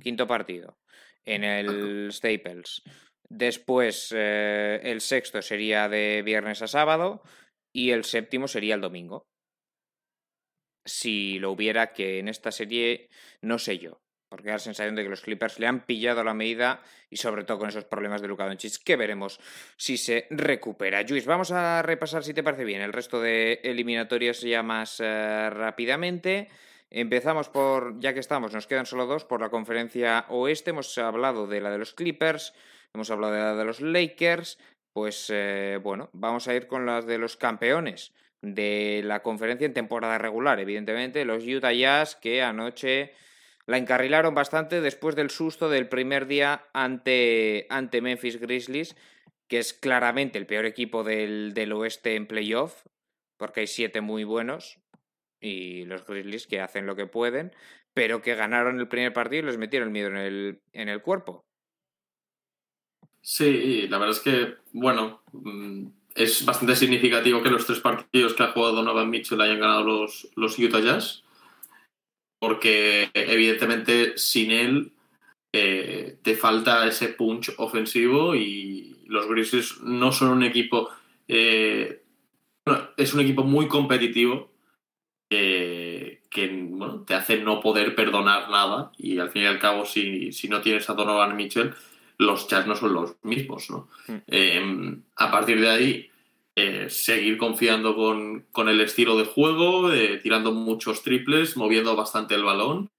Quinto 0.00 0.26
partido 0.26 0.78
en 1.24 1.44
el 1.44 2.10
Staples. 2.12 2.82
Después, 3.28 4.12
eh, 4.14 4.80
el 4.82 5.00
sexto 5.00 5.40
sería 5.42 5.88
de 5.88 6.22
viernes 6.24 6.60
a 6.62 6.66
sábado 6.66 7.22
y 7.72 7.90
el 7.90 8.04
séptimo 8.04 8.48
sería 8.48 8.74
el 8.74 8.80
domingo. 8.80 9.26
Si 10.84 11.38
lo 11.38 11.52
hubiera, 11.52 11.92
que 11.92 12.18
en 12.18 12.28
esta 12.28 12.50
serie 12.50 13.08
no 13.40 13.58
sé 13.58 13.78
yo. 13.78 14.00
Porque 14.28 14.48
da 14.48 14.54
la 14.54 14.60
sensación 14.60 14.96
de 14.96 15.02
que 15.02 15.10
los 15.10 15.20
Clippers 15.20 15.58
le 15.58 15.66
han 15.66 15.84
pillado 15.84 16.24
la 16.24 16.32
medida 16.32 16.80
y 17.10 17.18
sobre 17.18 17.44
todo 17.44 17.58
con 17.58 17.68
esos 17.68 17.84
problemas 17.84 18.22
de 18.22 18.28
Luka 18.28 18.46
Doncic 18.46 18.82
que 18.82 18.96
veremos 18.96 19.38
si 19.76 19.98
se 19.98 20.26
recupera. 20.30 21.02
Luis, 21.02 21.26
vamos 21.26 21.50
a 21.52 21.82
repasar 21.82 22.24
si 22.24 22.32
te 22.32 22.42
parece 22.42 22.64
bien 22.64 22.80
el 22.80 22.94
resto 22.94 23.20
de 23.20 23.60
eliminatorias 23.62 24.40
ya 24.40 24.62
más 24.62 25.00
eh, 25.00 25.50
rápidamente. 25.50 26.48
Empezamos 26.88 27.50
por, 27.50 28.00
ya 28.00 28.14
que 28.14 28.20
estamos, 28.20 28.54
nos 28.54 28.66
quedan 28.66 28.86
solo 28.86 29.04
dos, 29.04 29.26
por 29.26 29.42
la 29.42 29.50
conferencia 29.50 30.24
oeste. 30.30 30.70
Hemos 30.70 30.96
hablado 30.96 31.46
de 31.46 31.60
la 31.60 31.70
de 31.70 31.78
los 31.78 31.92
Clippers, 31.92 32.54
hemos 32.94 33.10
hablado 33.10 33.34
de 33.34 33.40
la 33.40 33.54
de 33.54 33.64
los 33.66 33.82
Lakers. 33.82 34.58
Pues 34.94 35.28
eh, 35.30 35.78
bueno, 35.82 36.08
vamos 36.14 36.48
a 36.48 36.54
ir 36.54 36.66
con 36.66 36.86
las 36.86 37.04
de 37.04 37.18
los 37.18 37.36
campeones 37.36 38.14
de 38.42 39.02
la 39.04 39.22
conferencia 39.22 39.64
en 39.64 39.72
temporada 39.72 40.18
regular, 40.18 40.60
evidentemente, 40.60 41.24
los 41.24 41.46
Utah 41.46 41.72
Jazz 41.72 42.16
que 42.16 42.42
anoche 42.42 43.14
la 43.66 43.78
encarrilaron 43.78 44.34
bastante 44.34 44.80
después 44.80 45.14
del 45.14 45.30
susto 45.30 45.70
del 45.70 45.88
primer 45.88 46.26
día 46.26 46.66
ante, 46.72 47.66
ante 47.70 48.02
Memphis 48.02 48.40
Grizzlies, 48.40 48.96
que 49.46 49.58
es 49.58 49.72
claramente 49.72 50.38
el 50.38 50.46
peor 50.46 50.66
equipo 50.66 51.04
del, 51.04 51.54
del 51.54 51.72
oeste 51.72 52.16
en 52.16 52.26
playoff, 52.26 52.84
porque 53.36 53.60
hay 53.60 53.66
siete 53.68 54.00
muy 54.00 54.24
buenos 54.24 54.78
y 55.40 55.84
los 55.84 56.06
Grizzlies 56.06 56.46
que 56.46 56.60
hacen 56.60 56.86
lo 56.86 56.96
que 56.96 57.06
pueden, 57.06 57.52
pero 57.94 58.22
que 58.22 58.34
ganaron 58.34 58.80
el 58.80 58.88
primer 58.88 59.12
partido 59.12 59.42
y 59.42 59.46
les 59.46 59.58
metieron 59.58 59.88
el 59.88 59.92
miedo 59.92 60.08
en 60.08 60.16
el, 60.16 60.62
en 60.72 60.88
el 60.88 61.02
cuerpo. 61.02 61.44
Sí, 63.20 63.86
la 63.88 63.98
verdad 63.98 64.16
es 64.16 64.20
que, 64.20 64.54
bueno, 64.72 65.22
mm, 65.32 65.86
es 66.14 66.44
bastante 66.44 66.76
significativo 66.76 67.42
que 67.42 67.50
los 67.50 67.66
tres 67.66 67.80
partidos 67.80 68.34
que 68.34 68.42
ha 68.42 68.52
jugado 68.52 68.76
Donovan 68.76 69.10
Mitchell 69.10 69.40
hayan 69.40 69.60
ganado 69.60 69.84
los, 69.84 70.28
los 70.36 70.58
Utah 70.58 70.80
Jazz, 70.80 71.24
porque 72.38 73.10
evidentemente 73.14 74.18
sin 74.18 74.50
él 74.50 74.92
eh, 75.52 76.18
te 76.22 76.34
falta 76.34 76.86
ese 76.86 77.08
punch 77.08 77.52
ofensivo 77.58 78.34
y 78.34 79.04
los 79.06 79.28
Grizzlies 79.28 79.80
no 79.82 80.12
son 80.12 80.30
un 80.30 80.42
equipo, 80.42 80.88
eh, 81.28 82.02
es 82.96 83.14
un 83.14 83.20
equipo 83.20 83.44
muy 83.44 83.68
competitivo 83.68 84.50
que, 85.30 86.22
que, 86.30 86.48
bueno, 86.48 87.04
te 87.04 87.14
hace 87.14 87.38
no 87.38 87.60
poder 87.60 87.94
perdonar 87.94 88.50
nada 88.50 88.92
y 88.98 89.18
al 89.18 89.30
fin 89.30 89.42
y 89.42 89.46
al 89.46 89.58
cabo 89.58 89.86
si, 89.86 90.32
si 90.32 90.48
no 90.48 90.60
tienes 90.60 90.88
a 90.90 90.94
Donovan 90.94 91.36
Mitchell 91.36 91.74
los 92.18 92.48
Jazz 92.48 92.66
no 92.66 92.76
son 92.76 92.92
los 92.94 93.16
mismos, 93.22 93.70
¿no? 93.70 93.88
Mm. 94.06 94.16
Eh, 94.26 94.96
a 95.16 95.30
partir 95.30 95.60
de 95.60 95.70
ahí, 95.70 96.10
eh, 96.54 96.90
seguir 96.90 97.38
confiando 97.38 97.96
con, 97.96 98.44
con, 98.52 98.68
el 98.68 98.82
estilo 98.82 99.16
de 99.16 99.24
juego, 99.24 99.90
eh, 99.90 100.20
tirando 100.22 100.52
muchos 100.52 101.02
triples, 101.02 101.56
moviendo 101.56 101.96
bastante 101.96 102.34
el 102.34 102.44
balón. 102.44 102.90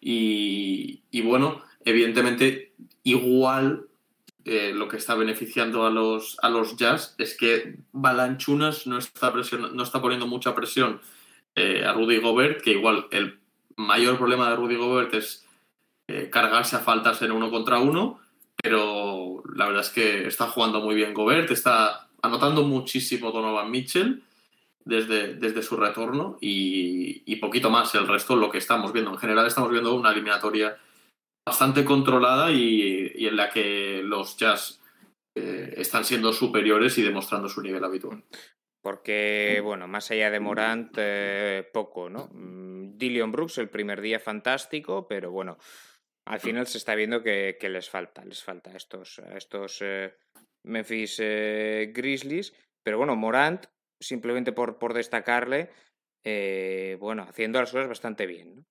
Y, 0.00 1.02
y 1.10 1.22
bueno, 1.22 1.60
evidentemente, 1.84 2.72
igual 3.02 3.86
eh, 4.44 4.72
lo 4.72 4.86
que 4.86 4.98
está 4.98 5.16
beneficiando 5.16 5.86
a 5.86 5.90
los, 5.90 6.36
a 6.40 6.48
los 6.48 6.76
Jazz 6.76 7.16
es 7.18 7.36
que 7.36 7.78
Balanchunas 7.90 8.86
no 8.86 8.98
está, 8.98 9.32
no 9.72 9.82
está 9.82 10.00
poniendo 10.00 10.28
mucha 10.28 10.54
presión 10.54 11.00
a 11.56 11.92
Rudy 11.92 12.18
Gobert, 12.18 12.62
que 12.62 12.72
igual 12.72 13.06
el 13.12 13.38
mayor 13.76 14.18
problema 14.18 14.50
de 14.50 14.56
Rudy 14.56 14.74
Gobert 14.74 15.14
es 15.14 15.46
cargarse 16.30 16.74
a 16.74 16.80
faltas 16.80 17.22
en 17.22 17.30
uno 17.30 17.48
contra 17.48 17.78
uno 17.78 18.20
pero 18.64 19.42
la 19.54 19.66
verdad 19.66 19.82
es 19.82 19.90
que 19.90 20.26
está 20.26 20.46
jugando 20.46 20.80
muy 20.80 20.94
bien 20.94 21.12
Gobert, 21.12 21.50
está 21.50 22.08
anotando 22.22 22.62
muchísimo 22.62 23.30
Donovan 23.30 23.70
Mitchell 23.70 24.22
desde, 24.86 25.34
desde 25.34 25.62
su 25.62 25.76
retorno 25.76 26.38
y, 26.40 27.36
poquito 27.36 27.68
más 27.68 27.94
el 27.94 28.08
resto 28.08 28.36
lo 28.36 28.50
que 28.50 28.56
estamos 28.56 28.94
viendo. 28.94 29.10
En 29.10 29.18
general 29.18 29.46
estamos 29.46 29.70
viendo 29.70 29.94
una 29.94 30.12
eliminatoria 30.12 30.78
bastante 31.46 31.84
controlada 31.84 32.50
y, 32.52 33.12
y 33.14 33.26
en 33.26 33.36
la 33.36 33.50
que 33.50 34.00
los 34.02 34.38
Jazz 34.38 34.80
eh, 35.36 35.74
están 35.76 36.06
siendo 36.06 36.32
superiores 36.32 36.96
y 36.96 37.02
demostrando 37.02 37.50
su 37.50 37.60
nivel 37.60 37.84
habitual. 37.84 38.24
Porque, 38.80 39.60
bueno, 39.62 39.86
más 39.86 40.10
allá 40.10 40.30
de 40.30 40.40
Morant, 40.40 40.94
eh, 40.96 41.68
poco, 41.70 42.08
¿no? 42.08 42.30
Mm, 42.32 42.96
Dillion 42.96 43.30
Brooks 43.30 43.58
el 43.58 43.68
primer 43.68 44.00
día 44.00 44.20
fantástico, 44.20 45.06
pero 45.06 45.30
bueno, 45.30 45.58
al 46.26 46.40
final 46.40 46.66
se 46.66 46.78
está 46.78 46.94
viendo 46.94 47.22
que, 47.22 47.56
que 47.60 47.68
les 47.68 47.88
falta, 47.88 48.24
les 48.24 48.42
falta 48.42 48.70
a 48.70 48.76
estos, 48.76 49.18
a 49.18 49.36
estos 49.36 49.78
eh, 49.80 50.14
Memphis 50.64 51.18
eh, 51.20 51.92
Grizzlies. 51.94 52.54
Pero 52.82 52.98
bueno, 52.98 53.16
Morant, 53.16 53.66
simplemente 54.00 54.52
por, 54.52 54.78
por 54.78 54.94
destacarle, 54.94 55.70
eh, 56.24 56.96
bueno, 57.00 57.26
haciendo 57.28 57.60
las 57.60 57.70
cosas 57.70 57.88
bastante 57.88 58.26
bien. 58.26 58.56
¿no? 58.56 58.64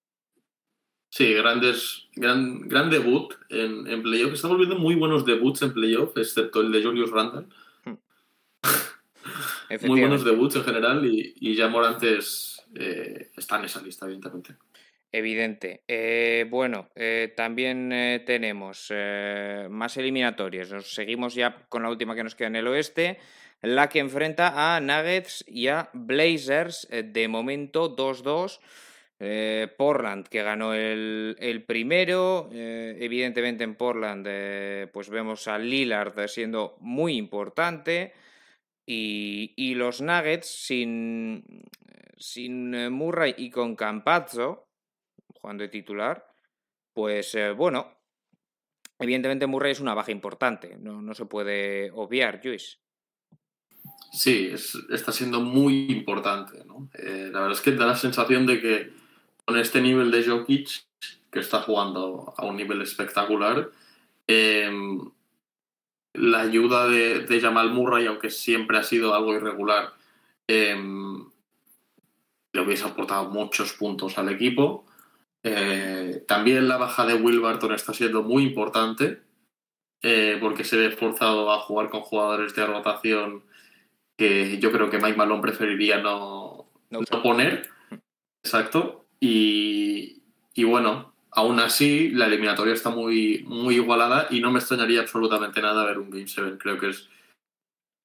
Sí, 1.10 1.34
grandes, 1.34 2.10
gran, 2.16 2.68
gran 2.68 2.89
debut 2.89 3.36
en, 3.49 3.88
en 3.88 4.01
playoff. 4.01 4.34
Estamos 4.34 4.58
viendo 4.58 4.80
muy 4.80 4.95
buenos 4.95 5.26
debuts 5.26 5.62
en 5.62 5.74
playoff, 5.74 6.18
excepto 6.18 6.62
el 6.62 6.72
de 6.72 6.84
Julius 6.84 7.12
Randle. 7.12 7.47
muy 9.88 9.99
buenos 9.99 10.26
debuts 10.26 10.56
en 10.56 10.64
general 10.64 11.06
y, 11.06 11.36
y 11.39 11.56
ya 11.56 11.68
Morant 11.68 12.01
es, 12.01 12.64
eh, 12.74 13.30
está 13.38 13.60
en 13.60 13.66
esa 13.66 13.84
lista, 13.84 14.08
evidentemente. 14.08 14.58
Evidente. 15.16 15.84
Eh, 15.88 16.47
bueno, 16.49 16.89
eh, 16.95 17.32
también 17.38 17.91
eh, 17.93 18.24
tenemos 18.26 18.91
más 19.70 19.95
eliminatorias. 19.97 20.72
Nos 20.72 20.91
seguimos 20.91 21.36
ya 21.36 21.55
con 21.70 21.84
la 21.84 21.89
última 21.89 22.16
que 22.16 22.24
nos 22.24 22.34
queda 22.34 22.47
en 22.47 22.55
el 22.55 22.68
oeste, 22.68 23.20
la 23.61 23.89
que 23.89 23.99
enfrenta 23.99 24.76
a 24.76 24.82
Nuggets 24.82 25.45
y 25.47 25.68
a 25.68 25.91
Blazers. 25.93 26.88
de 26.89 27.28
momento 27.28 27.95
2-2. 27.95 28.59
Portland 29.78 30.28
que 30.28 30.41
ganó 30.41 30.74
el, 30.74 31.38
el 31.39 31.64
primero. 31.64 32.49
evidentemente 32.51 33.64
en 33.64 33.76
Portland 33.76 34.28
pues 34.91 35.09
vemos 35.09 35.47
a 35.47 35.59
Lillard 35.59 36.28
siendo 36.28 36.76
muy 36.80 37.18
importante. 37.18 38.14
Y, 38.86 39.53
y 39.55 39.76
los 39.76 40.01
Nuggets 40.01 40.47
sin, 40.47 41.45
sin 42.18 42.91
Murray 42.91 43.36
y 43.38 43.51
con 43.51 43.76
Campazzo 43.76 44.72
jugando 45.44 45.64
de 45.64 45.70
titular, 45.70 46.26
pues 46.94 47.36
eh, 47.36 47.52
bueno, 47.52 47.91
evidentemente 48.98 49.46
Murray 49.46 49.74
es 49.74 49.82
una 49.82 49.94
baja 49.94 50.12
importante, 50.12 50.78
no, 50.80 51.02
no 51.02 51.14
se 51.14 51.26
puede 51.26 51.91
obviar, 51.91 52.39
Luis. 52.41 52.80
Sí, 54.14 54.50
es, 54.54 54.76
está 54.89 55.12
siendo 55.12 55.41
muy 55.41 55.91
importante. 55.91 56.64
¿no? 56.66 56.89
Eh, 56.94 57.30
la 57.30 57.41
verdad 57.41 57.58
es 57.58 57.62
que 57.62 57.74
da 57.74 57.86
la 57.86 57.98
sensación 57.98 58.46
de 58.46 58.62
que 58.62 58.94
con 59.44 59.58
este 59.58 59.82
nivel 59.82 60.12
de 60.12 60.24
Jokic, 60.26 60.86
que 61.30 61.39
está 61.39 61.62
jugando 61.62 62.34
a 62.38 62.46
un 62.46 62.56
nivel 62.56 62.82
espectacular, 62.82 63.70
eh, 64.26 64.72
la 66.14 66.39
ayuda 66.39 66.88
de, 66.88 67.26
de, 67.26 67.41
Jamal 67.41 67.72
Murray, 67.72 68.06
aunque 68.06 68.30
siempre 68.30 68.78
ha 68.78 68.84
sido 68.84 69.14
algo 69.14 69.34
irregular, 69.34 69.94
le 70.48 71.26
hubiese 72.62 72.86
aportado 72.86 73.30
muchos 73.30 73.74
puntos 73.74 74.18
al 74.18 74.30
equipo. 74.30 74.86
Eh, 75.44 76.24
también 76.28 76.68
la 76.68 76.78
baja 76.78 77.06
de 77.06 77.16
Will 77.16 77.41
Barton 77.41 77.74
está 77.74 77.94
siendo 77.94 78.24
muy 78.24 78.44
importante 78.44 79.22
eh, 80.02 80.38
porque 80.39 80.64
se 80.64 80.78
ve 80.78 80.91
forzado 80.91 81.52
a 81.52 81.60
jugar 81.60 81.89
con 81.89 82.02
jugadores 82.02 82.56
de 82.56 82.66
rotación 82.66 83.44
que 84.18 84.58
yo 84.60 84.72
creo 84.72 84.89
que 84.89 85.00
Mike 85.00 85.18
Malone 85.18 85.41
preferiría 85.41 86.00
no, 86.00 86.70
no, 86.89 87.00
no 87.00 87.24
poner. 87.24 87.70
Exacto. 88.44 89.06
Y, 89.20 90.24
y, 90.54 90.64
bueno, 90.66 91.14
aún 91.32 91.60
así, 91.60 92.10
la 92.10 92.28
eliminatoria 92.28 92.74
está 92.74 92.89
muy, 92.89 93.44
muy 93.48 93.76
igualada 93.76 94.28
y 94.30 94.39
no 94.41 94.52
me 94.52 94.60
extrañaría 94.60 95.02
absolutamente 95.02 95.62
nada 95.62 95.86
ver 95.86 96.00
un 96.00 96.10
Game 96.10 96.28
7. 96.28 96.58
Creo 96.60 96.78
que 96.78 96.89
es 96.89 97.10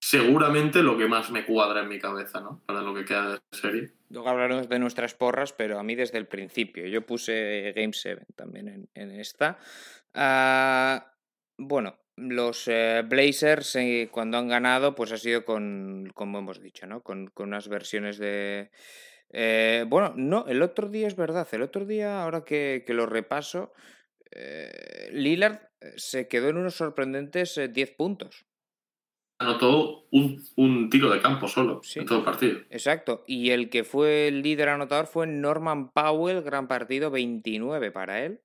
seguramente 0.00 0.82
lo 0.82 0.96
que 0.96 1.08
más 1.08 1.30
me 1.30 1.44
cuadra 1.44 1.82
en 1.82 1.88
mi 1.88 1.98
cabeza, 1.98 2.40
¿no? 2.40 2.62
Para 2.66 2.82
lo 2.82 2.94
que 2.94 3.04
queda 3.04 3.32
de 3.32 3.38
serie. 3.52 3.90
Luego 4.10 4.28
hablaremos 4.28 4.68
de 4.68 4.78
nuestras 4.78 5.14
porras, 5.14 5.52
pero 5.52 5.78
a 5.78 5.82
mí 5.82 5.94
desde 5.94 6.18
el 6.18 6.26
principio. 6.26 6.86
Yo 6.86 7.04
puse 7.04 7.72
Game 7.74 7.92
7 7.92 8.26
también 8.36 8.88
en, 8.94 9.10
esta. 9.10 9.58
Ah, 10.14 11.12
bueno, 11.58 11.98
los 12.16 12.68
eh, 12.68 13.02
Blazers 13.06 13.76
eh, 13.76 14.08
cuando 14.10 14.38
han 14.38 14.48
ganado, 14.48 14.94
pues 14.94 15.12
ha 15.12 15.18
sido 15.18 15.44
con, 15.44 16.10
como 16.14 16.38
hemos 16.38 16.60
dicho, 16.60 16.86
¿no? 16.86 17.02
Con, 17.02 17.30
unas 17.36 17.68
versiones 17.68 18.18
de... 18.18 18.70
Eh, 19.30 19.84
bueno, 19.88 20.14
no, 20.16 20.46
el 20.46 20.62
otro 20.62 20.88
día 20.88 21.06
es 21.06 21.16
verdad, 21.16 21.46
el 21.52 21.62
otro 21.62 21.84
día, 21.84 22.22
ahora 22.22 22.44
que, 22.44 22.82
lo 22.88 23.04
repaso, 23.04 23.72
Lillard 25.12 25.68
se 25.96 26.28
quedó 26.28 26.48
en 26.48 26.56
unos 26.56 26.76
sorprendentes 26.76 27.60
10 27.72 27.90
puntos 27.92 28.46
anotó 29.38 30.06
un, 30.10 30.44
un, 30.56 30.90
tiro 30.90 31.10
de 31.10 31.20
campo 31.20 31.48
solo 31.48 31.80
en 31.94 32.06
todo 32.06 32.18
el 32.18 32.24
partido. 32.24 32.58
Exacto. 32.70 33.24
Y 33.26 33.50
el 33.50 33.70
que 33.70 33.84
fue 33.84 34.28
el 34.28 34.42
líder 34.42 34.68
anotador 34.68 35.06
fue 35.06 35.26
Norman 35.26 35.90
Powell, 35.90 36.42
gran 36.42 36.68
partido, 36.68 37.10
29 37.10 37.90
para 37.92 38.24
él. 38.24 38.40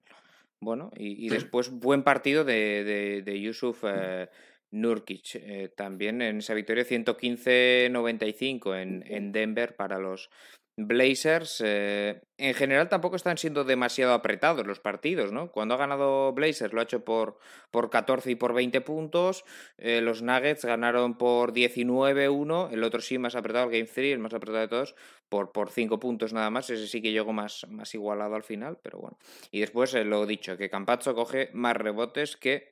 Bueno, 0.59 0.91
y, 0.95 1.27
después 1.27 1.71
buen 1.71 2.03
partido 2.03 2.45
de, 2.45 3.21
de, 3.25 3.41
Yusuf 3.41 3.83
eh, 3.85 4.29
Nurkic. 4.71 5.35
Eh, 5.35 5.69
también 5.75 6.21
en 6.21 6.37
esa 6.37 6.53
victoria 6.53 6.85
115-95 6.85 8.81
en, 8.81 9.03
en 9.05 9.31
Denver 9.33 9.75
para 9.75 9.99
los 9.99 10.29
Blazers, 10.75 11.61
eh, 11.63 12.23
en 12.37 12.55
general 12.55 12.89
tampoco 12.89 13.15
están 13.15 13.37
siendo 13.37 13.63
demasiado 13.63 14.13
apretados 14.13 14.65
los 14.65 14.79
partidos, 14.79 15.31
¿no? 15.31 15.51
Cuando 15.51 15.75
ha 15.75 15.77
ganado 15.77 16.33
Blazers 16.33 16.73
lo 16.73 16.79
ha 16.79 16.83
hecho 16.83 17.05
por, 17.05 17.37
por 17.69 17.91
14 17.91 18.31
y 18.31 18.35
por 18.35 18.53
20 18.53 18.81
puntos, 18.81 19.45
eh, 19.77 20.01
los 20.01 20.23
Nuggets 20.23 20.65
ganaron 20.65 21.15
por 21.15 21.53
19-1, 21.53 22.71
el 22.71 22.83
otro 22.83 23.01
sí 23.01 23.19
más 23.19 23.35
apretado, 23.35 23.65
el 23.65 23.71
Game 23.71 23.85
3, 23.93 24.13
el 24.13 24.19
más 24.19 24.33
apretado 24.33 24.61
de 24.61 24.67
todos, 24.67 24.95
por, 25.29 25.51
por 25.51 25.69
5 25.69 25.99
puntos 25.99 26.33
nada 26.33 26.49
más, 26.49 26.71
ese 26.71 26.87
sí 26.87 27.03
que 27.03 27.11
llegó 27.11 27.33
más, 27.33 27.67
más 27.69 27.93
igualado 27.93 28.33
al 28.33 28.43
final, 28.43 28.79
pero 28.81 28.97
bueno. 28.97 29.19
Y 29.51 29.59
después 29.59 29.93
eh, 29.93 30.03
lo 30.03 30.25
dicho, 30.25 30.57
que 30.57 30.71
Campazzo 30.71 31.13
coge 31.13 31.51
más 31.53 31.77
rebotes 31.77 32.35
que 32.35 32.71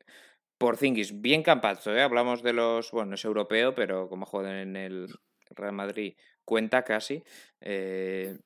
por 0.58 0.78
Zingis. 0.78 1.22
Bien 1.22 1.44
Campazzo, 1.44 1.96
¿eh? 1.96 2.02
Hablamos 2.02 2.42
de 2.42 2.54
los, 2.54 2.92
bueno, 2.92 3.14
es 3.14 3.26
europeo, 3.26 3.76
pero 3.76 4.10
como 4.10 4.26
juegan 4.26 4.56
en 4.56 4.76
el 4.76 5.08
Real 5.56 5.74
Madrid 5.74 6.16
cuenta 6.46 6.84
casi. 6.84 7.24
Eh, 7.62 8.38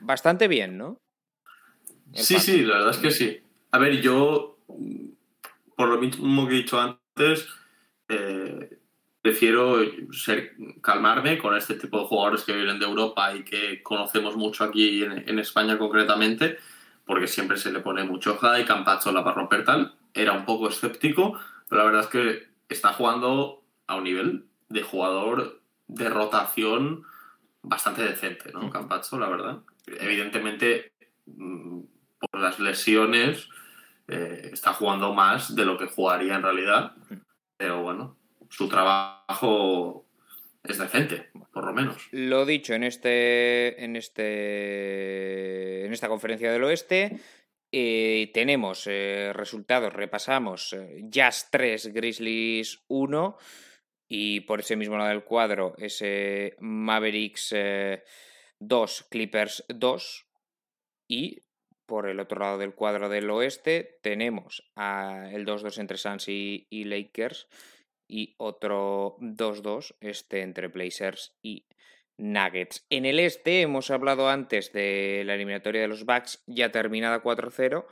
bastante 0.00 0.48
bien, 0.48 0.78
¿no? 0.78 1.00
sí, 2.14 2.38
sí, 2.38 2.62
la 2.62 2.78
verdad 2.78 2.90
es 2.90 2.98
que 2.98 3.10
sí. 3.10 3.40
A 3.70 3.78
ver, 3.78 4.00
yo, 4.00 4.58
por 5.76 5.88
lo 5.88 5.98
mismo 5.98 6.48
que 6.48 6.54
he 6.54 6.58
dicho 6.58 6.80
antes, 6.80 7.48
eh, 8.08 8.78
prefiero 9.20 9.78
ser, 10.12 10.54
calmarme 10.80 11.38
con 11.38 11.56
este 11.56 11.74
tipo 11.74 12.00
de 12.00 12.06
jugadores 12.06 12.44
que 12.44 12.54
vienen 12.54 12.78
de 12.78 12.86
Europa 12.86 13.34
y 13.34 13.44
que 13.44 13.82
conocemos 13.82 14.36
mucho 14.36 14.64
aquí 14.64 15.02
en, 15.02 15.38
España 15.38 15.76
concretamente, 15.76 16.56
porque 17.04 17.26
siempre 17.26 17.58
se 17.58 17.72
le 17.72 17.80
pone 17.80 18.04
mucho 18.04 18.38
y 18.58 18.64
Campacho 18.64 19.12
la 19.12 19.20
va 19.20 19.32
a 19.32 19.34
romper 19.34 19.64
tal. 19.64 19.94
Era 20.14 20.32
un 20.32 20.46
poco 20.46 20.68
escéptico, 20.68 21.38
pero 21.68 21.82
la 21.82 21.84
verdad 21.84 22.02
es 22.02 22.08
que 22.08 22.48
está 22.68 22.92
jugando 22.94 23.62
a 23.86 23.96
un 23.96 24.04
nivel 24.04 24.46
de 24.68 24.82
jugador 24.82 25.57
de 25.88 26.08
rotación 26.08 27.04
bastante 27.62 28.02
decente, 28.02 28.52
¿no? 28.52 28.70
Campazzo, 28.70 29.18
la 29.18 29.28
verdad. 29.28 29.58
Evidentemente, 29.86 30.92
mm, 31.26 31.80
por 32.20 32.40
las 32.40 32.60
lesiones, 32.60 33.48
eh, 34.06 34.50
está 34.52 34.72
jugando 34.72 35.12
más 35.12 35.54
de 35.54 35.64
lo 35.64 35.76
que 35.76 35.86
jugaría 35.86 36.36
en 36.36 36.42
realidad. 36.42 36.92
Pero 37.56 37.82
bueno, 37.82 38.16
su 38.48 38.68
trabajo 38.68 40.06
es 40.62 40.78
decente, 40.78 41.30
por 41.52 41.64
lo 41.64 41.72
menos. 41.72 42.08
Lo 42.12 42.46
dicho 42.46 42.74
en 42.74 42.84
este. 42.84 43.82
en 43.82 43.96
este. 43.96 45.86
en 45.86 45.92
esta 45.92 46.08
conferencia 46.08 46.52
del 46.52 46.64
oeste. 46.64 47.18
Eh, 47.70 48.30
tenemos 48.32 48.86
eh, 48.86 49.32
resultados, 49.34 49.92
repasamos 49.92 50.74
Jazz 51.02 51.48
3, 51.50 51.92
Grizzlies 51.92 52.82
1. 52.88 53.36
Y 54.08 54.40
por 54.40 54.60
ese 54.60 54.76
mismo 54.76 54.96
lado 54.96 55.10
del 55.10 55.24
cuadro, 55.24 55.74
ese 55.78 56.56
Mavericks 56.60 57.50
2, 57.50 57.54
eh, 57.54 59.04
Clippers 59.10 59.64
2. 59.68 60.26
Y 61.08 61.42
por 61.88 62.06
el 62.06 62.20
otro 62.20 62.40
lado 62.40 62.58
del 62.58 62.74
cuadro 62.74 63.08
del 63.08 63.30
oeste 63.30 63.98
tenemos 64.02 64.70
a 64.76 65.30
el 65.32 65.46
2-2 65.46 65.78
entre 65.78 65.96
Suns 65.96 66.28
y, 66.28 66.66
Lakers 66.70 67.48
y 68.06 68.34
otro 68.36 69.16
2-2 69.20 69.96
este 70.00 70.42
entre 70.42 70.68
Blazers 70.68 71.34
y 71.40 71.66
Nuggets. 72.18 72.86
En 72.90 73.06
el 73.06 73.18
este 73.18 73.62
hemos 73.62 73.90
hablado 73.90 74.28
antes 74.28 74.70
de 74.72 75.22
la 75.24 75.34
eliminatoria 75.34 75.80
de 75.80 75.88
los 75.88 76.04
Bucks 76.04 76.42
ya 76.46 76.70
terminada 76.70 77.22
4-0. 77.22 77.86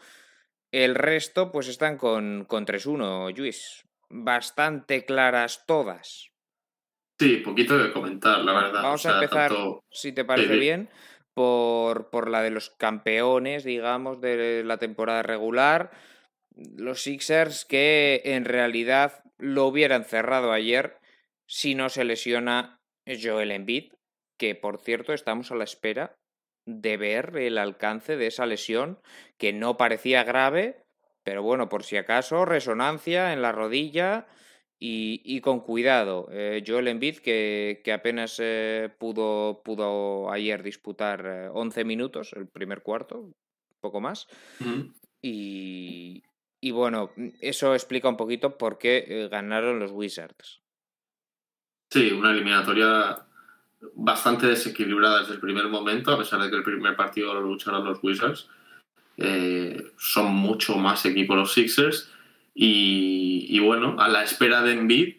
El 0.73 0.95
resto 0.95 1.51
pues 1.51 1.69
están 1.69 1.97
con, 1.97 2.45
con 2.45 2.67
3-1, 2.67 3.35
Luis 3.35 3.87
bastante 4.11 5.05
claras 5.05 5.65
todas. 5.67 6.31
Sí, 7.19 7.39
poquito 7.39 7.79
de 7.79 7.93
comentar, 7.93 8.41
la 8.41 8.53
verdad. 8.53 8.83
Vamos 8.83 9.07
a 9.07 9.15
empezar, 9.15 9.53
si 9.91 10.13
te 10.13 10.25
parece 10.25 10.57
bien, 10.57 10.91
por, 11.35 12.11
por 12.11 12.31
la 12.31 12.43
de 12.43 12.51
los 12.51 12.71
campeones, 12.71 13.65
digamos, 13.65 14.21
de 14.21 14.63
la 14.65 14.79
temporada 14.79 15.23
regular. 15.23 15.91
Los 16.55 17.03
Sixers 17.03 17.65
que 17.65 18.23
en 18.25 18.45
realidad 18.45 19.23
lo 19.39 19.67
hubieran 19.67 20.05
cerrado 20.05 20.53
ayer 20.53 20.99
si 21.47 21.75
no 21.75 21.89
se 21.89 22.05
lesiona 22.05 22.81
Joel 23.07 23.53
Embiid, 23.53 23.93
que 24.39 24.55
por 24.55 24.79
cierto 24.81 25.13
estamos 25.13 25.51
a 25.51 25.57
la 25.57 25.65
espera 25.65 26.17
de 26.67 26.97
ver 26.97 27.37
el 27.37 27.59
alcance 27.59 28.17
de 28.17 28.27
esa 28.27 28.47
lesión 28.47 29.01
que 29.39 29.53
no 29.53 29.77
parecía 29.77 30.25
grave, 30.25 30.86
pero 31.27 31.43
bueno, 31.43 31.69
por 31.69 31.83
si 31.83 31.97
acaso, 31.97 32.45
resonancia 32.45 33.33
en 33.33 33.43
la 33.43 33.51
rodilla 33.51 34.29
y, 34.79 35.41
con 35.41 35.59
cuidado. 35.59 36.29
Eh, 36.31 36.63
Joel 36.65 36.87
Embiid, 36.87 37.17
que, 37.17 37.81
que 37.83 37.93
apenas 37.93 38.37
eh, 38.39 38.95
pudo, 38.97 39.61
pudo 39.65 40.31
ayer 40.31 40.63
disputar 40.63 41.51
11 41.53 41.81
eh, 41.81 41.85
minutos, 41.85 42.33
el 42.35 42.47
primer 42.47 42.85
cuarto, 42.85 43.35
poco 43.81 44.01
más. 44.01 44.29
y, 45.21 46.23
y 46.61 46.71
bueno, 46.71 47.11
eso 47.41 47.75
explica 47.75 48.09
un 48.09 48.17
poquito 48.17 48.57
por 48.57 48.79
qué 48.79 49.27
ganaron 49.29 49.81
los 49.81 49.91
Wizards. 49.91 50.63
Sí, 51.91 52.13
una 52.13 52.31
eliminatoria 52.31 53.27
bastante 53.97 54.47
desequilibrada 54.47 55.23
desde 55.23 55.35
el 55.35 55.41
primer 55.41 55.67
momento, 55.67 56.13
a 56.13 56.19
pesar 56.19 56.41
de 56.41 56.51
que 56.51 56.57
el 56.57 56.63
primer 56.63 56.95
partido 56.95 57.35
lo 57.35 57.41
lucharon 57.41 57.85
los 57.85 57.99
Wizards. 58.01 58.49
Eh, 59.17 59.93
son 59.99 60.35
mucho 60.35 60.77
más 60.77 61.05
equipos 61.07 61.37
los 61.37 61.53
Sixers. 61.53 62.11
Y, 62.59 63.59
bueno, 63.61 63.97
a 63.99 64.09
la 64.09 64.23
espera 64.23 64.63
de 64.63 64.73
Embiid, 64.73 65.17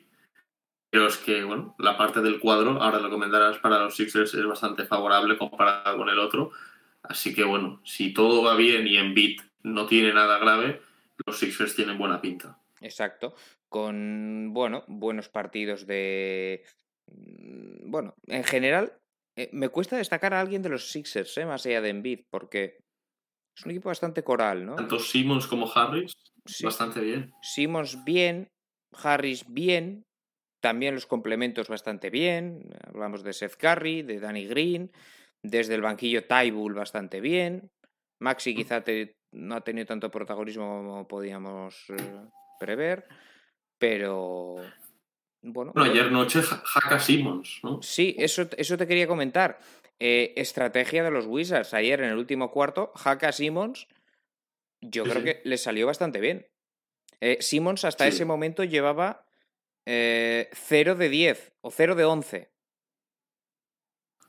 creo 0.92 1.08
que 1.24 1.44
bueno, 1.44 1.76
la 1.78 1.96
parte 1.96 2.22
del 2.22 2.40
cuadro, 2.40 2.82
ahora 2.82 3.00
lo 3.00 3.12
comentarás, 3.12 3.60
para 3.60 3.80
los 3.80 3.96
Sixers 3.96 4.34
es 4.34 4.46
bastante 4.46 4.86
favorable 4.86 5.38
comparado 5.38 5.98
con 5.98 6.10
el 6.10 6.18
otro. 6.18 6.52
Así 7.04 7.36
que 7.36 7.44
bueno, 7.44 7.80
si 7.84 8.12
todo 8.12 8.42
va 8.42 8.56
bien 8.56 8.88
y 8.88 8.98
Embiid 8.98 9.40
no 9.62 9.86
tiene 9.86 10.14
nada 10.14 10.40
grave, 10.40 10.82
los 11.26 11.38
Sixers 11.38 11.76
tienen 11.76 11.98
buena 11.98 12.22
pinta. 12.22 12.60
Exacto. 12.82 13.36
Con, 13.70 14.52
bueno, 14.54 14.84
buenos 14.88 15.30
partidos 15.30 15.86
de... 15.86 16.64
Mm, 17.08 17.92
bueno, 17.92 18.16
en 18.26 18.44
general, 18.44 18.94
eh, 19.36 19.50
me 19.54 19.70
cuesta 19.70 19.98
destacar 19.98 20.34
a 20.34 20.42
alguien 20.42 20.64
de 20.64 20.70
los 20.70 20.90
Sixers, 20.90 21.38
eh, 21.38 21.46
más 21.46 21.66
allá 21.66 21.82
de 21.82 21.90
Embiid, 21.90 22.22
porque 22.30 22.80
es 23.58 23.66
un 23.66 23.72
equipo 23.72 23.90
bastante 23.90 24.24
coral, 24.24 24.66
¿no? 24.66 24.76
Tanto 24.76 25.00
Simmons 25.00 25.48
como 25.48 25.72
Harris, 25.74 26.14
bastante 26.64 27.02
bien. 27.02 27.34
Simmons 27.42 28.04
bien, 28.04 28.50
Harris 29.04 29.46
bien, 29.48 30.06
también 30.62 30.94
los 30.94 31.08
complementos 31.08 31.68
bastante 31.68 32.10
bien. 32.10 32.70
Hablamos 32.88 33.24
de 33.24 33.34
Seth 33.34 33.56
Curry, 33.56 34.04
de 34.04 34.20
Danny 34.20 34.46
Green, 34.46 34.92
desde 35.42 35.76
el 35.76 35.82
banquillo 35.82 36.26
Tybull 36.26 36.74
bastante 36.74 37.20
bien. 37.20 37.72
Maxi 38.20 38.54
mm. 38.54 38.56
quizá 38.56 38.84
no 39.32 39.56
ha 39.56 39.62
tenido 39.62 39.88
tanto 39.88 40.12
protagonismo 40.12 40.66
como 40.66 41.08
podíamos 41.08 41.86
eh, 41.90 42.26
prever, 42.60 43.08
pero 43.80 44.56
bueno. 45.42 45.74
ayer 45.76 46.12
noche 46.12 46.42
Haka 46.76 47.00
Simmons, 47.00 47.60
¿no? 47.64 47.82
Sí, 47.82 48.16
eso, 48.18 48.48
eso 48.56 48.78
te 48.78 48.88
quería 48.88 49.08
comentar. 49.08 49.60
Eh, 50.00 50.34
estrategia 50.38 51.04
de 51.04 51.12
los 51.12 51.26
Wizards. 51.26 51.74
Ayer 51.74 52.02
en 52.02 52.10
el 52.10 52.18
último 52.18 52.52
cuarto, 52.52 52.92
Haka 53.04 53.32
Simmons, 53.32 53.88
yo 54.82 55.04
creo 55.06 55.24
que 55.24 55.42
le 55.44 55.58
salió 55.58 55.88
bastante 55.88 56.20
bien. 56.20 56.48
Eh, 57.20 57.38
Simmons 57.42 57.84
hasta 57.84 58.08
ese 58.08 58.26
momento 58.26 58.64
llevaba 58.64 59.26
0 59.86 59.88
eh, 59.88 60.96
de 60.96 61.10
10 61.10 61.54
o 61.62 61.72
0 61.72 61.96
de 61.96 62.06
11 62.06 62.52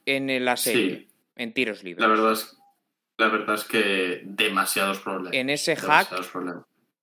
en 0.06 0.44
la 0.44 0.56
serie, 0.56 1.08
en 1.36 1.52
tiros 1.52 1.84
libres. 1.84 2.00
La 2.00 2.08
verdad 2.08 2.32
es 2.32 2.58
la 3.18 3.28
verdad 3.28 3.56
es 3.56 3.64
que 3.64 4.22
demasiados 4.24 5.00
problemas. 5.00 5.34
En 5.34 5.50
ese 5.50 5.74
hack 5.74 6.08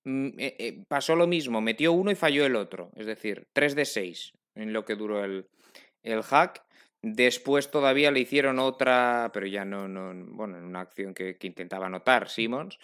mm, 0.04 0.28
eh, 0.38 0.82
pasó 0.88 1.14
lo 1.14 1.26
mismo, 1.26 1.60
metió 1.60 1.92
uno 1.92 2.10
y 2.10 2.14
falló 2.14 2.46
el 2.46 2.56
otro, 2.56 2.90
es 2.96 3.06
decir, 3.06 3.46
3 3.52 3.76
de 3.76 3.84
6 3.84 4.32
en 4.54 4.72
lo 4.72 4.86
que 4.86 4.96
duró 4.96 5.22
el, 5.22 5.46
el 6.02 6.22
hack. 6.22 6.64
Después 7.08 7.70
todavía 7.70 8.10
le 8.10 8.18
hicieron 8.18 8.58
otra, 8.58 9.30
pero 9.32 9.46
ya 9.46 9.64
no, 9.64 9.86
no 9.86 10.12
bueno, 10.34 10.58
en 10.58 10.64
una 10.64 10.80
acción 10.80 11.14
que, 11.14 11.36
que 11.36 11.46
intentaba 11.46 11.86
anotar 11.86 12.28
Simmons. 12.28 12.80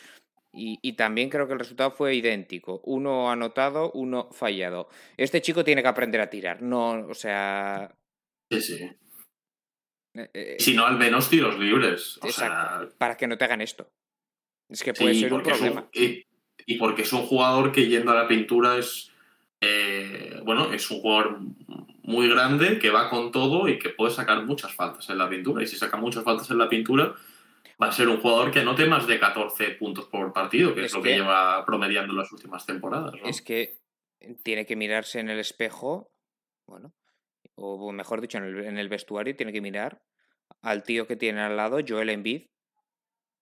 Y, 0.53 0.79
y, 0.81 0.93
también 0.93 1.29
creo 1.29 1.49
que 1.49 1.55
el 1.55 1.59
resultado 1.59 1.91
fue 1.91 2.15
idéntico. 2.15 2.81
Uno 2.85 3.33
anotado, 3.33 3.91
uno 3.93 4.29
fallado. 4.33 4.89
Este 5.17 5.43
chico 5.43 5.65
tiene 5.65 5.83
que 5.83 5.89
aprender 5.89 6.21
a 6.21 6.31
tirar. 6.31 6.63
No, 6.63 7.07
o 7.09 7.15
sea. 7.15 7.93
Sí, 8.49 8.61
sí. 8.61 8.91
Eh, 10.15 10.31
eh, 10.35 10.57
si 10.61 10.75
no, 10.75 10.87
al 10.87 10.99
menos 10.99 11.29
tiros 11.29 11.59
libres. 11.59 12.19
O 12.23 12.27
exacto, 12.27 12.87
sea... 12.87 12.99
Para 12.99 13.17
que 13.17 13.27
no 13.27 13.37
te 13.37 13.45
hagan 13.45 13.61
esto. 13.61 13.91
Es 14.69 14.85
que 14.85 14.95
puede 14.95 15.15
sí, 15.15 15.21
ser 15.21 15.35
un 15.35 15.43
problema. 15.43 15.81
Un, 15.81 15.89
y, 16.01 16.25
y, 16.67 16.79
porque 16.79 17.03
es 17.03 17.13
un 17.13 17.23
jugador 17.23 17.73
que 17.73 17.89
yendo 17.89 18.13
a 18.13 18.23
la 18.23 18.29
pintura 18.29 18.79
es. 18.79 19.12
Eh, 19.65 20.41
bueno, 20.45 20.73
es 20.73 20.91
un 20.91 21.01
jugador 21.01 21.39
muy 22.03 22.29
grande 22.29 22.81
que 22.81 22.91
va 22.91 23.09
con 23.09 23.31
todo 23.31 23.69
y 23.69 23.79
que 23.79 23.91
puede 23.91 24.11
sacar 24.11 24.45
muchas 24.45 24.75
faltas 24.75 25.09
en 25.09 25.19
la 25.19 25.29
pintura. 25.29 25.63
Y 25.63 25.69
si 25.69 25.77
saca 25.77 25.97
muchas 25.97 26.25
faltas 26.25 26.51
en 26.51 26.59
la 26.59 26.69
pintura, 26.69 27.15
va 27.81 27.87
a 27.87 27.93
ser 27.93 28.09
un 28.09 28.21
jugador 28.21 28.51
que 28.51 28.59
anote 28.59 28.87
más 28.87 29.07
de 29.07 29.21
14 29.21 29.71
puntos 29.77 30.07
por 30.07 30.33
partido, 30.33 30.75
que 30.75 30.81
es, 30.81 30.87
es 30.87 30.95
lo 30.95 31.03
que, 31.03 31.11
que, 31.11 31.15
lleva 31.17 31.65
promediando 31.65 32.13
las 32.13 32.31
últimas 32.33 32.67
temporadas. 32.67 33.15
¿no? 33.15 33.29
Es 33.29 33.41
que 33.41 33.79
tiene 34.43 34.67
que 34.67 34.75
mirarse 34.75 35.21
en 35.21 35.31
el 35.31 35.39
espejo, 35.39 36.13
bueno, 36.67 36.93
o 37.55 37.93
mejor 37.93 38.21
dicho, 38.21 38.39
en 38.39 38.45
el, 38.45 38.65
en 38.65 38.79
el 38.79 38.89
vestuario, 38.89 39.37
tiene 39.37 39.53
que 39.53 39.61
mirar 39.61 40.03
al 40.61 40.83
tío 40.83 41.07
que 41.07 41.17
tiene 41.17 41.41
al 41.41 41.57
lado, 41.57 41.79
Joel 41.87 42.11
Embiid, 42.11 42.49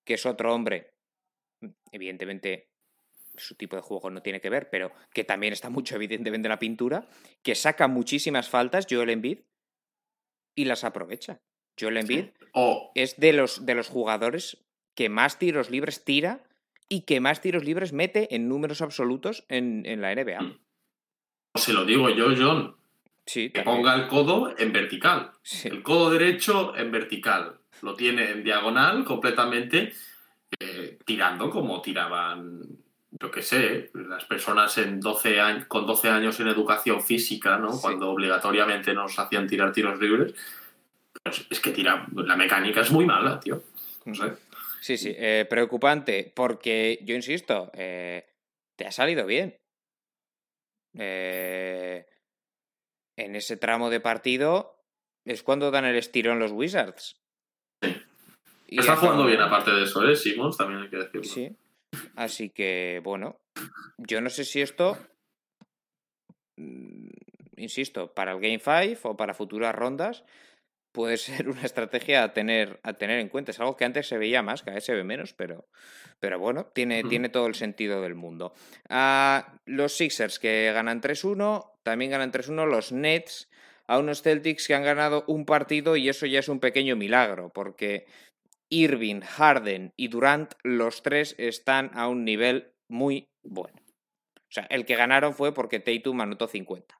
que 0.04 0.14
es 0.14 0.26
otro 0.26 0.54
hombre, 0.54 0.92
evidentemente 1.92 2.69
su 3.40 3.54
tipo 3.54 3.76
de 3.76 3.82
juego 3.82 4.10
no 4.10 4.22
tiene 4.22 4.40
que 4.40 4.50
ver, 4.50 4.68
pero 4.70 4.92
que 5.12 5.24
también 5.24 5.52
está 5.52 5.70
mucho 5.70 5.94
evidentemente 5.96 6.46
en 6.46 6.50
la 6.50 6.58
pintura, 6.58 7.08
que 7.42 7.54
saca 7.54 7.88
muchísimas 7.88 8.48
faltas, 8.48 8.86
Joel 8.88 9.10
Embiid, 9.10 9.40
y 10.54 10.64
las 10.64 10.84
aprovecha. 10.84 11.40
Joel 11.78 11.98
Embiid 11.98 12.24
sí. 12.24 12.32
oh. 12.52 12.92
es 12.94 13.18
de 13.18 13.32
los, 13.32 13.64
de 13.64 13.74
los 13.74 13.88
jugadores 13.88 14.58
que 14.94 15.08
más 15.08 15.38
tiros 15.38 15.70
libres 15.70 16.04
tira 16.04 16.44
y 16.88 17.02
que 17.02 17.20
más 17.20 17.40
tiros 17.40 17.64
libres 17.64 17.92
mete 17.92 18.34
en 18.34 18.48
números 18.48 18.82
absolutos 18.82 19.44
en, 19.48 19.86
en 19.86 20.00
la 20.00 20.14
NBA. 20.14 20.58
Se 21.54 21.72
lo 21.72 21.84
digo 21.84 22.10
yo, 22.10 22.26
John. 22.36 22.76
Sí, 23.26 23.50
que 23.50 23.62
ponga 23.62 23.94
el 23.94 24.08
codo 24.08 24.54
en 24.58 24.72
vertical. 24.72 25.30
Sí. 25.42 25.68
El 25.68 25.82
codo 25.82 26.10
derecho 26.10 26.76
en 26.76 26.90
vertical. 26.90 27.60
Lo 27.82 27.94
tiene 27.94 28.30
en 28.30 28.42
diagonal 28.42 29.04
completamente, 29.04 29.92
eh, 30.58 30.98
tirando 31.04 31.48
como 31.48 31.80
tiraban, 31.80 32.60
yo 33.20 33.30
qué 33.30 33.42
sé, 33.42 33.90
las 33.92 34.24
personas 34.24 34.76
en 34.78 34.98
12 34.98 35.40
años, 35.40 35.66
con 35.66 35.86
12 35.86 36.08
años 36.08 36.40
en 36.40 36.48
educación 36.48 37.02
física, 37.02 37.58
¿no? 37.58 37.72
Sí. 37.74 37.80
Cuando 37.82 38.10
obligatoriamente 38.10 38.94
nos 38.94 39.18
hacían 39.18 39.46
tirar 39.46 39.72
tiros 39.72 40.00
libres. 40.00 40.34
Pues 41.22 41.46
es 41.50 41.60
que 41.60 41.70
tira, 41.70 42.06
la 42.14 42.36
mecánica 42.36 42.80
es 42.80 42.90
muy 42.90 43.04
mala, 43.04 43.38
tío. 43.38 43.62
No 44.06 44.14
sé. 44.14 44.32
Sí, 44.80 44.96
sí, 44.96 45.14
eh, 45.14 45.46
preocupante, 45.48 46.32
porque 46.34 46.98
yo 47.02 47.14
insisto, 47.14 47.70
eh, 47.74 48.26
te 48.76 48.86
ha 48.86 48.92
salido 48.92 49.26
bien. 49.26 49.54
Eh, 50.96 52.06
en 53.18 53.36
ese 53.36 53.58
tramo 53.58 53.90
de 53.90 54.00
partido 54.00 54.82
es 55.26 55.42
cuando 55.42 55.70
dan 55.70 55.84
el 55.84 55.96
estirón 55.96 56.38
los 56.38 56.52
Wizards. 56.52 57.20
Sí. 57.82 58.02
Y 58.68 58.80
Está 58.80 58.96
jugando 58.96 59.26
bien 59.26 59.42
aparte 59.42 59.72
de 59.72 59.82
eso, 59.82 60.08
¿eh? 60.08 60.16
Simmons 60.16 60.56
también 60.56 60.80
hay 60.80 60.88
que 60.88 60.96
decirlo. 60.96 61.24
Sí. 61.24 61.54
Así 62.16 62.50
que, 62.50 63.00
bueno, 63.02 63.40
yo 63.98 64.20
no 64.20 64.30
sé 64.30 64.44
si 64.44 64.60
esto, 64.60 64.98
mm, 66.56 67.08
insisto, 67.56 68.12
para 68.14 68.32
el 68.32 68.40
Game 68.40 68.58
5 68.58 69.10
o 69.10 69.16
para 69.16 69.34
futuras 69.34 69.74
rondas, 69.74 70.24
puede 70.92 71.16
ser 71.44 71.48
una 71.48 71.62
estrategia 71.62 72.22
a 72.22 72.32
tener, 72.32 72.80
a 72.82 72.94
tener 72.94 73.20
en 73.20 73.28
cuenta. 73.28 73.50
Es 73.50 73.60
algo 73.60 73.76
que 73.76 73.84
antes 73.84 74.08
se 74.08 74.18
veía 74.18 74.42
más, 74.42 74.62
cada 74.62 74.76
vez 74.76 74.84
se 74.84 74.94
ve 74.94 75.04
menos, 75.04 75.34
pero, 75.34 75.68
pero 76.18 76.38
bueno, 76.38 76.66
tiene, 76.74 77.04
tiene 77.04 77.28
todo 77.28 77.46
el 77.46 77.54
sentido 77.54 78.02
del 78.02 78.14
mundo. 78.14 78.52
Uh, 78.88 79.42
los 79.66 79.96
Sixers 79.96 80.38
que 80.38 80.72
ganan 80.72 81.00
3-1, 81.00 81.72
también 81.82 82.10
ganan 82.10 82.32
3-1 82.32 82.66
los 82.66 82.92
Nets 82.92 83.48
a 83.86 83.98
unos 83.98 84.22
Celtics 84.22 84.68
que 84.68 84.74
han 84.74 84.84
ganado 84.84 85.24
un 85.26 85.44
partido 85.44 85.96
y 85.96 86.08
eso 86.08 86.24
ya 86.24 86.38
es 86.38 86.48
un 86.48 86.60
pequeño 86.60 86.94
milagro, 86.94 87.50
porque 87.52 88.06
Irving, 88.70 89.20
Harden 89.20 89.92
y 89.96 90.08
Durant, 90.08 90.54
los 90.62 91.02
tres 91.02 91.34
están 91.38 91.90
a 91.92 92.08
un 92.08 92.24
nivel 92.24 92.72
muy 92.88 93.28
bueno. 93.42 93.76
O 94.36 94.52
sea, 94.52 94.64
el 94.70 94.86
que 94.86 94.96
ganaron 94.96 95.34
fue 95.34 95.52
porque 95.52 95.80
Tatum 95.80 96.20
anotó 96.22 96.48
50. 96.48 96.98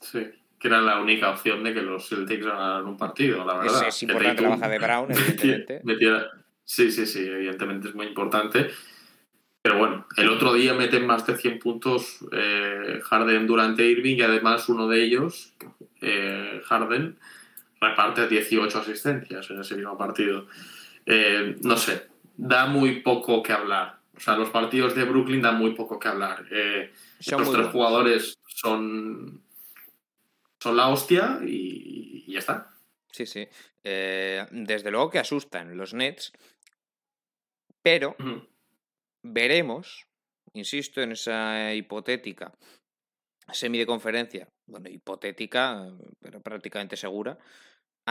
Sí 0.00 0.26
que 0.60 0.68
era 0.68 0.82
la 0.82 1.00
única 1.00 1.30
opción 1.30 1.64
de 1.64 1.72
que 1.72 1.80
los 1.80 2.06
Celtics 2.06 2.44
ganaran 2.44 2.84
un 2.84 2.96
partido, 2.98 3.44
la 3.46 3.56
verdad. 3.56 3.88
Es, 3.88 3.96
es 3.96 4.02
importante 4.02 4.42
la 4.42 4.50
baja 4.50 4.68
de 4.68 4.78
Brown, 4.78 5.08
evidentemente. 5.10 5.80
Sí, 6.62 6.92
sí, 6.92 7.06
sí, 7.06 7.26
evidentemente 7.26 7.88
es 7.88 7.94
muy 7.94 8.06
importante. 8.06 8.70
Pero 9.62 9.78
bueno, 9.78 10.06
el 10.16 10.28
otro 10.28 10.52
día 10.52 10.74
meten 10.74 11.06
más 11.06 11.26
de 11.26 11.36
100 11.36 11.58
puntos 11.58 12.18
eh, 12.32 13.00
Harden 13.02 13.46
durante 13.46 13.86
Irving 13.86 14.16
y 14.16 14.22
además 14.22 14.68
uno 14.68 14.86
de 14.86 15.02
ellos, 15.02 15.54
eh, 16.02 16.60
Harden, 16.66 17.18
reparte 17.80 18.28
18 18.28 18.78
asistencias 18.78 19.50
en 19.50 19.60
ese 19.60 19.74
mismo 19.74 19.96
partido. 19.96 20.46
Eh, 21.06 21.56
no 21.62 21.76
sé, 21.76 22.08
da 22.36 22.66
muy 22.66 23.00
poco 23.00 23.42
que 23.42 23.52
hablar. 23.52 23.98
O 24.14 24.20
sea, 24.20 24.36
los 24.36 24.50
partidos 24.50 24.94
de 24.94 25.04
Brooklyn 25.04 25.40
dan 25.40 25.56
muy 25.56 25.74
poco 25.74 25.98
que 25.98 26.08
hablar. 26.08 26.46
Eh, 26.50 26.92
los 27.18 27.26
tres 27.26 27.46
buenos. 27.46 27.72
jugadores 27.72 28.38
son 28.46 29.42
son 30.62 30.76
la 30.76 30.88
hostia 30.88 31.40
y, 31.42 32.24
y 32.26 32.32
ya 32.32 32.40
está. 32.40 32.70
Sí, 33.10 33.24
sí. 33.24 33.48
Eh, 33.82 34.46
desde 34.50 34.90
luego 34.90 35.10
que 35.10 35.18
asustan 35.18 35.74
los 35.76 35.94
Nets, 35.94 36.32
pero 37.82 38.14
uh 38.18 38.22
-huh. 38.22 38.48
veremos, 39.22 40.06
insisto 40.52 41.00
en 41.00 41.12
esa 41.12 41.74
hipotética 41.74 42.52
semi 43.52 43.78
de 43.78 43.86
conferencia, 43.86 44.48
bueno, 44.66 44.88
hipotética, 44.88 45.90
pero 46.20 46.40
prácticamente 46.40 46.96
segura, 46.96 47.38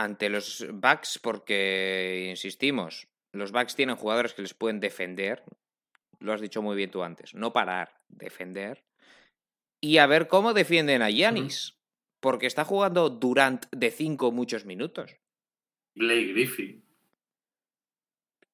ante 0.02 0.28
los 0.28 0.66
Bucks 0.72 1.18
porque, 1.18 2.28
insistimos, 2.30 3.08
los 3.32 3.52
Bucks 3.52 3.74
tienen 3.74 3.96
jugadores 3.96 4.34
que 4.34 4.42
les 4.42 4.54
pueden 4.54 4.80
defender, 4.80 5.44
lo 6.18 6.32
has 6.32 6.40
dicho 6.40 6.62
muy 6.62 6.76
bien 6.76 6.90
tú 6.90 7.02
antes, 7.02 7.34
no 7.34 7.52
parar, 7.52 8.00
defender, 8.08 8.84
y 9.82 9.98
a 9.98 10.06
ver 10.06 10.28
cómo 10.28 10.52
defienden 10.52 11.02
a 11.02 11.10
Yanis. 11.10 11.70
Uh 11.70 11.72
-huh 11.72 11.80
porque 12.20 12.46
está 12.46 12.64
jugando 12.64 13.10
Durant 13.10 13.66
de 13.72 13.90
5 13.90 14.30
muchos 14.30 14.64
minutos. 14.64 15.16
Blake 15.96 16.32
Griffin. 16.32 16.84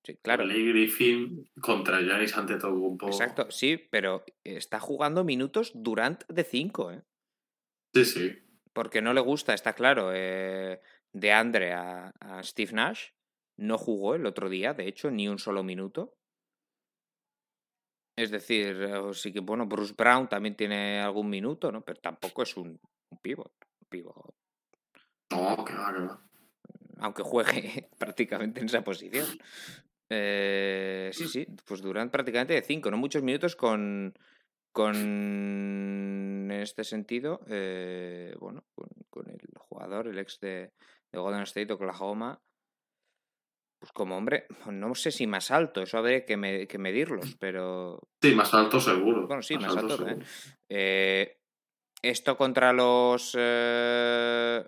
Sí, 0.05 0.17
claro. 0.23 0.45
Blake 0.45 0.69
Griffin 0.69 1.51
contra 1.61 2.01
Giannis 2.01 2.37
Antetokounmpo. 2.37 3.09
Exacto, 3.09 3.51
sí, 3.51 3.77
pero 3.91 4.25
está 4.45 4.79
jugando 4.79 5.25
minutos 5.25 5.73
Durant 5.75 6.25
de 6.29 6.45
5, 6.45 6.93
¿eh? 6.93 7.03
Sí, 7.93 8.05
sí. 8.05 8.39
Porque 8.73 9.03
no 9.03 9.13
le 9.13 9.21
gusta, 9.21 9.53
está 9.53 9.73
claro, 9.73 10.13
eh, 10.15 10.81
de 11.17 11.33
Andre 11.33 11.73
a, 11.73 12.13
a 12.21 12.43
Steve 12.43 12.73
Nash. 12.73 13.09
No 13.59 13.79
jugó 13.79 14.15
el 14.15 14.27
otro 14.27 14.49
día, 14.49 14.75
de 14.75 14.87
hecho, 14.87 15.11
ni 15.11 15.29
un 15.29 15.39
solo 15.39 15.63
minuto. 15.63 16.13
Es 18.19 18.31
decir, 18.31 18.89
sí 19.13 19.33
que, 19.33 19.41
bueno, 19.41 19.67
Bruce 19.67 19.95
Brown 19.97 20.29
también 20.29 20.57
tiene 20.57 21.01
algún 21.01 21.29
minuto, 21.29 21.71
¿no? 21.71 21.83
Pero 21.83 22.01
tampoco 22.01 22.43
es 22.43 22.57
un, 22.57 22.79
un 23.11 23.19
pivot. 23.21 23.53
Un 23.81 23.89
pivot. 23.89 24.35
No, 25.33 25.57
va. 25.57 26.23
Aunque 26.99 27.23
juegue 27.23 27.89
prácticamente 27.99 28.61
en 28.61 28.67
esa 28.67 28.83
posición. 28.83 29.27
Eh, 30.09 31.11
sí, 31.13 31.29
sí, 31.29 31.47
pues 31.67 31.83
duran 31.83 32.11
prácticamente 32.11 32.55
de 32.55 32.63
5, 32.63 32.91
no 32.91 32.97
muchos 32.97 33.23
minutos 33.23 33.57
con, 33.57 34.15
con 34.73 34.95
en 34.95 36.51
este 36.53 36.85
sentido, 36.85 37.41
eh, 37.49 38.35
bueno, 38.39 38.65
con, 38.75 38.89
con, 39.11 39.29
el 39.29 39.41
jugador, 39.59 40.07
el 40.07 40.19
ex 40.19 40.39
de, 40.39 40.73
de 41.13 41.19
Golden 41.19 41.43
State, 41.43 41.73
Oklahoma, 41.73 42.41
pues 43.79 43.93
como 43.93 44.17
hombre, 44.17 44.47
no 44.71 44.95
sé 44.95 45.11
si 45.11 45.27
más 45.27 45.51
alto, 45.51 45.83
eso 45.83 45.99
habría 45.99 46.25
que, 46.25 46.37
me, 46.37 46.67
que 46.67 46.79
medirlos, 46.79 47.37
pero... 47.41 48.01
Sí, 48.23 48.35
más 48.35 48.53
alto 48.55 48.81
seguro. 48.81 49.27
Bueno, 49.27 49.43
sí, 49.43 49.55
más, 49.55 49.75
más 49.75 49.77
alto. 49.77 50.07
alto 50.07 50.25
eh, 50.71 51.39
esto 52.03 52.37
contra 52.37 52.73
los 52.73 53.35
eh, 53.39 54.65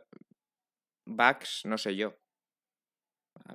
Bucks, 1.07 1.63
no 1.65 1.79
sé 1.79 1.97
yo. 1.97 2.15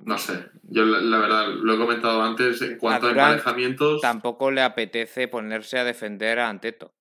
No 0.02 0.18
sé, 0.18 0.50
yo 0.62 0.84
la, 0.84 1.00
la, 1.00 1.18
verdad 1.18 1.48
lo 1.48 1.74
he 1.74 1.78
comentado 1.78 2.20
antes 2.22 2.60
en 2.62 2.78
cuanto 2.78 3.06
a, 3.06 3.10
a 3.10 3.12
emparejamientos. 3.12 4.00
Tampoco 4.00 4.50
le 4.50 4.62
apetece 4.62 5.28
ponerse 5.28 5.78
a 5.78 5.84
defender 5.84 6.40
a 6.40 6.48
Anteto. 6.48 6.94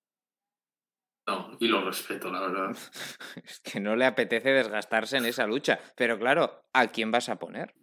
No, 1.25 1.55
y 1.59 1.67
lo 1.67 1.83
respeto, 1.85 2.29
la 2.31 2.41
verdad. 2.41 2.75
es 3.43 3.59
que 3.61 3.79
no 3.79 3.95
le 3.95 4.05
apetece 4.05 4.49
desgastarse 4.49 5.17
en 5.17 5.25
esa 5.25 5.47
lucha. 5.47 5.79
Pero 5.95 6.19
claro, 6.19 6.65
¿a 6.73 6.87
quién 6.87 7.11
vas 7.11 7.29
a 7.29 7.37
poner? 7.39 7.73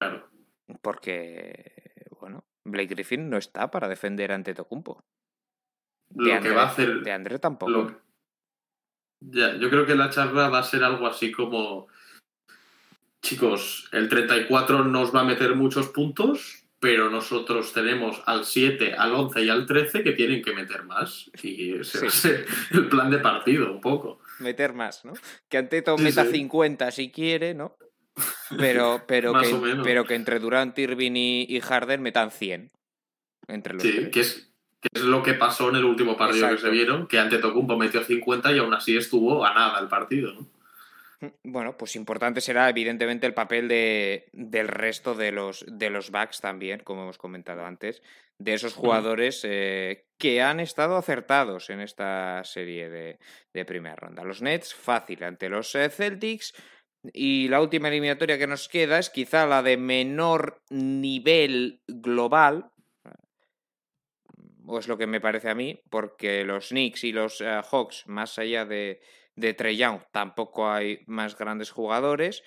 Claro. 0.00 0.30
Porque, 0.80 2.06
bueno, 2.20 2.44
Blake 2.64 2.94
Griffin 2.94 3.28
no 3.28 3.36
está 3.36 3.70
para 3.70 3.88
defender 3.88 4.32
ante 4.32 4.54
Tocumpo. 4.54 5.04
Lo 6.14 6.40
que 6.40 6.50
va 6.50 6.62
a 6.62 6.66
hacer. 6.68 7.00
De 7.02 7.12
André 7.12 7.38
tampoco. 7.38 7.70
lo- 7.72 8.02
Ya, 9.20 9.54
yo 9.56 9.70
creo 9.70 9.86
que 9.86 9.94
la 9.94 10.10
charla 10.10 10.48
va 10.48 10.58
a 10.58 10.62
ser 10.64 10.82
algo 10.84 11.06
así 11.06 11.30
como. 11.32 11.86
Chicos, 13.22 13.88
el 13.92 14.08
34 14.08 14.84
nos 14.84 15.14
va 15.14 15.20
a 15.20 15.24
meter 15.24 15.54
muchos 15.54 15.88
puntos, 15.90 16.61
pero 16.82 17.08
nosotros 17.10 17.72
tenemos 17.72 18.20
al 18.26 18.44
7, 18.44 18.94
al 18.94 19.12
11 19.14 19.44
y 19.44 19.48
al 19.50 19.66
13 19.66 20.02
que 20.02 20.10
tienen 20.12 20.42
que 20.42 20.52
meter 20.52 20.82
más. 20.82 21.30
Y 21.40 21.76
ese 21.78 22.10
Sí. 22.10 22.18
ser 22.28 22.46
el 22.72 22.88
plan 22.88 23.08
de 23.08 23.18
partido, 23.18 23.70
un 23.72 23.80
poco. 23.80 24.18
Meter 24.40 24.72
más, 24.72 25.04
¿no? 25.04 25.12
Que 25.48 25.58
Anteto 25.58 25.96
Sí, 25.96 26.02
meta 26.02 26.24
sí. 26.24 26.32
50 26.32 26.90
si 26.90 27.12
quiere, 27.12 27.54
¿no? 27.54 27.76
Pero, 28.58 29.04
pero, 29.06 29.32
que, 29.32 29.76
pero 29.84 30.04
entre 30.10 30.40
Durant, 30.40 30.76
Irving 30.76 31.12
y, 31.14 31.46
y 31.48 31.60
Harden 31.60 32.02
metan 32.02 32.32
100. 32.32 32.72
Entre 33.46 33.74
los 33.74 33.82
Sí, 33.84 33.92
tres. 33.92 34.08
que 34.10 34.20
es, 34.20 34.52
que 34.80 34.88
es 34.92 35.02
lo 35.04 35.22
que 35.22 35.34
pasó 35.34 35.68
en 35.70 35.76
el 35.76 35.84
último 35.84 36.16
partido 36.16 36.46
Exacto. 36.46 36.56
que 36.64 36.68
se 36.68 36.72
vieron, 36.76 37.06
que 37.06 37.20
ante 37.20 37.38
Tocumpo 37.38 37.76
metió 37.78 38.02
50 38.02 38.50
y 38.52 38.58
aún 38.58 38.74
así 38.74 38.96
estuvo 38.96 39.46
a 39.46 39.54
nada 39.54 39.78
el 39.78 39.86
partido. 39.86 40.32
¿no? 40.32 40.48
Bueno, 41.44 41.76
pues 41.76 41.94
importante 41.94 42.40
será 42.40 42.68
evidentemente 42.68 43.26
el 43.26 43.34
papel 43.34 43.68
de, 43.68 44.28
del 44.32 44.66
resto 44.66 45.14
de 45.14 45.30
los, 45.30 45.64
de 45.68 45.90
los 45.90 46.10
backs 46.10 46.40
también, 46.40 46.80
como 46.80 47.02
hemos 47.02 47.18
comentado 47.18 47.64
antes, 47.64 48.02
de 48.38 48.54
esos 48.54 48.74
jugadores 48.74 49.40
eh, 49.44 50.06
que 50.18 50.42
han 50.42 50.58
estado 50.58 50.96
acertados 50.96 51.70
en 51.70 51.80
esta 51.80 52.42
serie 52.44 52.90
de, 52.90 53.18
de 53.52 53.64
primera 53.64 53.94
ronda. 53.94 54.24
Los 54.24 54.42
Nets, 54.42 54.74
fácil 54.74 55.22
ante 55.22 55.48
los 55.48 55.74
eh, 55.76 55.90
Celtics. 55.90 56.54
Y 57.12 57.48
la 57.48 57.60
última 57.60 57.88
eliminatoria 57.88 58.38
que 58.38 58.46
nos 58.46 58.68
queda 58.68 58.98
es 58.98 59.10
quizá 59.10 59.46
la 59.46 59.62
de 59.62 59.76
menor 59.76 60.62
nivel 60.70 61.82
global, 61.86 62.70
o 64.64 64.78
es 64.78 64.86
lo 64.86 64.96
que 64.96 65.08
me 65.08 65.20
parece 65.20 65.50
a 65.50 65.54
mí, 65.54 65.80
porque 65.90 66.44
los 66.44 66.68
Knicks 66.68 67.02
y 67.04 67.12
los 67.12 67.40
eh, 67.40 67.60
Hawks, 67.70 68.06
más 68.06 68.38
allá 68.38 68.64
de, 68.64 69.00
de 69.36 69.54
Trey 69.54 69.76
Young, 69.76 70.00
tampoco 70.12 70.70
hay 70.70 71.02
más 71.06 71.36
grandes 71.36 71.70
jugadores. 71.70 72.42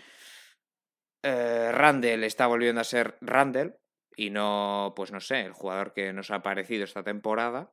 Eh, 1.24 1.72
Randall 1.72 2.24
está 2.24 2.48
volviendo 2.48 2.82
a 2.82 2.86
ser 2.86 3.18
Randall 3.22 3.78
y 4.16 4.30
no, 4.30 4.94
pues 4.96 5.12
no 5.12 5.20
sé, 5.20 5.42
el 5.42 5.54
jugador 5.54 5.94
que 5.94 6.14
nos 6.14 6.32
ha 6.32 6.36
aparecido 6.36 6.84
esta 6.84 7.04
temporada, 7.04 7.72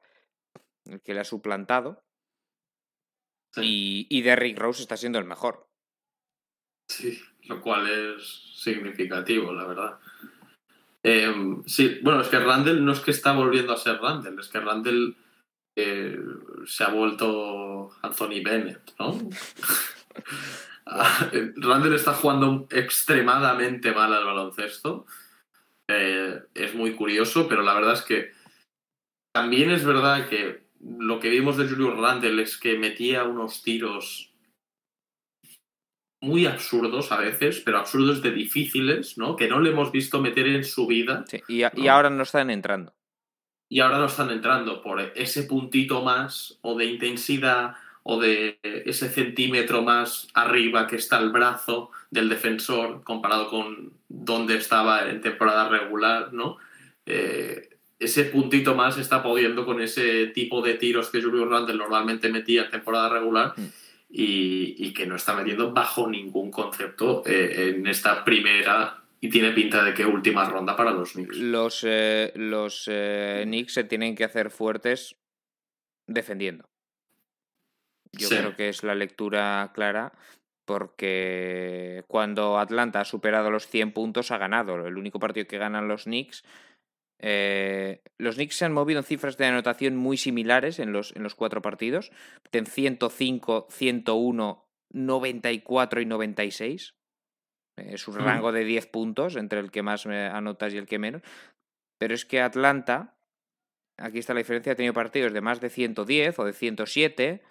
el 0.87 1.03
que 1.03 1.15
le 1.15 1.21
ha 1.21 1.25
suplantado. 1.25 2.05
Sí. 3.53 4.09
Y, 4.11 4.19
y 4.19 4.23
Derrick 4.23 4.59
Rose 4.59 4.83
está 4.83 4.97
siendo 4.97 5.19
el 5.19 5.27
mejor. 5.27 5.69
Sí, 6.89 7.21
lo 7.43 7.61
cual 7.61 7.89
es 7.89 8.55
significativo, 8.57 9.53
la 9.53 9.67
verdad. 9.67 9.99
Eh, 11.03 11.35
sí, 11.67 11.99
bueno, 12.03 12.21
es 12.21 12.29
que 12.29 12.39
Randall 12.39 12.85
no 12.85 12.93
es 12.93 13.01
que 13.01 13.11
está 13.11 13.33
volviendo 13.33 13.73
a 13.73 13.77
ser 13.77 13.99
Randall, 14.01 14.39
es 14.39 14.49
que 14.49 14.61
Randall 14.61 15.17
eh, 15.77 16.19
se 16.67 16.85
ha 16.85 16.89
vuelto 16.89 17.91
Anthony 18.03 18.43
Bennett, 18.45 18.95
¿no? 18.99 19.19
Ah, 20.85 21.31
Randall 21.57 21.95
está 21.95 22.13
jugando 22.13 22.67
extremadamente 22.69 23.93
mal 23.93 24.13
al 24.13 24.25
baloncesto. 24.25 25.07
Eh, 25.89 26.43
es 26.55 26.75
muy 26.75 26.95
curioso, 26.97 27.49
pero 27.49 27.63
la 27.63 27.73
verdad 27.73 27.93
es 27.95 28.03
que 28.03 28.33
también 29.33 29.71
es 29.71 29.85
verdad 29.85 30.29
que 30.29 30.67
lo 30.81 31.21
que 31.21 31.31
vimos 31.31 31.57
de 31.57 31.69
Julius 31.69 31.97
Randall 31.97 32.41
es 32.41 32.59
que 32.59 32.77
metía 32.79 33.23
unos 33.23 33.63
tiros 33.63 34.35
muy 36.21 36.47
absurdos 36.47 37.13
a 37.13 37.19
veces, 37.19 37.61
pero 37.65 37.79
absurdos 37.79 38.21
de 38.21 38.33
difíciles, 38.33 39.17
¿no? 39.17 39.37
Que 39.37 39.49
no 39.49 39.61
le 39.61 39.71
hemos 39.71 39.93
visto 39.93 40.21
meter 40.21 40.49
en 40.49 40.65
su 40.65 40.87
vida 40.89 41.25
Sí, 41.29 41.43
y, 41.49 41.63
a- 41.63 41.73
y 41.77 41.85
No. 41.87 41.93
ahora 41.93 42.11
no 42.11 42.25
están 42.25 42.51
entrando. 42.51 42.93
Y 43.73 43.81
ahora 43.81 43.97
no 43.97 44.05
están 44.05 44.31
entrando 44.31 44.83
por 44.83 45.01
ese 45.01 45.45
puntito 45.45 46.03
más 46.03 46.59
o 46.61 46.77
de 46.77 46.85
intensidad 46.85 47.75
o 48.03 48.21
de 48.21 48.59
ese 48.63 49.09
centímetro 49.09 49.81
más 49.81 50.29
arriba 50.35 50.87
que 50.87 50.97
está 50.97 51.19
el 51.19 51.31
brazo 51.31 51.91
del 52.11 52.29
defensor 52.29 53.03
comparado 53.03 53.49
con 53.49 53.95
donde 54.11 54.59
estaba 54.59 55.09
en 55.09 55.23
temporada 55.23 55.71
regular, 55.71 56.35
¿no? 56.35 56.59
Eh, 57.07 57.71
ese 57.99 58.25
puntito 58.25 58.75
más 58.75 58.99
está 58.99 59.23
pudiendo 59.23 59.65
con 59.65 59.81
ese 59.81 60.27
tipo 60.27 60.61
de 60.61 60.75
tiros 60.75 61.09
que 61.09 61.23
Julius 61.23 61.49
Randle 61.49 61.77
normalmente 61.77 62.29
metía 62.29 62.65
en 62.65 62.71
temporada 62.73 63.09
regular 63.09 63.55
Mm. 63.57 63.69
y, 64.11 64.75
y 64.87 64.93
que 64.93 65.07
no 65.07 65.17
está 65.17 65.35
metiendo 65.35 65.73
bajo 65.73 66.07
ningún 66.07 66.51
concepto 66.51 67.23
eh, 67.25 67.73
en 67.75 67.87
esta 67.87 68.23
primera 68.23 69.02
y 69.25 69.31
tiene 69.31 69.53
pinta 69.53 69.85
de 69.85 69.95
que 69.95 70.05
última 70.05 70.45
ronda 70.51 70.75
para 70.77 70.91
los 70.91 71.13
Knicks. 71.13 71.37
Los, 71.39 71.85
eh, 71.87 72.33
los 72.35 72.89
eh, 72.91 73.43
Knicks 73.47 73.75
se 73.75 73.85
tienen 73.85 74.17
que 74.17 74.25
hacer 74.25 74.51
fuertes 74.51 75.17
defendiendo. 76.09 76.69
Yo 78.13 78.29
Sí. 78.29 78.37
creo 78.37 78.57
que 78.57 78.69
es 78.69 78.83
la 78.83 78.95
lectura 78.97 79.71
clara 79.75 80.13
porque 80.65 82.05
cuando 82.09 82.59
Atlanta 82.59 83.01
ha 83.01 83.05
superado 83.05 83.51
los 83.51 83.67
100 83.69 83.93
puntos 83.93 84.31
ha 84.33 84.39
ganado. 84.39 84.87
El 84.87 84.97
único 84.99 85.19
partido 85.21 85.47
que 85.47 85.59
ganan 85.59 85.89
los 85.89 86.05
Knicks. 86.05 86.43
eh, 87.25 88.03
los 88.19 88.35
Knicks 88.35 88.57
se 88.57 88.65
han 88.65 88.73
movido 88.73 88.99
en 88.99 89.05
cifras 89.05 89.37
de 89.37 89.47
anotación 89.47 89.95
muy 89.97 90.17
similares 90.17 90.81
en 90.81 90.93
los, 90.93 91.15
en 91.15 91.23
los 91.23 91.37
cuatro 91.37 91.63
partidos. 91.63 92.11
En 92.51 92.67
105, 92.67 93.69
101, 93.71 94.67
94 94.91 96.01
y 96.01 96.07
96. 96.07 96.95
Es 97.77 98.07
un 98.09 98.17
rango 98.19 98.53
de 98.53 98.65
10 98.65 98.87
puntos 98.87 99.37
entre 99.37 99.61
el 99.61 99.71
que 99.71 99.83
más 99.83 100.07
anotas 100.07 100.75
y 100.75 100.77
el 100.79 100.87
que 100.87 100.99
menos. 100.99 101.23
Pero 101.99 102.15
es 102.15 102.25
que 102.25 102.41
Atlanta, 102.41 103.15
aquí 103.97 104.19
está 104.19 104.35
la 104.35 104.39
diferencia, 104.39 104.73
ha 104.73 104.77
tenido 104.77 104.95
partidos 104.95 105.33
de 105.33 105.41
más 105.41 105.61
de 105.61 105.71
110 105.71 106.39
o 106.39 106.45
de 106.45 106.53
107 106.53 107.43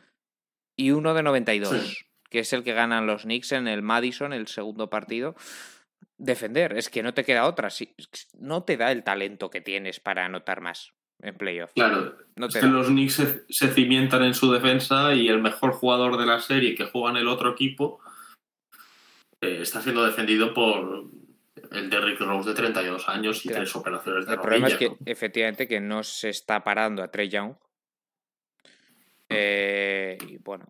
y 0.78 0.92
uno 0.92 1.14
de 1.14 1.24
92, 1.24 1.70
Sí. 1.88 2.06
que 2.30 2.40
es 2.40 2.54
el 2.54 2.64
que 2.64 2.74
ganan 2.74 3.08
los 3.08 3.24
Knicks 3.24 3.52
en 3.54 3.68
el 3.68 3.82
Madison, 3.82 4.32
el 4.34 4.48
segundo 4.48 4.90
partido. 4.90 5.36
Defender, 6.18 6.78
es 6.78 6.90
que 6.90 7.02
no 7.04 7.14
te 7.14 7.24
queda 7.24 7.46
otra. 7.48 7.70
si- 7.70 7.96
no 8.38 8.64
te 8.64 8.78
da 8.78 8.92
el 8.92 9.04
talento 9.04 9.50
que 9.50 9.62
tienes 9.62 10.00
para 10.00 10.26
anotar 10.26 10.62
más 10.62 10.94
en 11.24 11.36
playoff. 11.36 11.72
Claro, 11.74 12.16
No 12.36 12.48
es 12.48 12.56
que 12.56 12.66
los 12.68 12.88
Knicks 12.88 13.14
se, 13.14 13.44
se 13.50 13.68
cimientan 13.70 14.24
en 14.24 14.34
su 14.34 14.52
defensa 14.52 15.14
y 15.16 15.28
el 15.30 15.42
mejor 15.42 15.72
jugador 15.74 16.18
de 16.18 16.26
la 16.26 16.40
serie 16.40 16.76
que 16.76 16.86
juega 16.86 17.12
en 17.12 17.18
el 17.18 17.28
otro 17.28 17.52
equipo 17.52 18.00
eh, 19.42 19.62
está 19.62 19.82
siendo 19.82 20.06
defendido 20.06 20.54
por 20.54 21.10
el 21.72 21.90
Derrick 21.90 22.20
Rose 22.20 22.50
de 22.50 22.56
32 22.56 23.10
años 23.10 23.46
y 23.46 23.50
Claro. 23.50 23.64
tres 23.64 23.76
operaciones 23.76 24.26
de 24.26 24.34
El 24.34 24.40
problema 24.40 24.68
es 24.68 24.78
que 24.78 24.90
¿no? 24.90 24.98
efectivamente 25.06 25.68
que 25.68 25.80
no 25.80 26.04
se 26.04 26.30
está 26.30 26.64
parando 26.64 27.04
a 27.04 27.10
Trey 27.10 27.30
Young. 27.30 27.56
Eh, 29.30 30.18
y 30.28 30.38
bueno, 30.38 30.68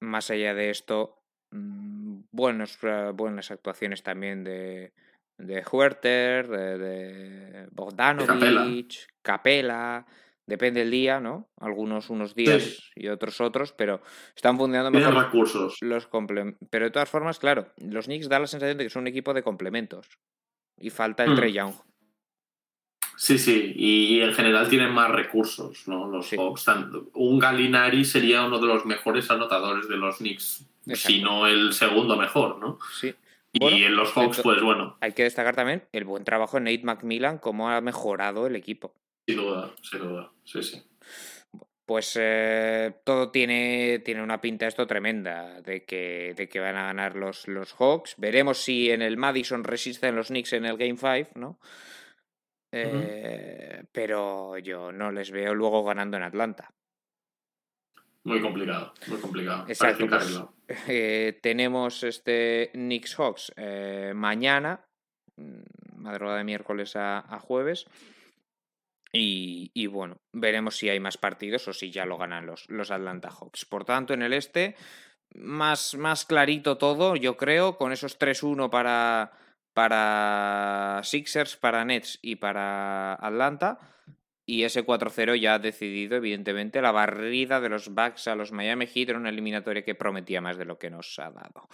más 0.00 0.30
allá 0.30 0.54
de 0.54 0.70
esto, 0.70 1.22
mm, 1.50 2.20
buenos, 2.30 2.78
eh, 2.82 3.10
buenas 3.14 3.50
actuaciones 3.50 4.02
también 4.02 4.44
de, 4.44 4.92
de 5.36 5.62
Huerter, 5.70 6.48
de, 6.48 6.78
de 6.78 7.66
Bogdanovich, 7.72 9.06
Capela. 9.22 10.06
Depende 10.50 10.80
del 10.80 10.90
día, 10.90 11.20
¿no? 11.20 11.48
Algunos 11.60 12.10
unos 12.10 12.34
días 12.34 12.90
y 12.96 13.06
otros 13.06 13.40
otros, 13.40 13.72
pero 13.72 14.02
están 14.34 14.58
funcionando 14.58 14.90
Tienen 14.90 15.10
mejor 15.14 15.24
recursos. 15.26 15.76
los 15.80 16.08
Pero 16.70 16.86
de 16.86 16.90
todas 16.90 17.08
formas, 17.08 17.38
claro, 17.38 17.68
los 17.78 18.06
Knicks 18.06 18.28
da 18.28 18.40
la 18.40 18.48
sensación 18.48 18.76
de 18.76 18.82
que 18.84 18.90
son 18.90 19.02
un 19.02 19.06
equipo 19.06 19.32
de 19.32 19.44
complementos. 19.44 20.08
Y 20.76 20.90
falta 20.90 21.22
el 21.22 21.30
Mm. 21.30 21.36
Trey 21.36 21.52
Young. 21.52 21.74
Sí, 23.16 23.38
sí, 23.38 23.74
y 23.76 24.20
en 24.22 24.32
general 24.32 24.68
tienen 24.68 24.90
más 24.90 25.10
recursos, 25.10 25.86
¿no? 25.86 26.08
Los 26.08 26.26
Sí. 26.26 26.36
Hawks. 26.36 26.66
Un 27.12 27.38
Galinari 27.38 28.04
sería 28.04 28.44
uno 28.44 28.58
de 28.58 28.66
los 28.66 28.84
mejores 28.86 29.30
anotadores 29.30 29.88
de 29.88 29.96
los 29.98 30.16
Knicks, 30.18 30.64
si 30.94 31.22
no 31.22 31.46
el 31.46 31.72
segundo 31.74 32.16
mejor, 32.16 32.58
¿no? 32.58 32.78
Sí. 32.98 33.14
Y 33.52 33.84
en 33.84 33.94
los 33.94 34.10
Hawks, 34.14 34.40
pues 34.42 34.60
bueno, 34.62 34.96
Hay 35.00 35.12
que 35.12 35.22
destacar 35.22 35.54
también 35.54 35.84
el 35.92 36.04
buen 36.04 36.24
trabajo 36.24 36.58
de 36.58 36.62
Nate 36.64 36.84
McMillan, 36.84 37.38
cómo 37.38 37.70
ha 37.70 37.80
mejorado 37.80 38.46
el 38.48 38.56
equipo. 38.56 38.94
Sin 39.26 39.36
duda, 39.36 39.74
sin 39.82 40.00
duda, 40.00 40.32
sí, 40.44 40.62
sí. 40.62 40.82
Pues 41.90 42.16
eh, 42.20 43.00
todo 43.02 43.32
tiene, 43.32 43.98
tiene 44.04 44.22
una 44.22 44.40
pinta 44.40 44.68
esto 44.68 44.86
tremenda 44.86 45.60
de 45.60 45.84
que, 45.84 46.34
de 46.36 46.48
que 46.48 46.60
van 46.60 46.76
a 46.76 46.84
ganar 46.84 47.16
los, 47.16 47.48
los 47.48 47.72
Hawks. 47.74 48.14
Veremos 48.16 48.58
si 48.58 48.90
en 48.90 49.02
el 49.02 49.16
Madison 49.16 49.64
resisten 49.64 50.14
los 50.14 50.28
Knicks 50.28 50.52
en 50.52 50.66
el 50.66 50.76
Game 50.76 50.96
5, 50.96 51.32
¿no? 51.34 51.58
Eh, 52.72 53.82
Pero 53.90 54.56
yo 54.58 54.92
no 54.92 55.10
les 55.10 55.32
veo 55.32 55.52
luego 55.52 55.82
ganando 55.82 56.16
en 56.16 56.22
Atlanta. 56.22 56.72
Muy 58.22 58.40
complicado, 58.40 58.92
muy 59.08 59.18
complicado. 59.18 59.64
Exacto, 59.68 60.06
pues. 60.06 60.40
Eh, 60.86 61.40
tenemos 61.42 62.04
este 62.04 62.70
Knicks 62.74 63.16
Hawks 63.16 63.52
eh, 63.56 64.12
mañana, 64.14 64.86
mm, 65.34 65.62
madrugada 65.96 66.38
de 66.38 66.44
miércoles 66.44 66.94
a, 66.94 67.18
a 67.18 67.40
jueves. 67.40 67.86
Y, 69.12 69.70
y 69.74 69.86
bueno, 69.86 70.20
veremos 70.32 70.76
si 70.76 70.88
hay 70.88 71.00
más 71.00 71.16
partidos 71.16 71.66
o 71.68 71.72
si 71.72 71.90
ya 71.90 72.06
lo 72.06 72.16
ganan 72.16 72.46
los, 72.46 72.68
los 72.68 72.90
Atlanta 72.90 73.30
Hawks. 73.30 73.64
Por 73.64 73.84
tanto, 73.84 74.14
en 74.14 74.22
el 74.22 74.32
este, 74.32 74.76
más, 75.34 75.94
más 75.94 76.24
clarito 76.24 76.78
todo, 76.78 77.16
yo 77.16 77.36
creo, 77.36 77.76
con 77.76 77.92
esos 77.92 78.18
3-1 78.18 78.70
para, 78.70 79.32
para 79.74 81.00
Sixers, 81.02 81.56
para 81.56 81.84
Nets 81.84 82.18
y 82.22 82.36
para 82.36 83.14
Atlanta. 83.14 83.78
Y 84.52 84.64
ese 84.64 84.84
4-0 84.84 85.36
ya 85.40 85.54
ha 85.54 85.58
decidido, 85.60 86.16
evidentemente, 86.16 86.82
la 86.82 86.90
barrida 86.90 87.60
de 87.60 87.68
los 87.68 87.88
Bucks 87.94 88.26
a 88.26 88.34
los 88.34 88.50
Miami 88.50 88.88
Heat 88.88 89.10
en 89.10 89.16
una 89.18 89.28
eliminatoria 89.28 89.84
que 89.84 89.94
prometía 89.94 90.40
más 90.40 90.56
de 90.58 90.64
lo 90.64 90.76
que 90.76 90.90
nos 90.90 91.16
ha 91.20 91.30
dado. 91.30 91.68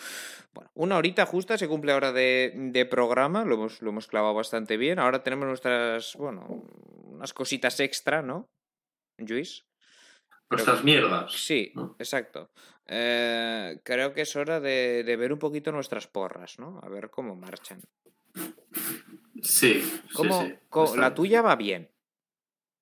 Bueno, 0.52 0.70
una 0.74 0.98
horita 0.98 1.24
justa 1.24 1.56
se 1.56 1.68
cumple 1.68 1.92
ahora 1.92 2.12
de, 2.12 2.52
de 2.54 2.84
programa, 2.84 3.46
lo 3.46 3.54
hemos, 3.54 3.80
lo 3.80 3.88
hemos 3.90 4.06
clavado 4.06 4.34
bastante 4.34 4.76
bien. 4.76 4.98
Ahora 4.98 5.22
tenemos 5.22 5.46
nuestras, 5.46 6.16
bueno, 6.16 6.66
unas 7.04 7.32
cositas 7.32 7.80
extra, 7.80 8.20
¿no? 8.20 8.46
Luis. 9.16 9.64
Nuestras 10.50 10.84
mierdas. 10.84 11.32
Sí, 11.32 11.72
¿no? 11.74 11.96
exacto. 11.98 12.50
Eh, 12.86 13.80
creo 13.84 14.12
que 14.12 14.20
es 14.20 14.36
hora 14.36 14.60
de, 14.60 15.02
de 15.02 15.16
ver 15.16 15.32
un 15.32 15.38
poquito 15.38 15.72
nuestras 15.72 16.08
porras, 16.08 16.58
¿no? 16.58 16.78
A 16.82 16.90
ver 16.90 17.08
cómo 17.08 17.34
marchan. 17.36 17.80
Sí, 18.34 19.80
sí, 19.80 20.00
¿Cómo- 20.12 20.42
sí. 20.44 20.54
cómo- 20.68 20.96
la 20.96 21.14
tuya 21.14 21.40
va 21.40 21.56
bien. 21.56 21.88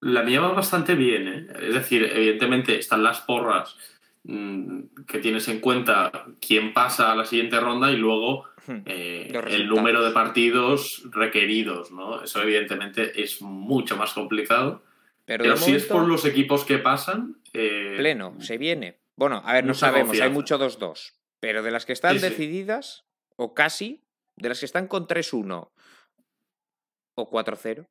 La 0.05 0.23
mía 0.23 0.41
va 0.41 0.53
bastante 0.53 0.95
bien, 0.95 1.29
¿eh? 1.29 1.47
Es 1.61 1.75
decir, 1.75 2.05
evidentemente 2.05 2.79
están 2.79 3.03
las 3.03 3.21
porras 3.23 3.77
mm, 4.25 5.05
que 5.07 5.19
tienes 5.19 5.49
en 5.49 5.61
cuenta 5.61 6.11
quién 6.41 6.73
pasa 6.73 7.13
a 7.13 7.17
la 7.17 7.25
siguiente 7.25 7.59
ronda 7.61 7.91
y 7.91 7.97
luego 7.97 8.45
Hmm. 8.67 8.81
eh, 8.87 9.31
el 9.49 9.69
número 9.69 10.03
de 10.03 10.11
partidos 10.13 11.03
requeridos, 11.11 11.93
¿no? 11.93 12.23
Eso 12.23 12.41
evidentemente 12.43 13.23
es 13.23 13.43
mucho 13.43 13.95
más 13.97 14.15
complicado. 14.15 14.83
Pero, 15.27 15.57
si 15.59 15.75
es 15.75 15.85
por 15.85 16.07
los 16.07 16.25
equipos 16.25 16.65
que 16.65 16.79
pasan, 16.79 17.37
eh, 17.53 17.95
pleno, 17.99 18.41
se 18.41 18.57
viene. 18.57 19.01
Bueno, 19.17 19.43
a 19.45 19.53
ver, 19.53 19.67
no 19.67 19.75
sabemos, 19.75 20.19
hay 20.19 20.31
mucho 20.31 20.59
2-2. 20.59 21.13
Pero 21.41 21.63
de 21.63 21.71
las 21.71 21.85
que 21.85 21.93
están 21.93 22.15
Sí, 22.15 22.21
sí. 22.21 22.29
decididas, 22.31 23.05
o 23.37 23.53
casi, 23.53 24.03
de 24.37 24.49
las 24.49 24.61
que 24.61 24.67
están 24.67 24.87
con 24.89 25.07
3-1 25.07 25.71
o 27.17 27.31
4-0, 27.31 27.87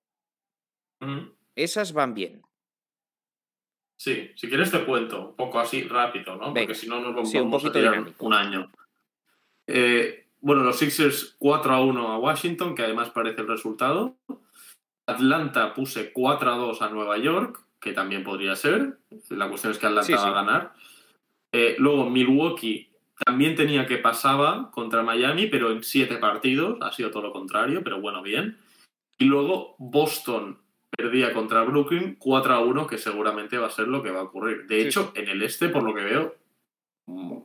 ujú. 1.01 1.35
Esas 1.55 1.93
van 1.93 2.13
bien. 2.13 2.41
Sí, 3.97 4.31
si 4.35 4.49
quieres 4.49 4.71
te 4.71 4.83
cuento 4.83 5.29
un 5.29 5.35
poco 5.35 5.59
así 5.59 5.83
rápido, 5.83 6.35
¿no? 6.35 6.51
Venga. 6.51 6.61
Porque 6.61 6.75
si 6.75 6.87
no 6.87 6.99
nos 6.99 7.13
vamos 7.13 7.31
Sí, 7.31 7.37
un 7.37 7.53
a 7.53 7.71
tirar 7.71 8.13
un 8.19 8.33
año. 8.33 8.71
Eh, 9.67 10.27
bueno, 10.41 10.63
los 10.63 10.77
Sixers 10.77 11.35
4 11.39 11.73
a 11.73 11.81
1 11.81 12.07
a 12.09 12.17
Washington, 12.17 12.75
que 12.75 12.83
además 12.83 13.11
parece 13.11 13.41
el 13.41 13.47
resultado. 13.47 14.17
Atlanta 15.07 15.73
puse 15.73 16.11
4 16.11 16.51
a 16.51 16.57
2 16.57 16.81
a 16.81 16.89
Nueva 16.89 17.17
York, 17.17 17.61
que 17.79 17.93
también 17.93 18.23
podría 18.23 18.55
ser. 18.55 18.99
La 19.29 19.47
cuestión 19.47 19.71
es 19.71 19.79
que 19.79 19.85
Atlanta 19.85 20.05
Sí, 20.05 20.13
va 20.13 20.27
a 20.27 20.33
ganar. 20.33 20.73
Eh, 21.53 21.75
luego 21.77 22.09
Milwaukee 22.09 22.91
también 23.25 23.55
tenía 23.55 23.85
que 23.85 23.99
pasaba 23.99 24.71
contra 24.71 25.03
Miami, 25.03 25.47
pero 25.47 25.71
en 25.71 25.83
7 25.83 26.17
partidos. 26.17 26.77
Ha 26.81 26.91
sido 26.91 27.11
todo 27.11 27.23
lo 27.23 27.31
contrario, 27.31 27.81
pero 27.83 28.01
bueno, 28.01 28.21
bien. 28.21 28.57
Y 29.17 29.25
luego 29.25 29.75
Boston 29.77 30.62
perdía 30.95 31.33
contra 31.33 31.61
Brooklyn 31.63 32.15
4 32.19 32.53
a 32.53 32.59
1, 32.61 32.87
que 32.87 32.97
seguramente 32.97 33.57
va 33.57 33.67
a 33.67 33.71
ser 33.71 33.87
lo 33.87 34.01
que 34.03 34.11
va 34.11 34.19
a 34.21 34.23
ocurrir. 34.23 34.65
De 34.67 34.81
Sí, 34.81 34.87
hecho, 34.87 35.11
en 35.15 35.27
el 35.27 35.41
este, 35.43 35.69
por 35.69 35.83
lo 35.83 35.93
que 35.93 36.03
veo, 36.03 36.35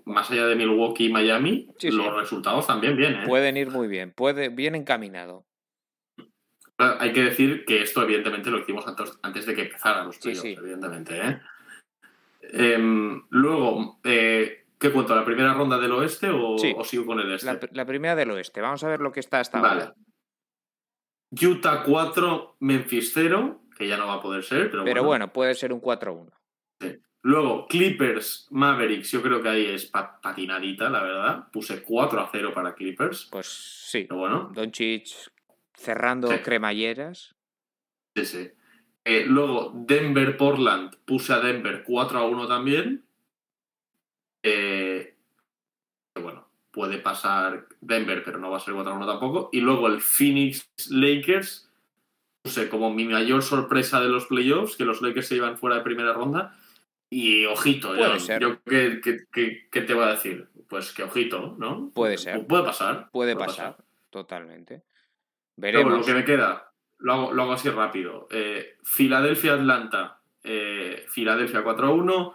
más 0.05 0.31
allá 0.31 0.47
de 0.47 0.55
Milwaukee 0.57 1.07
y 1.07 1.13
Miami, 1.13 1.69
Sí, 1.79 1.91
los 1.91 2.15
resultados 2.15 2.67
también 2.67 2.97
vienen. 2.97 3.23
¿eh? 3.23 3.27
Pueden 3.27 3.57
ir 3.57 3.71
muy 3.71 3.89
bien, 3.89 4.13
puede, 4.13 4.49
bien 4.51 4.75
encaminado. 4.75 5.45
Hay 6.79 7.13
que 7.13 7.25
decir 7.25 7.65
que 7.65 7.83
esto, 7.83 8.03
evidentemente, 8.03 8.51
lo 8.51 8.61
hicimos 8.61 8.85
antes, 9.23 9.47
de 9.47 9.55
que 9.55 9.63
empezaran 9.63 10.07
los 10.07 10.19
playoffs, 10.19 10.45
evidentemente. 10.45 11.21
¿eh? 11.21 11.41
Em, 12.53 13.21
luego, 13.31 13.99
eh, 14.05 14.65
¿qué 14.79 14.93
cuento? 14.93 15.15
¿La 15.17 15.25
primera 15.25 15.55
ronda 15.55 15.77
del 15.79 15.91
oeste 15.91 16.29
o, 16.31 16.57
Sí. 16.57 16.73
o 16.77 16.85
sigo 16.85 17.05
con 17.05 17.19
el 17.19 17.33
este? 17.33 17.47
La, 17.47 17.59
la 17.73 17.85
primera 17.85 18.15
del 18.15 18.31
oeste, 18.31 18.61
vamos 18.61 18.85
a 18.85 18.89
ver 18.89 19.01
lo 19.01 19.11
que 19.11 19.19
está 19.21 19.41
hasta 19.41 19.61
Vale. 19.61 19.83
ahora. 19.83 19.95
Utah 21.31 21.83
4, 21.85 22.57
Memphis 22.61 23.13
0, 23.15 23.63
que 23.77 23.87
ya 23.87 23.97
no 23.97 24.07
va 24.07 24.15
a 24.15 24.23
poder 24.23 24.43
ser, 24.43 24.71
pero, 24.71 24.85
Pero 24.85 25.03
bueno. 25.03 25.07
bueno, 25.07 25.33
puede 25.33 25.55
ser 25.55 25.73
un 25.73 25.81
4-1. 25.81 26.33
Luego, 27.23 27.67
Clippers, 27.67 28.47
Mavericks, 28.51 29.11
yo 29.11 29.21
creo 29.21 29.43
que 29.43 29.49
ahí 29.49 29.67
es 29.67 29.87
pa- 29.87 30.21
patinadita, 30.21 30.89
la 30.89 31.03
verdad. 31.03 31.49
Puse 31.53 31.83
4 31.83 32.21
a 32.21 32.29
0 32.31 32.53
para 32.55 32.75
Clippers. 32.75 33.29
Pues 33.31 33.47
sí. 33.47 34.05
Pero 34.09 34.21
bueno, 34.21 34.51
Doncic 34.55 35.09
cerrando 35.75 36.29
Sí. 36.29 36.39
cremalleras. 36.39 37.35
sí, 38.15 38.25
sí. 38.25 38.51
Eh, 39.05 39.25
luego, 39.27 39.73
Denver, 39.75 40.37
Portland, 40.37 40.95
puse 41.05 41.33
a 41.33 41.41
Denver 41.41 41.83
4 41.85 42.19
a 42.21 42.25
1 42.27 42.47
también. 42.47 43.05
Eh, 44.43 45.17
puede 46.71 46.99
pasar 46.99 47.67
Denver, 47.81 48.23
pero 48.25 48.39
no 48.39 48.51
va 48.51 48.59
a 48.59 48.61
ser 48.61 48.75
4 48.75 48.93
a 48.93 48.97
1 48.97 49.07
tampoco. 49.07 49.49
Y 49.53 49.61
luego 49.61 49.87
el 49.89 50.01
Phoenix 50.01 50.71
Lakers, 50.91 51.71
puse 52.43 52.69
como 52.69 52.93
mi 52.93 53.05
mayor 53.05 53.43
sorpresa 53.43 54.01
de 54.01 54.09
los 54.09 54.27
playoffs, 54.27 54.77
que 54.77 54.85
los 54.85 55.03
Lakers 55.03 55.29
se 55.29 55.37
iban 55.37 55.59
fuera 55.59 55.77
de 55.77 55.83
primera 55.83 56.13
ronda. 56.13 56.57
Y 57.11 57.47
ojito, 57.47 57.89
Puede 57.89 58.03
yo, 58.15 58.21
ser. 58.21 58.41
yo 58.43 58.63
¿qué, 58.65 59.01
qué- 59.03 59.25
qué- 59.33 59.69
qué 59.71 59.81
te 59.83 59.95
voy 59.95 60.05
a 60.05 60.09
decir? 60.13 60.49
Pues 60.69 60.93
que 60.93 61.03
ojito, 61.05 61.57
¿no? 61.59 61.91
Puede 61.95 62.19
ser. 62.19 62.47
Puede 62.47 62.65
pasar. 62.65 63.09
Puede 63.11 63.35
pasar, 63.35 63.77
totalmente. 64.11 64.85
Pero 65.59 65.79
bueno, 65.83 65.97
lo 65.99 66.03
Veremos. 66.03 66.07
que 66.07 66.13
me 66.15 66.25
queda, 66.25 66.71
lo 66.99 67.13
hago, 67.15 67.33
lo 67.33 67.43
hago 67.45 67.53
así 67.55 67.71
rápido. 67.71 68.29
Eh, 68.31 68.77
Filadelfia-Atlanta, 68.85 70.21
eh, 70.43 71.07
Filadelfia 71.09 71.65
4-1. 71.65 72.35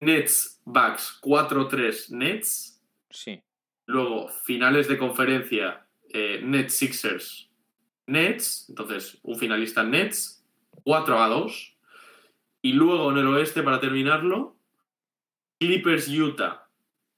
Nets, 0.00 0.62
Bucks 0.64 1.18
4-3 1.20 2.10
Nets. 2.12 2.80
Sí. 3.10 3.42
Luego, 3.88 4.28
finales 4.28 4.86
de 4.86 4.98
conferencia, 4.98 5.86
eh, 6.10 6.42
Nets 6.44 6.74
Sixers 6.74 7.48
Nets. 8.06 8.66
Entonces, 8.68 9.18
un 9.22 9.38
finalista 9.38 9.82
Nets, 9.82 10.44
4 10.84 11.18
a 11.18 11.28
2. 11.28 11.76
Y 12.60 12.72
luego 12.74 13.10
en 13.10 13.16
el 13.16 13.26
oeste, 13.28 13.62
para 13.62 13.80
terminarlo, 13.80 14.56
Clippers 15.58 16.06
Utah. 16.08 16.68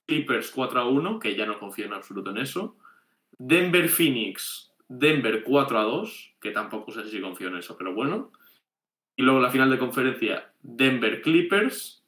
Clippers 0.07 0.53
4 0.53 0.81
a 0.81 0.89
1, 0.89 1.19
que 1.19 1.35
ya 1.35 1.45
no 1.45 1.59
confío 1.59 1.87
en 1.87 1.93
absoluto 1.93 2.31
en 2.31 2.39
eso. 2.39 2.77
Denver 3.37 3.89
Phoenix, 3.89 4.73
Denver 4.87 5.43
4 5.43 5.77
a 5.77 5.83
2, 5.83 6.35
que 6.41 6.53
tampoco 6.53 6.93
sé 6.93 7.05
si 7.09 7.21
confío 7.21 7.49
en 7.49 7.57
eso, 7.57 7.77
pero 7.77 7.93
bueno. 7.95 8.31
Y 9.17 9.23
luego 9.23 9.41
la 9.41 9.51
final 9.51 9.71
de 9.71 9.79
conferencia, 9.79 10.53
Denver 10.63 11.21
Clippers. 11.21 12.05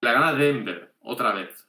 La 0.00 0.12
gana 0.12 0.34
Denver, 0.34 0.94
otra 1.00 1.32
vez. 1.32 1.67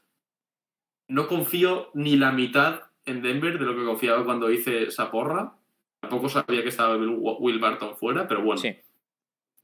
No 1.09 1.27
confío 1.27 1.89
ni 1.93 2.15
la 2.15 2.31
mitad 2.31 2.83
en 3.05 3.21
Denver 3.21 3.59
de 3.59 3.65
lo 3.65 3.75
que 3.75 3.83
confiaba 3.83 4.23
cuando 4.23 4.49
hice 4.51 4.83
esa 4.83 5.11
porra. 5.11 5.55
Tampoco 5.99 6.29
sabía 6.29 6.63
que 6.63 6.69
estaba 6.69 6.95
Will 6.95 7.59
Barton 7.59 7.97
fuera, 7.97 8.27
pero 8.27 8.41
bueno. 8.43 8.61
Sí. 8.61 8.77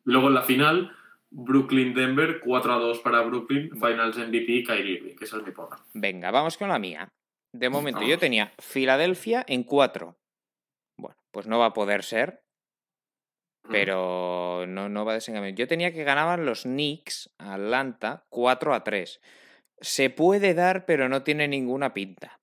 Luego 0.03 0.27
en 0.27 0.33
la 0.33 0.41
final, 0.41 0.91
Brooklyn-Denver, 1.29 2.39
4 2.39 2.73
a 2.73 2.77
2 2.77 2.99
para 2.99 3.21
Brooklyn, 3.21 3.71
Finals 3.71 4.17
MVP, 4.17 4.63
Kyrie 4.63 4.97
Irving, 4.97 5.15
que 5.15 5.25
esa 5.25 5.37
es 5.37 5.43
mi 5.43 5.51
porra. 5.51 5.77
Venga, 5.93 6.31
vamos 6.31 6.57
con 6.57 6.69
la 6.69 6.79
mía. 6.79 7.07
De 7.53 7.69
momento, 7.69 8.01
yo 8.03 8.17
tenía 8.17 8.51
Filadelfia 8.59 9.45
en 9.47 9.63
4. 9.63 10.17
Bueno, 10.97 11.15
pues 11.31 11.47
no 11.47 11.59
va 11.59 11.67
a 11.67 11.73
poder 11.73 12.03
ser, 12.03 12.43
pero 13.69 14.65
no, 14.67 14.89
no 14.89 15.05
va 15.05 15.13
a 15.13 15.15
desengañar. 15.15 15.55
Yo 15.55 15.67
tenía 15.67 15.93
que 15.93 16.03
ganaban 16.03 16.45
los 16.45 16.63
Knicks, 16.63 17.33
Atlanta, 17.37 18.25
4 18.29 18.73
a 18.73 18.83
3. 18.83 19.21
Se 19.79 20.09
puede 20.09 20.53
dar, 20.53 20.85
pero 20.85 21.09
no 21.09 21.23
tiene 21.23 21.47
ninguna 21.47 21.93
pinta. 21.93 22.39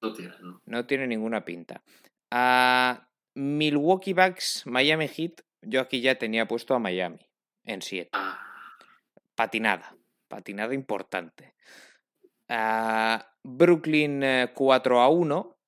No 0.00 0.12
tiene, 0.12 0.34
¿no? 0.40 0.62
No 0.64 0.86
tiene 0.86 1.06
ninguna 1.06 1.44
pinta. 1.44 1.82
A 2.30 3.08
Milwaukee 3.34 4.14
Bucks, 4.14 4.66
Miami 4.66 5.08
Heat, 5.08 5.42
yo 5.62 5.80
aquí 5.80 6.00
ya 6.00 6.16
tenía 6.16 6.46
puesto 6.46 6.74
a 6.74 6.78
Miami 6.78 7.28
en 7.64 7.82
7. 7.82 8.10
Ah, 8.12 8.76
Patinada. 9.34 9.96
Patinada 10.28 10.74
importante. 10.74 11.54
A 12.48 13.36
Brooklyn 13.42 14.22
eh, 14.22 14.52
4 14.54 15.00
a 15.00 15.08
1, 15.08 15.58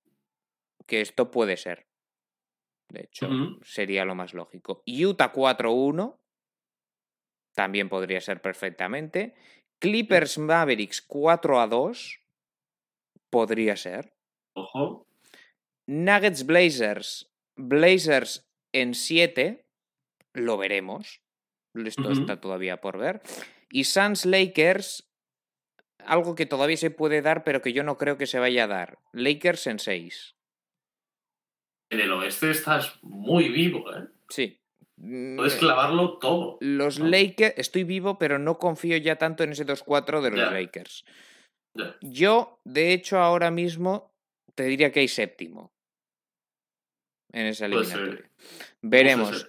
que 0.87 1.01
esto 1.01 1.31
puede 1.31 1.57
ser. 1.57 1.87
De 2.91 3.03
hecho, 3.03 3.29
sería 3.63 4.05
lo 4.05 4.15
más 4.15 4.35
lógico. 4.35 4.83
Utah 4.87 5.33
4 5.33 5.69
a 5.69 5.73
1, 5.73 6.21
también 7.55 7.89
podría 7.89 8.21
ser 8.21 8.41
perfectamente. 8.41 9.35
Clippers 9.81 10.39
Mavericks 10.39 11.03
4 11.03 11.61
a 11.61 11.67
2, 11.67 12.21
podría 13.31 13.77
ser. 13.77 14.15
ojo. 14.55 15.07
Nuggets 15.87 16.47
Blazers, 16.47 17.31
Blazers 17.57 18.49
en 18.73 18.95
7, 18.95 19.67
lo 20.33 20.57
veremos. 20.57 21.21
Esto 21.75 22.11
está 22.11 22.41
todavía 22.41 22.81
por 22.81 22.99
ver. 22.99 23.21
Y 23.69 23.85
Suns 23.85 24.25
Lakers, 24.25 25.11
algo 25.99 26.35
que 26.35 26.47
todavía 26.47 26.77
se 26.77 26.91
puede 26.91 27.21
dar, 27.21 27.45
pero 27.45 27.61
que 27.61 27.73
yo 27.73 27.83
no 27.83 27.99
creo 27.99 28.17
que 28.17 28.27
se 28.27 28.39
vaya 28.39 28.65
a 28.65 28.69
dar. 28.69 28.99
Lakers 29.13 29.67
en 29.67 29.79
6. 29.79 30.37
En 31.91 32.01
el 32.01 32.13
oeste 32.13 32.51
estás 32.51 32.99
muy 33.03 33.49
vivo, 33.51 33.93
¿eh? 33.95 34.09
Sí. 34.29 34.64
Mm, 35.05 35.37
Puedes 35.37 35.57
clavarlo 35.57 36.19
todo. 36.19 36.57
Los 36.61 36.99
¿no? 36.99 37.07
Lakers, 37.07 37.55
estoy 37.59 37.85
vivo, 37.85 38.19
pero 38.19 38.39
no 38.39 38.59
confío 38.59 38.97
ya 38.97 39.17
tanto 39.17 39.45
en 39.45 39.53
ese 39.53 39.67
2-4 39.67 40.23
de 40.23 40.31
los. 40.31 40.53
Lakers. 40.53 41.05
Yo, 42.01 42.61
de 42.65 42.93
hecho, 42.93 43.19
ahora 43.19 43.51
mismo 43.51 44.15
te 44.55 44.65
diría 44.65 44.91
que 44.93 45.01
hay 45.01 45.09
séptimo. 45.09 45.73
en 47.33 47.47
esa 47.47 47.67
eliminatoria. 47.67 48.31
Veremos. 48.81 49.47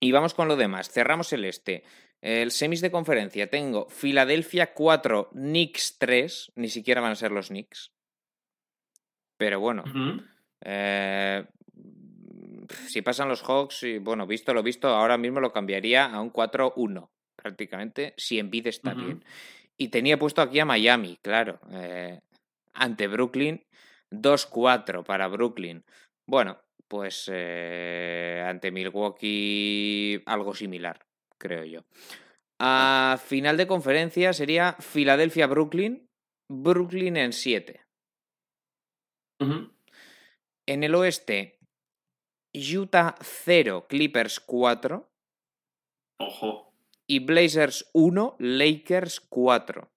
Y 0.00 0.12
vamos 0.12 0.32
con 0.32 0.48
lo 0.48 0.56
demás. 0.56 0.90
Cerramos 0.90 1.32
el 1.32 1.44
este. 1.44 1.84
El 2.20 2.52
semis 2.52 2.80
de 2.80 2.90
conferencia. 2.92 3.50
Tengo 3.50 3.88
Filadelfia 3.90 4.72
4, 4.72 5.30
Knicks 5.32 5.98
3. 5.98 6.52
Ni 6.54 6.68
siquiera 6.68 7.00
van 7.00 7.12
a 7.12 7.16
ser 7.16 7.32
los 7.32 7.48
Knicks. 7.48 7.92
Pero 9.36 9.58
bueno. 9.60 9.82
Eh, 10.64 11.44
si 12.88 13.02
pasan 13.02 13.28
los 13.28 13.42
Hawks, 13.42 13.82
y 13.82 13.98
bueno, 13.98 14.26
visto 14.26 14.54
lo 14.54 14.62
visto, 14.62 14.88
ahora 14.88 15.18
mismo 15.18 15.40
lo 15.40 15.52
cambiaría 15.52 16.06
a 16.06 16.20
un 16.20 16.32
4-1. 16.32 17.10
Prácticamente, 17.36 18.14
si 18.16 18.38
Embiid 18.38 18.68
está 18.68 18.94
bien. 18.94 19.24
Y 19.76 19.88
tenía 19.88 20.18
puesto 20.18 20.42
aquí 20.42 20.60
a 20.60 20.64
Miami, 20.64 21.18
claro. 21.22 21.60
eh, 21.70 22.20
ante 22.72 23.08
Brooklyn. 23.08 23.64
2-4 24.12 25.04
para 25.04 25.26
Brooklyn. 25.28 25.84
Bueno, 26.26 26.60
pues 26.86 27.28
eh, 27.32 28.44
ante 28.46 28.70
Milwaukee 28.70 30.22
algo 30.26 30.54
similar, 30.54 31.06
creo 31.38 31.64
yo. 31.64 31.80
A 32.60 33.18
final 33.24 33.56
de 33.56 33.66
conferencia 33.66 34.32
sería 34.32 34.76
Filadelfia-Brooklyn, 34.78 36.08
Brooklyn 36.48 37.16
en 37.16 37.32
7. 37.32 37.80
Ujú. 39.40 39.72
En 40.66 40.84
el 40.84 40.94
oeste, 40.94 41.58
Utah 42.52 43.14
0, 43.20 43.86
Clippers 43.88 44.40
4 44.40 45.10
Ojo. 46.18 46.74
y 47.06 47.18
Blazers 47.20 47.88
1, 47.92 48.36
Lakers 48.38 49.20
4. 49.20 49.90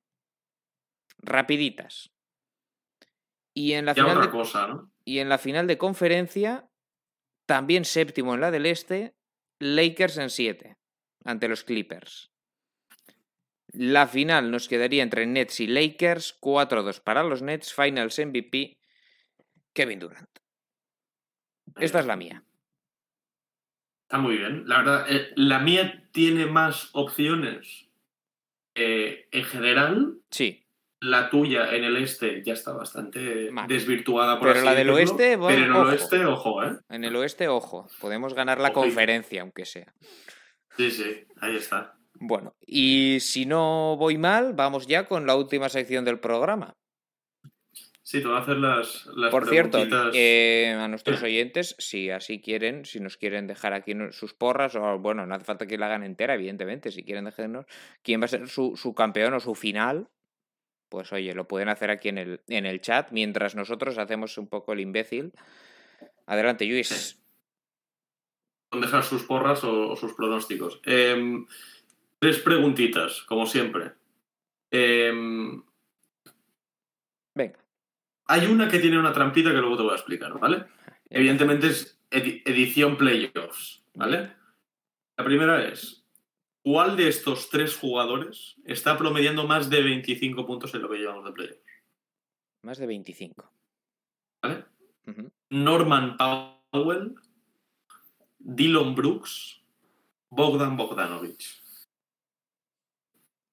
Rapiditas. 1.20 2.12
Y 3.54 3.74
en 3.74 3.86
la 3.86 3.94
Ya 3.94 4.04
final 4.04 4.22
de 4.22 4.30
cosa, 4.30 4.68
¿no? 4.68 4.92
Y 5.06 5.20
en 5.20 5.30
la 5.30 5.38
final 5.38 5.68
de 5.68 5.78
conferencia, 5.78 6.70
también 7.46 7.86
séptimo 7.86 8.34
en 8.34 8.42
la 8.42 8.52
del 8.52 8.66
este, 8.66 9.16
Lakers 9.60 10.18
en 10.18 10.30
7, 10.30 10.78
ante 11.24 11.48
los 11.48 11.64
Clippers. 11.64 12.32
La 13.68 14.08
final 14.08 14.52
nos 14.52 14.68
quedaría 14.68 15.04
entre 15.04 15.26
Nets 15.26 15.60
y 15.60 15.68
Lakers, 15.68 16.40
4-2 16.40 17.02
para 17.02 17.24
los 17.24 17.42
Nets, 17.42 17.74
Finals 17.74 18.18
MVP, 18.18 18.80
Kevin 19.74 20.00
Durant. 20.00 20.45
Esta 21.78 22.00
es 22.00 22.06
la 22.06 22.16
mía. 22.16 22.44
Está 24.04 24.18
muy 24.20 24.38
bien. 24.38 24.64
La 24.68 24.78
verdad, 24.80 25.06
eh, 25.10 25.32
la 25.36 25.60
mía 25.60 26.08
tiene 26.12 26.46
más 26.46 26.90
opciones 26.94 27.88
eh, 28.76 29.28
en 29.32 29.44
general. 29.44 30.18
Sí, 30.30 30.64
La 31.02 31.30
tuya 31.30 31.74
en 31.76 31.84
el 31.84 31.98
este 31.98 32.44
ya 32.44 32.54
está 32.54 32.72
bastante 32.74 33.52
Mal. 33.52 33.68
desvirtuada 33.68 34.38
por 34.40 34.48
Pero 34.48 34.60
así 34.60 34.66
la 34.66 34.76
del 34.76 34.88
decirlo, 34.88 34.96
oeste, 35.16 35.36
bueno, 35.36 35.56
pero 35.56 35.66
en 35.66 35.72
el 35.72 35.76
ojo. 35.82 35.90
oeste, 35.90 36.26
ojo, 36.26 36.64
¿eh? 36.64 36.78
en 36.90 37.04
el 37.04 37.16
oeste, 37.16 37.48
ojo, 37.48 37.88
podemos 38.00 38.34
ganar 38.34 38.60
la 38.60 38.72
conferencia, 38.74 39.42
aunque 39.42 39.66
sea. 39.66 39.94
Sí, 40.78 40.92
sí, 40.92 41.26
ahí 41.42 41.56
está. 41.56 41.98
Bueno, 42.18 42.56
y 42.66 43.18
si 43.20 43.46
no 43.46 43.98
voy 43.98 44.18
mal, 44.18 44.54
vamos 44.54 44.88
ya 44.88 45.06
con 45.06 45.26
la 45.26 45.36
última 45.36 45.68
sección 45.70 46.06
del 46.06 46.20
programa. 46.20 46.76
Sí, 48.06 48.22
te 48.22 48.28
voy 48.28 48.38
a 48.38 48.42
hacer 48.42 48.58
las, 48.58 49.08
las 49.16 49.32
Por 49.32 49.50
cierto, 49.50 49.80
eh, 50.14 50.78
a 50.80 50.88
nuestros 50.88 51.24
oyentes, 51.24 51.76
si 51.80 52.12
así 52.12 52.40
quieren, 52.40 52.86
si 52.86 53.00
nos 53.00 53.18
quieren 53.18 53.48
dejar 53.48 53.74
aquí 53.74 53.94
sus 54.12 54.36
porras, 54.36 54.76
o 54.76 55.00
bueno, 55.00 55.26
no 55.26 55.34
hace 55.34 55.44
falta 55.44 55.66
que 55.66 55.80
la 55.80 55.88
hagan 55.88 56.04
entera, 56.04 56.36
evidentemente, 56.36 56.92
si 56.92 57.04
quieren 57.04 57.26
dejarnos 57.26 57.66
quién 58.04 58.22
va 58.22 58.26
a 58.26 58.28
ser 58.28 58.48
su, 58.48 58.78
su 58.78 58.94
campeón 58.94 59.34
o 59.34 59.40
su 59.40 59.56
final, 59.56 60.08
pues 60.88 61.12
oye, 61.14 61.34
lo 61.34 61.48
pueden 61.48 61.68
hacer 61.68 61.90
aquí 61.90 62.10
en 62.10 62.20
el, 62.20 62.42
en 62.48 62.68
el 62.68 62.80
chat, 62.80 63.10
mientras 63.10 63.56
nosotros 63.56 63.98
hacemos 63.98 64.38
un 64.38 64.50
poco 64.50 64.74
el 64.74 64.82
imbécil. 64.82 65.34
Adelante, 66.28 66.66
Luis. 66.66 67.20
Dejar 68.72 69.04
sus 69.04 69.24
porras 69.24 69.64
o, 69.64 69.90
o 69.90 69.96
sus 69.96 70.14
pronósticos. 70.14 70.80
Em, 70.86 71.48
tres 72.20 72.38
preguntitas, 72.38 73.24
como 73.24 73.48
siempre. 73.48 73.94
Em, 74.70 75.64
Venga. 77.34 77.65
Hay 78.28 78.46
una 78.48 78.68
que 78.70 78.80
tiene 78.80 79.00
una 79.00 79.14
trampita 79.14 79.52
que 79.52 79.58
luego 79.58 79.78
te 79.78 79.84
voy 79.84 79.92
a 79.92 79.96
explicar, 79.96 80.38
¿vale? 80.40 80.66
Evidentemente 81.10 81.68
es 81.68 82.00
edi- 82.12 82.42
edición 82.46 82.98
playoffs, 82.98 83.84
¿vale? 83.94 84.34
La 85.18 85.24
primera 85.24 85.68
es, 85.68 86.06
¿cuál 86.64 86.98
de 86.98 87.08
estos 87.08 87.50
tres 87.50 87.76
jugadores 87.76 88.56
está 88.66 88.98
promediando 88.98 89.46
más 89.48 89.70
de 89.70 89.82
25 89.84 90.46
puntos 90.46 90.74
en 90.74 90.82
lo 90.82 90.90
que 90.90 90.98
llevamos 90.98 91.26
de 91.26 91.32
playoffs? 91.32 91.62
Más 92.64 92.78
de 92.80 92.88
25. 92.88 93.52
¿Vale? 94.42 94.66
Norman 95.50 96.18
Powell, 96.18 97.16
Dylan 98.40 98.96
Brooks, 98.96 99.62
Bogdan 100.30 100.76
Bogdanovich. 100.76 101.62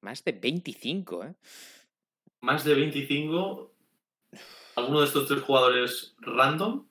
Más 0.01 0.25
de 0.25 0.33
25, 0.33 1.25
¿eh? 1.25 1.35
Más 2.41 2.65
de 2.65 2.75
25, 2.75 3.73
alguno 4.77 5.01
de 5.01 5.07
estos 5.07 5.27
tres 5.29 5.43
jugadores 5.43 6.15
random 6.21 6.87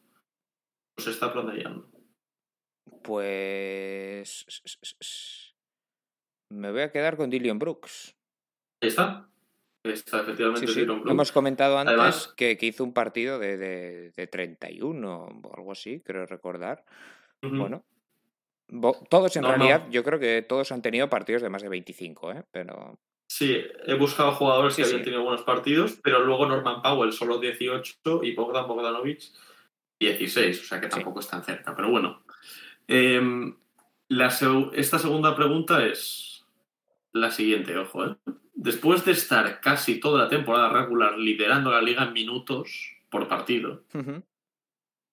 los 0.97 1.07
está 1.07 1.31
promediando. 1.31 1.89
Pues... 3.03 4.45
Me 6.51 6.71
voy 6.71 6.81
a 6.81 6.91
quedar 6.91 7.17
con 7.17 7.29
Dillion 7.29 7.59
Brooks. 7.59 8.15
Ahí 8.81 8.89
está. 8.89 9.27
Está, 9.83 10.21
efectivamente, 10.21 10.67
Sí, 10.67 10.83
Brooks. 10.85 11.09
Hemos 11.09 11.31
comentado 11.31 11.77
antes 11.79 11.93
Además- 11.93 12.33
que, 12.37 12.57
que 12.57 12.67
hizo 12.67 12.83
un 12.83 12.93
partido 12.93 13.39
de, 13.39 13.57
de, 13.57 14.11
de 14.11 14.27
31 14.27 15.25
o 15.43 15.55
algo 15.57 15.71
así, 15.71 16.01
creo 16.01 16.25
recordar. 16.25 16.85
Bueno, 17.41 17.83
todos 19.09 19.35
en 19.35 19.41
No, 19.41 19.47
no. 19.49 19.55
realidad, 19.55 19.87
yo 19.89 20.03
creo 20.03 20.19
que 20.19 20.43
todos 20.43 20.71
han 20.71 20.83
tenido 20.83 21.09
partidos 21.09 21.41
de 21.41 21.49
más 21.49 21.63
de 21.63 21.69
25, 21.69 22.31
¿eh? 22.33 22.43
Pero 22.51 22.99
Sí, 23.41 23.57
he 23.87 23.95
buscado 23.95 24.33
jugadores 24.33 24.75
que 24.75 24.83
Sí, 24.83 24.89
habían 24.91 24.99
sí. 24.99 25.05
tenido 25.05 25.23
buenos 25.23 25.41
partidos, 25.41 25.97
pero 26.03 26.23
luego 26.23 26.45
Norman 26.45 26.83
Powell 26.83 27.11
solo 27.11 27.39
18 27.39 28.21
y 28.23 28.35
Bogdan 28.35 28.67
Bogdanovich 28.67 29.33
16, 29.99 30.61
o 30.61 30.63
sea 30.63 30.79
que 30.79 30.85
Sí. 30.85 30.91
tampoco 30.91 31.21
es 31.21 31.27
tan 31.27 31.43
cerca. 31.43 31.75
Pero 31.75 31.89
bueno, 31.89 32.21
Em, 32.87 33.55
la 34.09 34.27
esta 34.73 34.99
segunda 34.99 35.35
pregunta 35.35 35.83
es 35.87 36.45
la 37.13 37.31
siguiente, 37.31 37.75
ojo. 37.77 38.05
¿eh? 38.05 38.15
Después 38.53 39.05
de 39.05 39.13
estar 39.13 39.59
casi 39.59 39.99
toda 39.99 40.23
la 40.25 40.29
temporada 40.29 40.69
regular 40.69 41.17
liderando 41.17 41.71
la 41.71 41.81
liga 41.81 42.03
en 42.03 42.13
minutos 42.13 42.95
por 43.09 43.27
partido, 43.27 43.85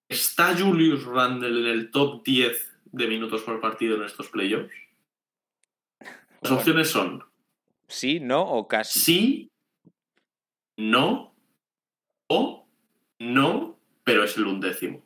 ¿está 0.06 0.54
Julius 0.54 1.04
Randle 1.06 1.60
en 1.60 1.66
el 1.66 1.90
top 1.90 2.22
10 2.24 2.78
de 2.92 3.06
minutos 3.06 3.40
por 3.40 3.58
partido 3.58 3.96
en 3.96 4.02
estos 4.02 4.28
playoffs? 4.28 4.74
Las 6.42 6.52
opciones 6.52 6.90
son 6.90 7.24
sí, 7.88 8.20
no 8.20 8.42
o 8.42 8.68
casi. 8.68 9.00
sí, 9.00 9.52
no 10.76 11.34
o 12.28 12.68
no, 13.18 13.80
pero 14.04 14.24
es 14.24 14.36
el 14.36 14.46
undécimo. 14.46 15.04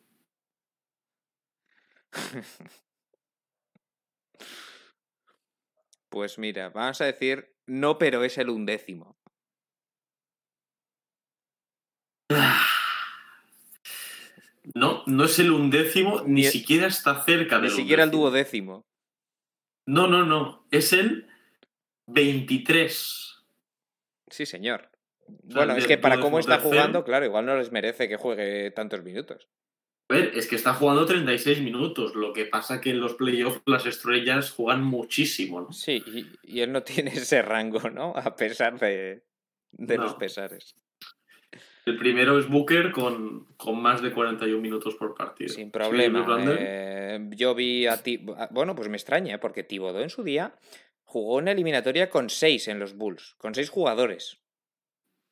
Pues 6.09 6.39
mira, 6.39 6.69
vamos 6.69 7.01
a 7.01 7.07
decir 7.07 7.55
no, 7.67 7.97
pero 7.97 8.23
es 8.23 8.37
el 8.39 8.51
undécimo. 8.51 9.17
No, 14.77 15.03
no 15.07 15.25
es 15.25 15.39
el 15.41 15.51
undécimo, 15.51 16.21
ni 16.23 16.43
Ni- 16.43 16.45
siquiera 16.45 16.87
está 16.87 17.25
cerca 17.25 17.57
Ni 17.59 17.63
del 17.67 17.73
siquiera 17.73 18.05
el 18.05 18.13
duodécimo. 18.13 18.87
No, 19.87 20.07
no, 20.07 20.25
no. 20.25 20.69
Es 20.71 20.93
el 20.93 21.29
23. 22.07 23.45
Sí, 24.29 24.47
señor. 24.47 24.91
Bueno, 25.45 25.75
es 25.77 25.87
que 25.87 25.99
para 25.99 26.21
cómo 26.21 26.39
está 26.39 26.59
jugando, 26.59 27.05
claro, 27.05 27.25
igual 27.25 27.47
no 27.47 27.57
les 27.57 27.73
merece 27.73 28.09
que 28.09 28.17
juegue 28.17 28.71
tantos 28.71 29.03
minutos. 29.03 29.49
A 30.09 30.15
ver, 30.15 30.33
es 30.35 30.47
que 30.47 30.57
está 30.57 30.75
jugando 30.75 31.07
36 31.07 31.63
minutos. 31.63 32.15
Lo 32.15 32.33
que 32.33 32.45
pasa 32.45 32.81
que 32.81 32.91
en 32.91 33.01
los 33.01 33.15
playoffs 33.15 33.63
las 33.67 33.87
estrellas 33.87 34.51
juegan 34.51 34.85
muchísimo, 34.85 35.61
¿no? 35.61 35.73
Sí, 35.73 36.03
y, 36.07 36.27
y 36.43 36.61
él 36.61 36.73
no 36.73 36.83
tiene 36.83 37.13
ese 37.13 37.41
rango, 37.43 37.89
¿no? 37.91 38.13
A 38.17 38.37
pesar 38.37 38.79
de, 38.79 39.23
de 39.71 39.97
los 39.97 40.15
pesares. 40.15 40.75
El 41.85 41.99
primero 41.99 42.39
es 42.39 42.49
Booker 42.49 42.93
con, 42.93 43.47
con 43.57 43.81
más 43.83 44.03
de 44.03 44.13
41 44.13 44.61
minutos 44.61 44.95
por 44.95 45.15
partido. 45.15 45.53
Sin 45.53 45.71
problema. 45.71 46.25
Eh, 46.59 47.29
yo 47.31 47.55
vi 47.57 47.87
a 47.87 47.97
ti. 47.97 48.25
Bueno, 48.51 48.77
pues 48.77 48.89
me 48.89 48.97
extraña, 48.97 49.41
porque 49.41 49.65
Tibodó 49.65 50.01
en 50.01 50.11
su 50.11 50.23
día 50.23 50.55
jugó 51.13 51.37
una 51.37 51.53
eliminatoria 51.53 52.09
con 52.09 52.31
seis 52.31 52.69
en 52.69 52.79
los 52.79 52.95
Bulls, 52.97 53.35
con 53.37 53.55
seis 53.55 53.69
jugadores. 53.69 54.39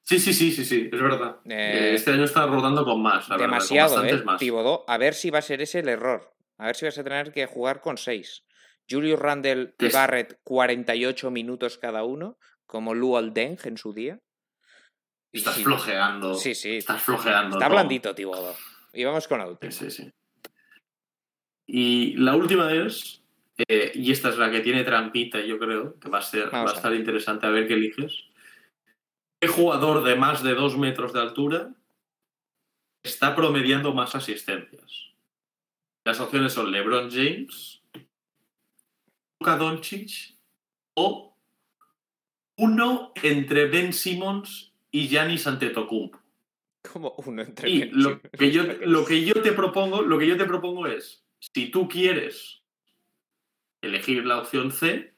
Sí, 0.02 0.18
sí, 0.18 0.34
sí, 0.34 0.52
sí, 0.52 0.64
sí, 0.64 0.90
es 0.92 1.00
verdad. 1.00 1.36
Eh, 1.46 1.92
este 1.94 2.10
año 2.12 2.24
está 2.24 2.46
rodando 2.46 2.84
con 2.84 3.00
más, 3.02 3.28
la 3.28 3.36
verdad, 3.36 3.46
con 3.46 3.54
Demasiado, 3.54 3.94
bastantes 3.94 4.20
¿eh? 4.20 4.24
más. 4.24 4.38
Tibodó, 4.38 4.84
a 4.86 4.98
ver 4.98 5.14
si 5.14 5.30
va 5.30 5.38
a 5.38 5.42
ser 5.42 5.62
ese 5.62 5.78
el 5.78 5.88
error. 5.88 6.34
A 6.58 6.66
ver 6.66 6.76
si 6.76 6.84
vas 6.84 6.98
a 6.98 7.04
tener 7.04 7.32
que 7.32 7.46
jugar 7.46 7.80
con 7.80 7.96
seis. 7.96 8.44
Julius 8.88 9.18
Randle 9.18 9.74
y 9.78 9.88
Barrett, 9.88 10.38
48 10.44 11.30
minutos 11.30 11.78
cada 11.78 12.04
uno, 12.04 12.38
como 12.66 12.94
Luol 12.94 13.32
Deng 13.32 13.58
en 13.64 13.78
su 13.78 13.94
día. 13.94 14.20
Estás 15.32 15.54
sí, 15.54 15.64
flojeando. 15.64 16.34
Sí, 16.34 16.54
sí. 16.54 16.76
Estás 16.76 17.02
flojeando. 17.02 17.56
Está 17.56 17.66
Tom. 17.66 17.74
blandito, 17.74 18.14
Tibodó. 18.14 18.54
Y 18.92 19.04
vamos 19.04 19.26
con 19.28 19.38
la 19.38 19.46
última. 19.46 19.72
Sí, 19.72 19.90
sí. 19.90 20.12
Y 21.66 22.16
la 22.16 22.34
última 22.34 22.70
es, 22.72 23.19
eh, 23.68 23.92
y 23.94 24.12
esta 24.12 24.28
es 24.28 24.38
la 24.38 24.50
que 24.50 24.60
tiene 24.60 24.84
trampita, 24.84 25.40
yo 25.40 25.58
creo, 25.58 25.98
que 25.98 26.08
va 26.08 26.18
a, 26.18 26.22
ser, 26.22 26.52
va 26.52 26.70
a 26.70 26.74
estar 26.74 26.94
interesante 26.94 27.46
a 27.46 27.50
ver 27.50 27.66
qué 27.66 27.74
eliges. 27.74 28.24
¿Qué 29.40 29.48
jugador 29.48 30.04
de 30.04 30.16
más 30.16 30.42
de 30.42 30.54
dos 30.54 30.76
metros 30.76 31.12
de 31.12 31.20
altura 31.20 31.74
está 33.02 33.34
promediando 33.34 33.94
más 33.94 34.14
asistencias? 34.14 35.10
Las 36.04 36.20
opciones 36.20 36.52
son 36.52 36.70
LeBron 36.70 37.10
James, 37.10 37.82
Luka 39.38 39.56
Doncic 39.56 40.36
o 40.94 41.34
uno 42.58 43.12
entre 43.22 43.66
Ben 43.66 43.92
Simmons 43.92 44.72
y 44.90 45.08
Giannis 45.08 45.46
Antetokounmpo. 45.46 46.18
Como 46.92 47.14
uno 47.26 47.42
entre 47.42 47.70
Y 47.70 47.80
Ben 47.80 48.02
lo 48.02 48.20
que 48.20 48.50
yo, 48.50 48.64
lo 48.84 49.04
que 49.04 49.24
yo 49.24 49.34
te 49.40 49.52
propongo, 49.52 50.02
lo 50.02 50.18
que 50.18 50.26
yo 50.26 50.36
te 50.36 50.44
propongo 50.44 50.86
es, 50.86 51.24
si 51.38 51.70
tú 51.70 51.88
quieres 51.88 52.59
elegir 53.82 54.24
la 54.26 54.38
opción 54.38 54.70
C, 54.72 55.14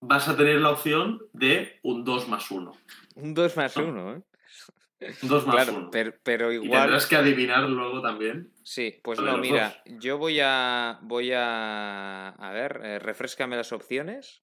vas 0.00 0.28
a 0.28 0.36
tener 0.36 0.60
la 0.60 0.70
opción 0.70 1.20
de 1.32 1.78
un 1.82 2.04
2 2.04 2.28
más 2.28 2.50
1. 2.50 2.72
Un 3.16 3.34
2 3.34 3.56
más 3.56 3.76
1, 3.76 4.16
¿eh? 4.16 4.22
Un 5.22 5.28
2 5.28 5.46
más 5.46 5.54
Claro, 5.54 5.72
1. 5.78 5.90
pero, 5.90 6.12
pero 6.24 6.52
Y 6.52 6.56
igual. 6.56 6.80
tendrás 6.82 7.06
que 7.06 7.16
adivinar 7.16 7.68
luego 7.68 8.02
también. 8.02 8.52
Sí, 8.64 9.00
pues 9.02 9.20
no, 9.20 9.38
mira, 9.38 9.80
yo 9.86 10.18
voy 10.18 10.40
a. 10.42 10.98
Voy 11.02 11.30
a. 11.32 12.30
A 12.30 12.52
ver, 12.52 12.80
eh, 12.82 12.98
refrescame 12.98 13.56
las 13.56 13.72
opciones. 13.72 14.42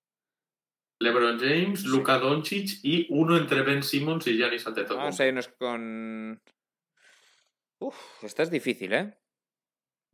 LeBron 1.01 1.37
James, 1.39 1.81
Sí. 1.81 1.87
Luka 1.89 2.19
Doncic 2.19 2.79
y 2.83 3.05
uno 3.09 3.35
entre 3.35 3.63
Ben 3.63 3.83
Simmons 3.83 4.27
y 4.27 4.37
Giannis 4.37 4.63
Vamos 4.63 4.77
Antetokounmpo. 4.79 5.23
a 5.23 5.25
irnos 5.27 5.47
con. 5.59 6.41
Uf, 7.79 8.23
esta 8.23 8.43
es 8.43 8.49
difícil, 8.49 8.93
¿eh? 8.93 9.13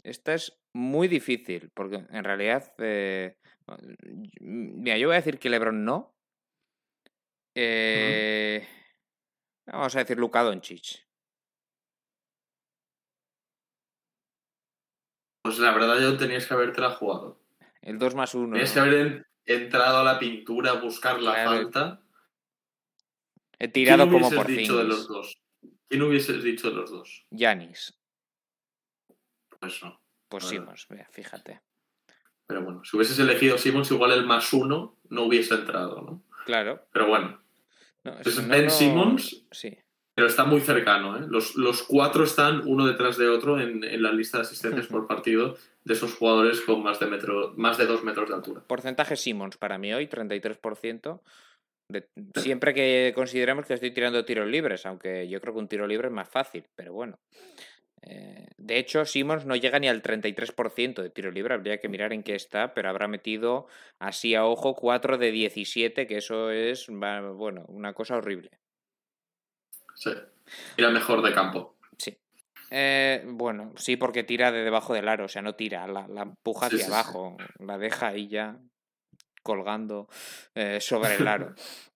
Esta 0.03 0.33
es 0.33 0.59
muy 0.73 1.07
difícil, 1.07 1.69
porque 1.75 1.97
en 2.09 2.23
realidad. 2.23 2.73
eh, 2.79 3.37
Mira, 4.41 4.97
yo 4.97 5.07
voy 5.07 5.15
a 5.15 5.19
decir 5.19 5.39
que 5.39 5.49
LeBron 5.49 5.83
no. 5.85 6.13
Eh, 7.55 8.67
Vamos 9.67 9.95
a 9.95 9.99
decir 9.99 10.17
Luka 10.17 10.41
Doncic. 10.43 11.05
Pues 15.43 15.59
la 15.59 15.71
verdad 15.71 15.99
yo 15.99 16.17
tenías 16.17 16.45
que 16.45 16.53
haberte 16.53 16.81
la 16.81 16.91
jugado. 16.91 17.39
El 17.81 17.97
2 17.97 18.15
más 18.15 18.35
1. 18.35 18.53
Tenías 18.53 18.71
que 18.73 18.79
haber 18.79 18.93
en- 18.93 19.25
entrado 19.45 19.97
a 19.99 20.03
la 20.03 20.19
pintura 20.19 20.71
a 20.71 20.81
buscar 20.81 21.19
la 21.21 21.33
Claro. 21.33 21.49
falta. 21.51 22.03
He 23.59 23.67
tirado 23.67 24.07
¿Quién 24.09 24.21
como 24.21 24.35
por 24.35 24.47
dicho 24.47 24.77
de 24.77 24.83
los 24.83 24.99
5. 25.01 25.13
dos? 25.13 25.41
¿Quién 25.87 26.01
hubieses 26.03 26.43
dicho 26.43 26.69
de 26.69 26.75
los 26.75 26.89
dos? 26.91 27.25
Yanis. 27.31 27.97
Pues 29.59 29.81
no. 29.83 30.01
Pues 30.29 30.51
mira, 30.89 31.07
fíjate. 31.11 31.61
Pero 32.51 32.63
bueno, 32.65 32.83
si 32.83 32.95
hubieses 32.97 33.17
elegido 33.19 33.57
Simmons, 33.57 33.89
igual 33.91 34.11
el 34.11 34.25
más 34.25 34.51
uno 34.53 34.97
no 35.09 35.23
hubiese 35.23 35.53
entrado, 35.55 36.01
¿no? 36.01 36.23
Claro. 36.45 36.85
Pero 36.91 37.07
bueno, 37.07 37.41
No, 38.03 38.13
Pues 38.21 38.41
no, 38.41 38.47
Ben 38.49 38.65
no- 38.65 38.69
Simmons. 38.69 39.45
Sí. 39.51 39.77
pero 40.15 40.27
está 40.27 40.43
muy 40.43 40.59
cercano, 40.61 41.17
¿eh? 41.17 41.25
Los, 41.29 41.55
los 41.55 41.83
cuatro 41.83 42.23
están 42.25 42.63
uno 42.67 42.85
detrás 42.85 43.17
de 43.17 43.27
otro 43.29 43.59
en, 43.59 43.83
en 43.83 44.01
la 44.03 44.11
lista 44.11 44.37
de 44.39 44.41
asistentes 44.43 44.87
por 44.91 45.07
partido 45.07 45.55
de 45.83 45.93
esos 45.93 46.13
jugadores 46.15 46.61
con 46.61 46.83
más 46.83 46.99
de, 46.99 47.07
metro, 47.07 47.53
más 47.57 47.77
de 47.77 47.85
dos 47.87 48.03
metros 48.03 48.27
de 48.29 48.35
altura. 48.35 48.61
Porcentaje 48.67 49.15
Simmons 49.15 49.57
para 49.57 49.77
mí 49.77 49.93
hoy, 49.93 50.07
33%. 50.07 51.21
De, 51.89 52.07
siempre 52.35 52.73
que 52.73 53.11
consideremos 53.15 53.65
que 53.65 53.73
estoy 53.73 53.91
tirando 53.91 54.23
tiros 54.23 54.47
libres, 54.47 54.85
aunque 54.85 55.27
yo 55.27 55.41
creo 55.41 55.53
que 55.53 55.59
un 55.59 55.67
tiro 55.67 55.85
libre 55.87 56.07
es 56.07 56.13
más 56.13 56.29
fácil, 56.29 56.63
pero 56.75 56.93
bueno. 56.93 57.19
Eh, 58.03 58.47
de 58.57 58.79
hecho, 58.79 59.05
Simmons 59.05 59.45
no 59.45 59.55
llega 59.55 59.79
ni 59.79 59.87
al 59.87 60.01
33% 60.01 61.01
de 61.01 61.09
tiro 61.09 61.31
libre, 61.31 61.53
habría 61.53 61.79
que 61.79 61.89
mirar 61.89 62.13
en 62.13 62.23
qué 62.23 62.35
está, 62.35 62.73
pero 62.73 62.89
habrá 62.89 63.07
metido 63.07 63.67
así 63.99 64.33
a 64.33 64.45
ojo 64.45 64.75
4 64.75 65.17
de 65.17 65.31
17, 65.31 66.07
que 66.07 66.17
eso 66.17 66.51
es, 66.51 66.87
bueno, 66.89 67.65
una 67.67 67.93
cosa 67.93 68.17
horrible. 68.17 68.49
Sí. 69.95 70.11
Era 70.77 70.89
mejor 70.89 71.21
de 71.21 71.33
campo. 71.33 71.77
Sí. 71.97 72.17
Eh, 72.71 73.23
bueno, 73.25 73.73
sí, 73.77 73.97
porque 73.97 74.23
tira 74.23 74.51
de 74.51 74.63
debajo 74.63 74.93
del 74.93 75.07
aro, 75.07 75.25
o 75.25 75.29
sea, 75.29 75.41
no 75.41 75.55
tira, 75.55 75.87
la, 75.87 76.07
la 76.07 76.23
empuja 76.23 76.67
hacia 76.67 76.79
sí, 76.79 76.85
sí. 76.85 76.91
abajo, 76.91 77.37
la 77.59 77.77
deja 77.77 78.07
ahí 78.07 78.27
ya 78.27 78.57
colgando 79.43 80.07
eh, 80.55 80.79
sobre 80.81 81.15
el 81.15 81.27
aro. 81.27 81.53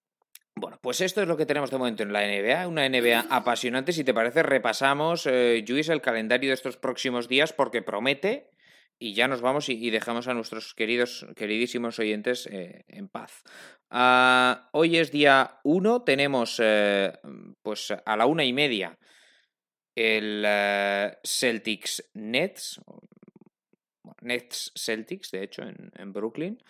Bueno, 0.57 0.79
pues 0.81 1.01
esto 1.01 1.21
es 1.21 1.27
lo 1.27 1.35
que 1.35 1.45
tenemos 1.45 1.69
de 1.69 1.77
momento 1.77 2.03
en 2.03 2.13
la 2.13 2.25
NBA, 2.25 2.67
una 2.67 2.87
NBA 2.87 3.27
apasionante. 3.29 3.91
Si 3.91 4.05
te 4.05 4.13
parece, 4.13 4.41
repasamos, 4.41 5.25
eh, 5.25 5.65
Luis, 5.67 5.89
el 5.89 6.01
calendario 6.01 6.49
de 6.49 6.53
estos 6.53 6.77
próximos 6.77 7.27
días 7.27 7.51
porque 7.51 7.81
promete 7.81 8.51
y 8.97 9.13
ya 9.13 9.27
nos 9.27 9.41
vamos 9.41 9.67
y, 9.67 9.89
dejamos 9.89 10.29
a 10.29 10.33
nuestros 10.33 10.73
queridos, 10.73 11.27
queridísimos 11.35 11.99
oyentes 11.99 12.47
eh, 12.49 12.85
en 12.87 13.09
paz. 13.09 13.43
Ah, 13.89 14.69
hoy 14.71 14.95
es 14.95 15.11
día 15.11 15.59
1, 15.65 16.03
tenemos 16.03 16.61
eh, 16.63 17.11
pues 17.61 17.91
a 17.91 18.15
la 18.15 18.25
una 18.25 18.45
y 18.45 18.53
media 18.53 18.97
el 19.93 20.45
Celtics 21.23 22.09
Nets, 22.13 22.81
Nets 24.21 24.71
Celtics, 24.75 25.31
de 25.31 25.43
hecho, 25.43 25.63
en, 25.63 26.13
Brooklyn. 26.13 26.61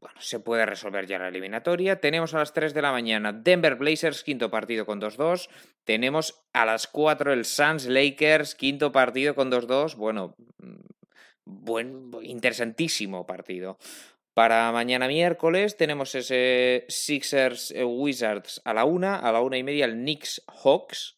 Bueno, 0.00 0.18
se 0.18 0.40
puede 0.40 0.64
resolver 0.64 1.06
ya 1.06 1.18
la 1.18 1.28
eliminatoria. 1.28 2.00
Tenemos 2.00 2.32
a 2.32 2.38
las 2.38 2.54
3 2.54 2.72
de 2.72 2.80
la 2.80 2.90
mañana 2.90 3.34
Denver 3.34 3.74
Blazers, 3.74 4.24
quinto 4.24 4.50
partido 4.50 4.86
con 4.86 4.98
2-2. 4.98 5.50
Tenemos 5.84 6.42
a 6.54 6.64
las 6.64 6.86
4 6.86 7.34
el 7.34 7.44
Suns 7.44 7.84
Lakers, 7.84 8.54
quinto 8.54 8.92
partido 8.92 9.34
con 9.34 9.52
2-2. 9.52 9.96
Bueno, 9.96 10.34
mm, 10.58 10.80
buen, 11.44 12.10
interesantísimo 12.22 13.26
partido. 13.26 13.76
Para 14.32 14.72
mañana 14.72 15.06
miércoles 15.06 15.76
tenemos 15.76 16.14
ese 16.14 16.86
Sixers 16.88 17.70
eh, 17.72 17.84
Wizards 17.84 18.62
a 18.64 18.72
la 18.72 18.86
1, 18.86 19.06
a 19.06 19.32
la 19.32 19.42
1 19.42 19.56
y 19.56 19.62
media 19.62 19.84
el 19.84 19.96
Knicks 19.96 20.42
Hawks 20.46 21.16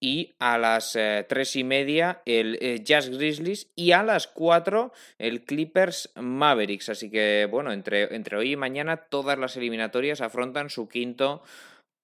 y 0.00 0.34
a 0.38 0.58
las 0.58 0.94
eh, 0.96 1.26
tres 1.28 1.56
y 1.56 1.64
media 1.64 2.22
el 2.24 2.58
eh, 2.60 2.80
Jazz 2.82 3.08
Grizzlies 3.10 3.70
y 3.74 3.92
a 3.92 4.02
las 4.02 4.26
4 4.28 4.92
el 5.18 5.44
Clippers 5.44 6.12
Mavericks. 6.16 6.88
Así 6.88 7.10
que, 7.10 7.48
bueno, 7.50 7.72
entre, 7.72 8.14
entre 8.14 8.36
hoy 8.36 8.52
y 8.52 8.56
mañana 8.56 8.96
todas 8.96 9.38
las 9.38 9.56
eliminatorias 9.56 10.20
afrontan 10.20 10.70
su 10.70 10.88
quinto 10.88 11.42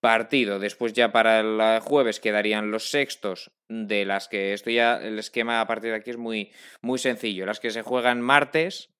partido. 0.01 0.59
Después 0.59 0.93
ya 0.93 1.13
para 1.13 1.41
el 1.41 1.59
eh, 1.61 1.81
jueves 1.81 2.21
quedarían 2.21 2.71
los 2.71 2.91
sextos 2.91 3.53
de 3.69 4.05
las 4.05 4.29
que 4.29 4.53
esto 4.53 4.71
ya 4.71 4.97
el 4.97 5.19
esquema 5.19 5.61
a 5.61 5.67
partir 5.67 5.93
de 5.93 5.97
aquí 5.97 6.11
es 6.11 6.19
muy, 6.19 6.53
muy 6.83 6.99
sencillo. 6.99 7.47
Las 7.47 7.59
que 7.59 7.71
se 7.71 7.83
juegan 7.83 8.21
martes, 8.21 8.91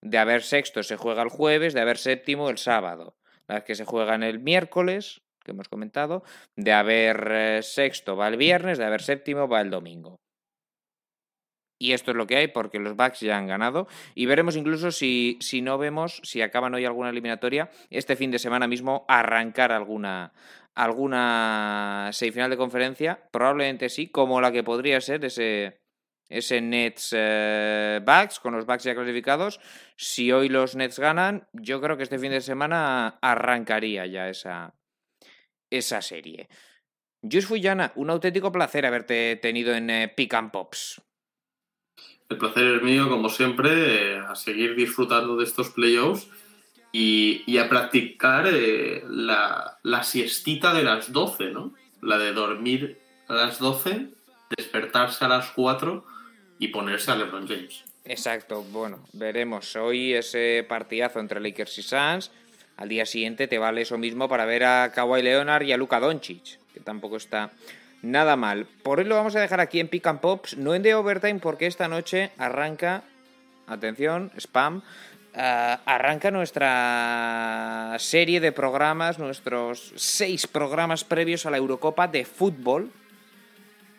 de 0.00 0.18
haber 0.18 0.42
sexto 0.42 0.82
se 0.82 0.96
juega 0.96 1.22
el 1.22 1.28
jueves, 1.28 1.74
de 1.74 1.80
haber 1.80 1.98
séptimo 1.98 2.50
el 2.50 2.58
sábado. 2.58 3.16
Las 3.48 3.64
que 3.64 3.74
se 3.74 3.84
juegan 3.84 4.22
el 4.22 4.38
miércoles, 4.38 5.22
que 5.44 5.52
hemos 5.52 5.68
comentado, 5.68 6.24
de 6.56 6.72
haber 6.72 7.28
eh, 7.30 7.62
sexto 7.62 8.16
va 8.16 8.28
el 8.28 8.36
viernes, 8.36 8.78
de 8.78 8.84
haber 8.84 9.02
séptimo 9.02 9.46
va 9.46 9.60
el 9.60 9.70
domingo. 9.70 10.20
Y 11.78 11.92
esto 11.92 12.12
es 12.12 12.16
lo 12.16 12.26
que 12.26 12.36
hay 12.36 12.48
porque 12.48 12.78
los 12.78 12.96
Bucks 12.96 13.20
ya 13.20 13.36
han 13.36 13.46
ganado. 13.46 13.88
Y 14.14 14.26
veremos 14.26 14.56
incluso 14.56 14.90
si, 14.90 15.36
si 15.40 15.60
no 15.60 15.76
vemos, 15.76 16.20
si 16.22 16.40
acaban 16.40 16.74
hoy 16.74 16.84
alguna 16.84 17.10
eliminatoria, 17.10 17.70
este 17.90 18.16
fin 18.16 18.30
de 18.30 18.38
semana 18.38 18.66
mismo 18.66 19.04
arrancar 19.08 19.72
alguna, 19.72 20.32
alguna 20.74 22.10
semifinal 22.12 22.50
de 22.50 22.56
conferencia. 22.56 23.28
Probablemente 23.30 23.88
sí, 23.88 24.08
como 24.08 24.40
la 24.40 24.52
que 24.52 24.62
podría 24.62 25.00
ser 25.00 25.24
ese, 25.24 25.80
ese 26.28 26.60
Nets 26.60 27.10
eh, 27.16 28.00
con 28.40 28.54
los 28.54 28.66
Bucks 28.66 28.84
ya 28.84 28.94
clasificados. 28.94 29.60
Si 29.96 30.32
hoy 30.32 30.48
los 30.48 30.76
Nets 30.76 30.98
ganan, 30.98 31.48
yo 31.52 31.80
creo 31.80 31.96
que 31.96 32.04
este 32.04 32.18
fin 32.18 32.30
de 32.30 32.40
semana 32.40 33.18
arrancaría 33.20 34.06
ya 34.06 34.28
esa, 34.28 34.74
esa 35.78 36.02
serie. 36.02 36.48
Jus 37.22 37.46
Fuyana, 37.46 37.92
un 37.96 38.10
auténtico 38.10 38.52
placer 38.52 38.84
haberte 38.84 39.36
tenido 39.36 39.74
en 39.74 39.88
eh, 39.90 40.08
Pick 40.14 40.34
and 40.34 40.50
Pops. 40.50 41.00
El 42.28 42.38
placer 42.38 42.76
es 42.76 42.82
mío, 42.82 43.08
como 43.08 43.28
siempre, 43.28 44.14
eh, 44.14 44.18
a 44.18 44.34
seguir 44.34 44.74
disfrutando 44.74 45.36
de 45.36 45.44
estos 45.44 45.70
playoffs 45.70 46.28
y, 46.92 47.42
y 47.46 47.58
a 47.58 47.68
practicar 47.68 48.46
eh, 48.46 49.02
la, 49.08 49.78
la 49.82 50.02
siestita 50.02 50.74
de 50.74 50.84
las 50.84 51.12
12, 51.12 51.50
¿no? 51.50 51.74
La 52.00 52.18
de 52.18 52.32
dormir 52.32 52.98
a 53.28 53.34
las 53.34 53.58
12, 53.58 54.08
despertarse 54.56 55.24
a 55.24 55.28
las 55.28 55.50
4 55.52 56.04
y 56.58 56.68
ponerse 56.68 57.10
a 57.10 57.16
LeBron 57.16 57.48
James. 57.48 57.84
Exacto, 58.04 58.62
bueno, 58.64 59.02
veremos. 59.14 59.76
Hoy 59.76 60.12
ese 60.12 60.64
partidazo 60.68 61.20
entre 61.20 61.40
Lakers 61.40 61.78
y 61.78 61.82
Suns. 61.82 62.30
Al 62.76 62.88
día 62.88 63.06
siguiente 63.06 63.46
te 63.46 63.58
vale 63.58 63.82
eso 63.82 63.98
mismo 63.98 64.28
para 64.28 64.46
ver 64.46 64.64
a 64.64 64.90
Kawhi 64.92 65.22
Leonard 65.22 65.62
y 65.62 65.72
a 65.72 65.76
Luka 65.76 66.00
Doncic, 66.00 66.58
que 66.72 66.80
tampoco 66.80 67.16
está 67.16 67.50
nada 68.02 68.36
mal. 68.36 68.66
Por 68.82 68.98
hoy 68.98 69.04
lo 69.04 69.14
vamos 69.14 69.36
a 69.36 69.40
dejar 69.40 69.60
aquí 69.60 69.78
en 69.78 69.88
Pick 69.88 70.06
and 70.06 70.20
Pops, 70.20 70.56
no 70.56 70.74
en 70.74 70.82
The 70.82 70.94
Overtime, 70.94 71.38
porque 71.38 71.66
esta 71.66 71.86
noche 71.86 72.32
arranca, 72.36 73.04
atención, 73.68 74.32
spam, 74.36 74.78
uh, 74.78 75.40
arranca 75.84 76.32
nuestra 76.32 77.94
serie 77.98 78.40
de 78.40 78.50
programas, 78.50 79.20
nuestros 79.20 79.92
seis 79.94 80.48
programas 80.48 81.04
previos 81.04 81.46
a 81.46 81.50
la 81.50 81.58
Eurocopa 81.58 82.08
de 82.08 82.24
fútbol. 82.24 82.90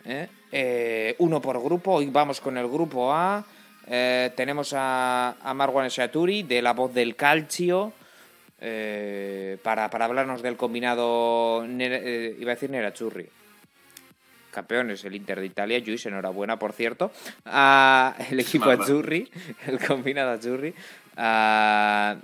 ¿eh? 0.05 0.27
eh, 0.51 1.15
uno 1.19 1.41
por 1.41 1.61
grupo. 1.63 1.93
Hoy 1.93 2.07
vamos 2.07 2.41
con 2.41 2.57
el 2.57 2.67
grupo 2.67 3.13
A. 3.13 3.45
Eh, 3.87 4.31
tenemos 4.35 4.73
a, 4.75 5.35
a 5.41 5.53
Marwan 5.53 5.87
Shaturi 5.87 6.43
de 6.43 6.61
La 6.61 6.73
Voz 6.73 6.93
del 6.93 7.15
Calcio 7.15 7.93
eh, 8.67 9.59
para, 9.61 9.91
para, 9.91 10.05
hablarnos 10.05 10.41
del 10.41 10.57
combinado, 10.57 11.63
eh, 11.67 12.35
iba 12.39 12.51
a 12.51 12.55
decir 12.55 12.71
Nerachurri. 12.71 13.27
Campeones, 14.49 15.05
el 15.05 15.13
Inter 15.13 15.39
de 15.39 15.45
Italia, 15.45 15.79
Luis, 15.85 16.03
enhorabuena, 16.07 16.57
por 16.57 16.73
cierto. 16.73 17.11
a 17.45 18.15
el 18.31 18.39
equipo 18.39 18.71
Azzurri, 18.71 19.29
el 19.67 19.77
combinado 19.79 20.31
Azzurri. 20.31 20.73
a 21.15 22.15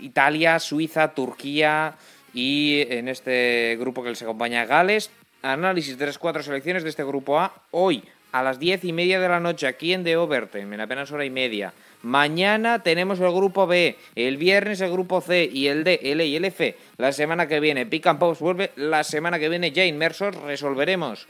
Italia, 0.00 0.58
Suiza, 0.58 1.14
Turquía 1.14 1.94
y 2.34 2.80
en 2.88 3.06
este 3.06 3.76
grupo 3.78 4.02
que 4.02 4.08
les 4.08 4.22
acompaña 4.22 4.64
Gales. 4.64 5.10
Análisis 5.42 5.96
de 5.96 6.06
las 6.06 6.18
cuatro 6.18 6.42
selecciones 6.42 6.82
de 6.82 6.90
este 6.90 7.04
grupo 7.04 7.38
A 7.38 7.52
hoy 7.70 8.02
a 8.32 8.42
las 8.42 8.58
diez 8.58 8.84
y 8.84 8.92
media 8.92 9.20
de 9.20 9.28
la 9.28 9.40
noche 9.40 9.66
aquí 9.66 9.92
en 9.92 10.04
The 10.04 10.16
Overtime, 10.16 10.74
en 10.74 10.80
apenas 10.80 11.10
hora 11.12 11.24
y 11.24 11.30
media. 11.30 11.72
Mañana 12.02 12.82
tenemos 12.82 13.20
el 13.20 13.30
grupo 13.30 13.66
B, 13.66 13.96
el 14.14 14.36
viernes 14.36 14.80
el 14.80 14.90
grupo 14.90 15.20
C 15.20 15.48
y 15.52 15.66
el 15.66 15.84
D, 15.84 16.00
L 16.02 16.24
y 16.24 16.36
el 16.36 16.44
F. 16.46 16.76
La 16.96 17.12
semana 17.12 17.46
que 17.46 17.60
viene, 17.60 17.86
Pick 17.86 18.06
and 18.06 18.18
Pops 18.18 18.40
vuelve. 18.40 18.72
La 18.76 19.04
semana 19.04 19.38
que 19.38 19.48
viene, 19.48 19.72
ya 19.72 19.84
inmersos, 19.84 20.34
resolveremos 20.36 21.26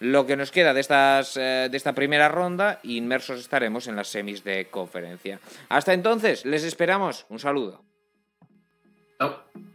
lo 0.00 0.26
que 0.26 0.36
nos 0.36 0.50
queda 0.50 0.74
de, 0.74 0.80
estas, 0.80 1.36
eh, 1.36 1.68
de 1.70 1.76
esta 1.76 1.94
primera 1.94 2.28
ronda. 2.28 2.80
Inmersos 2.82 3.40
estaremos 3.40 3.86
en 3.86 3.96
las 3.96 4.08
semis 4.08 4.44
de 4.44 4.66
conferencia. 4.66 5.40
Hasta 5.68 5.92
entonces, 5.92 6.44
les 6.44 6.64
esperamos. 6.64 7.26
Un 7.28 7.38
saludo. 7.38 7.82
Chao. 9.18 9.69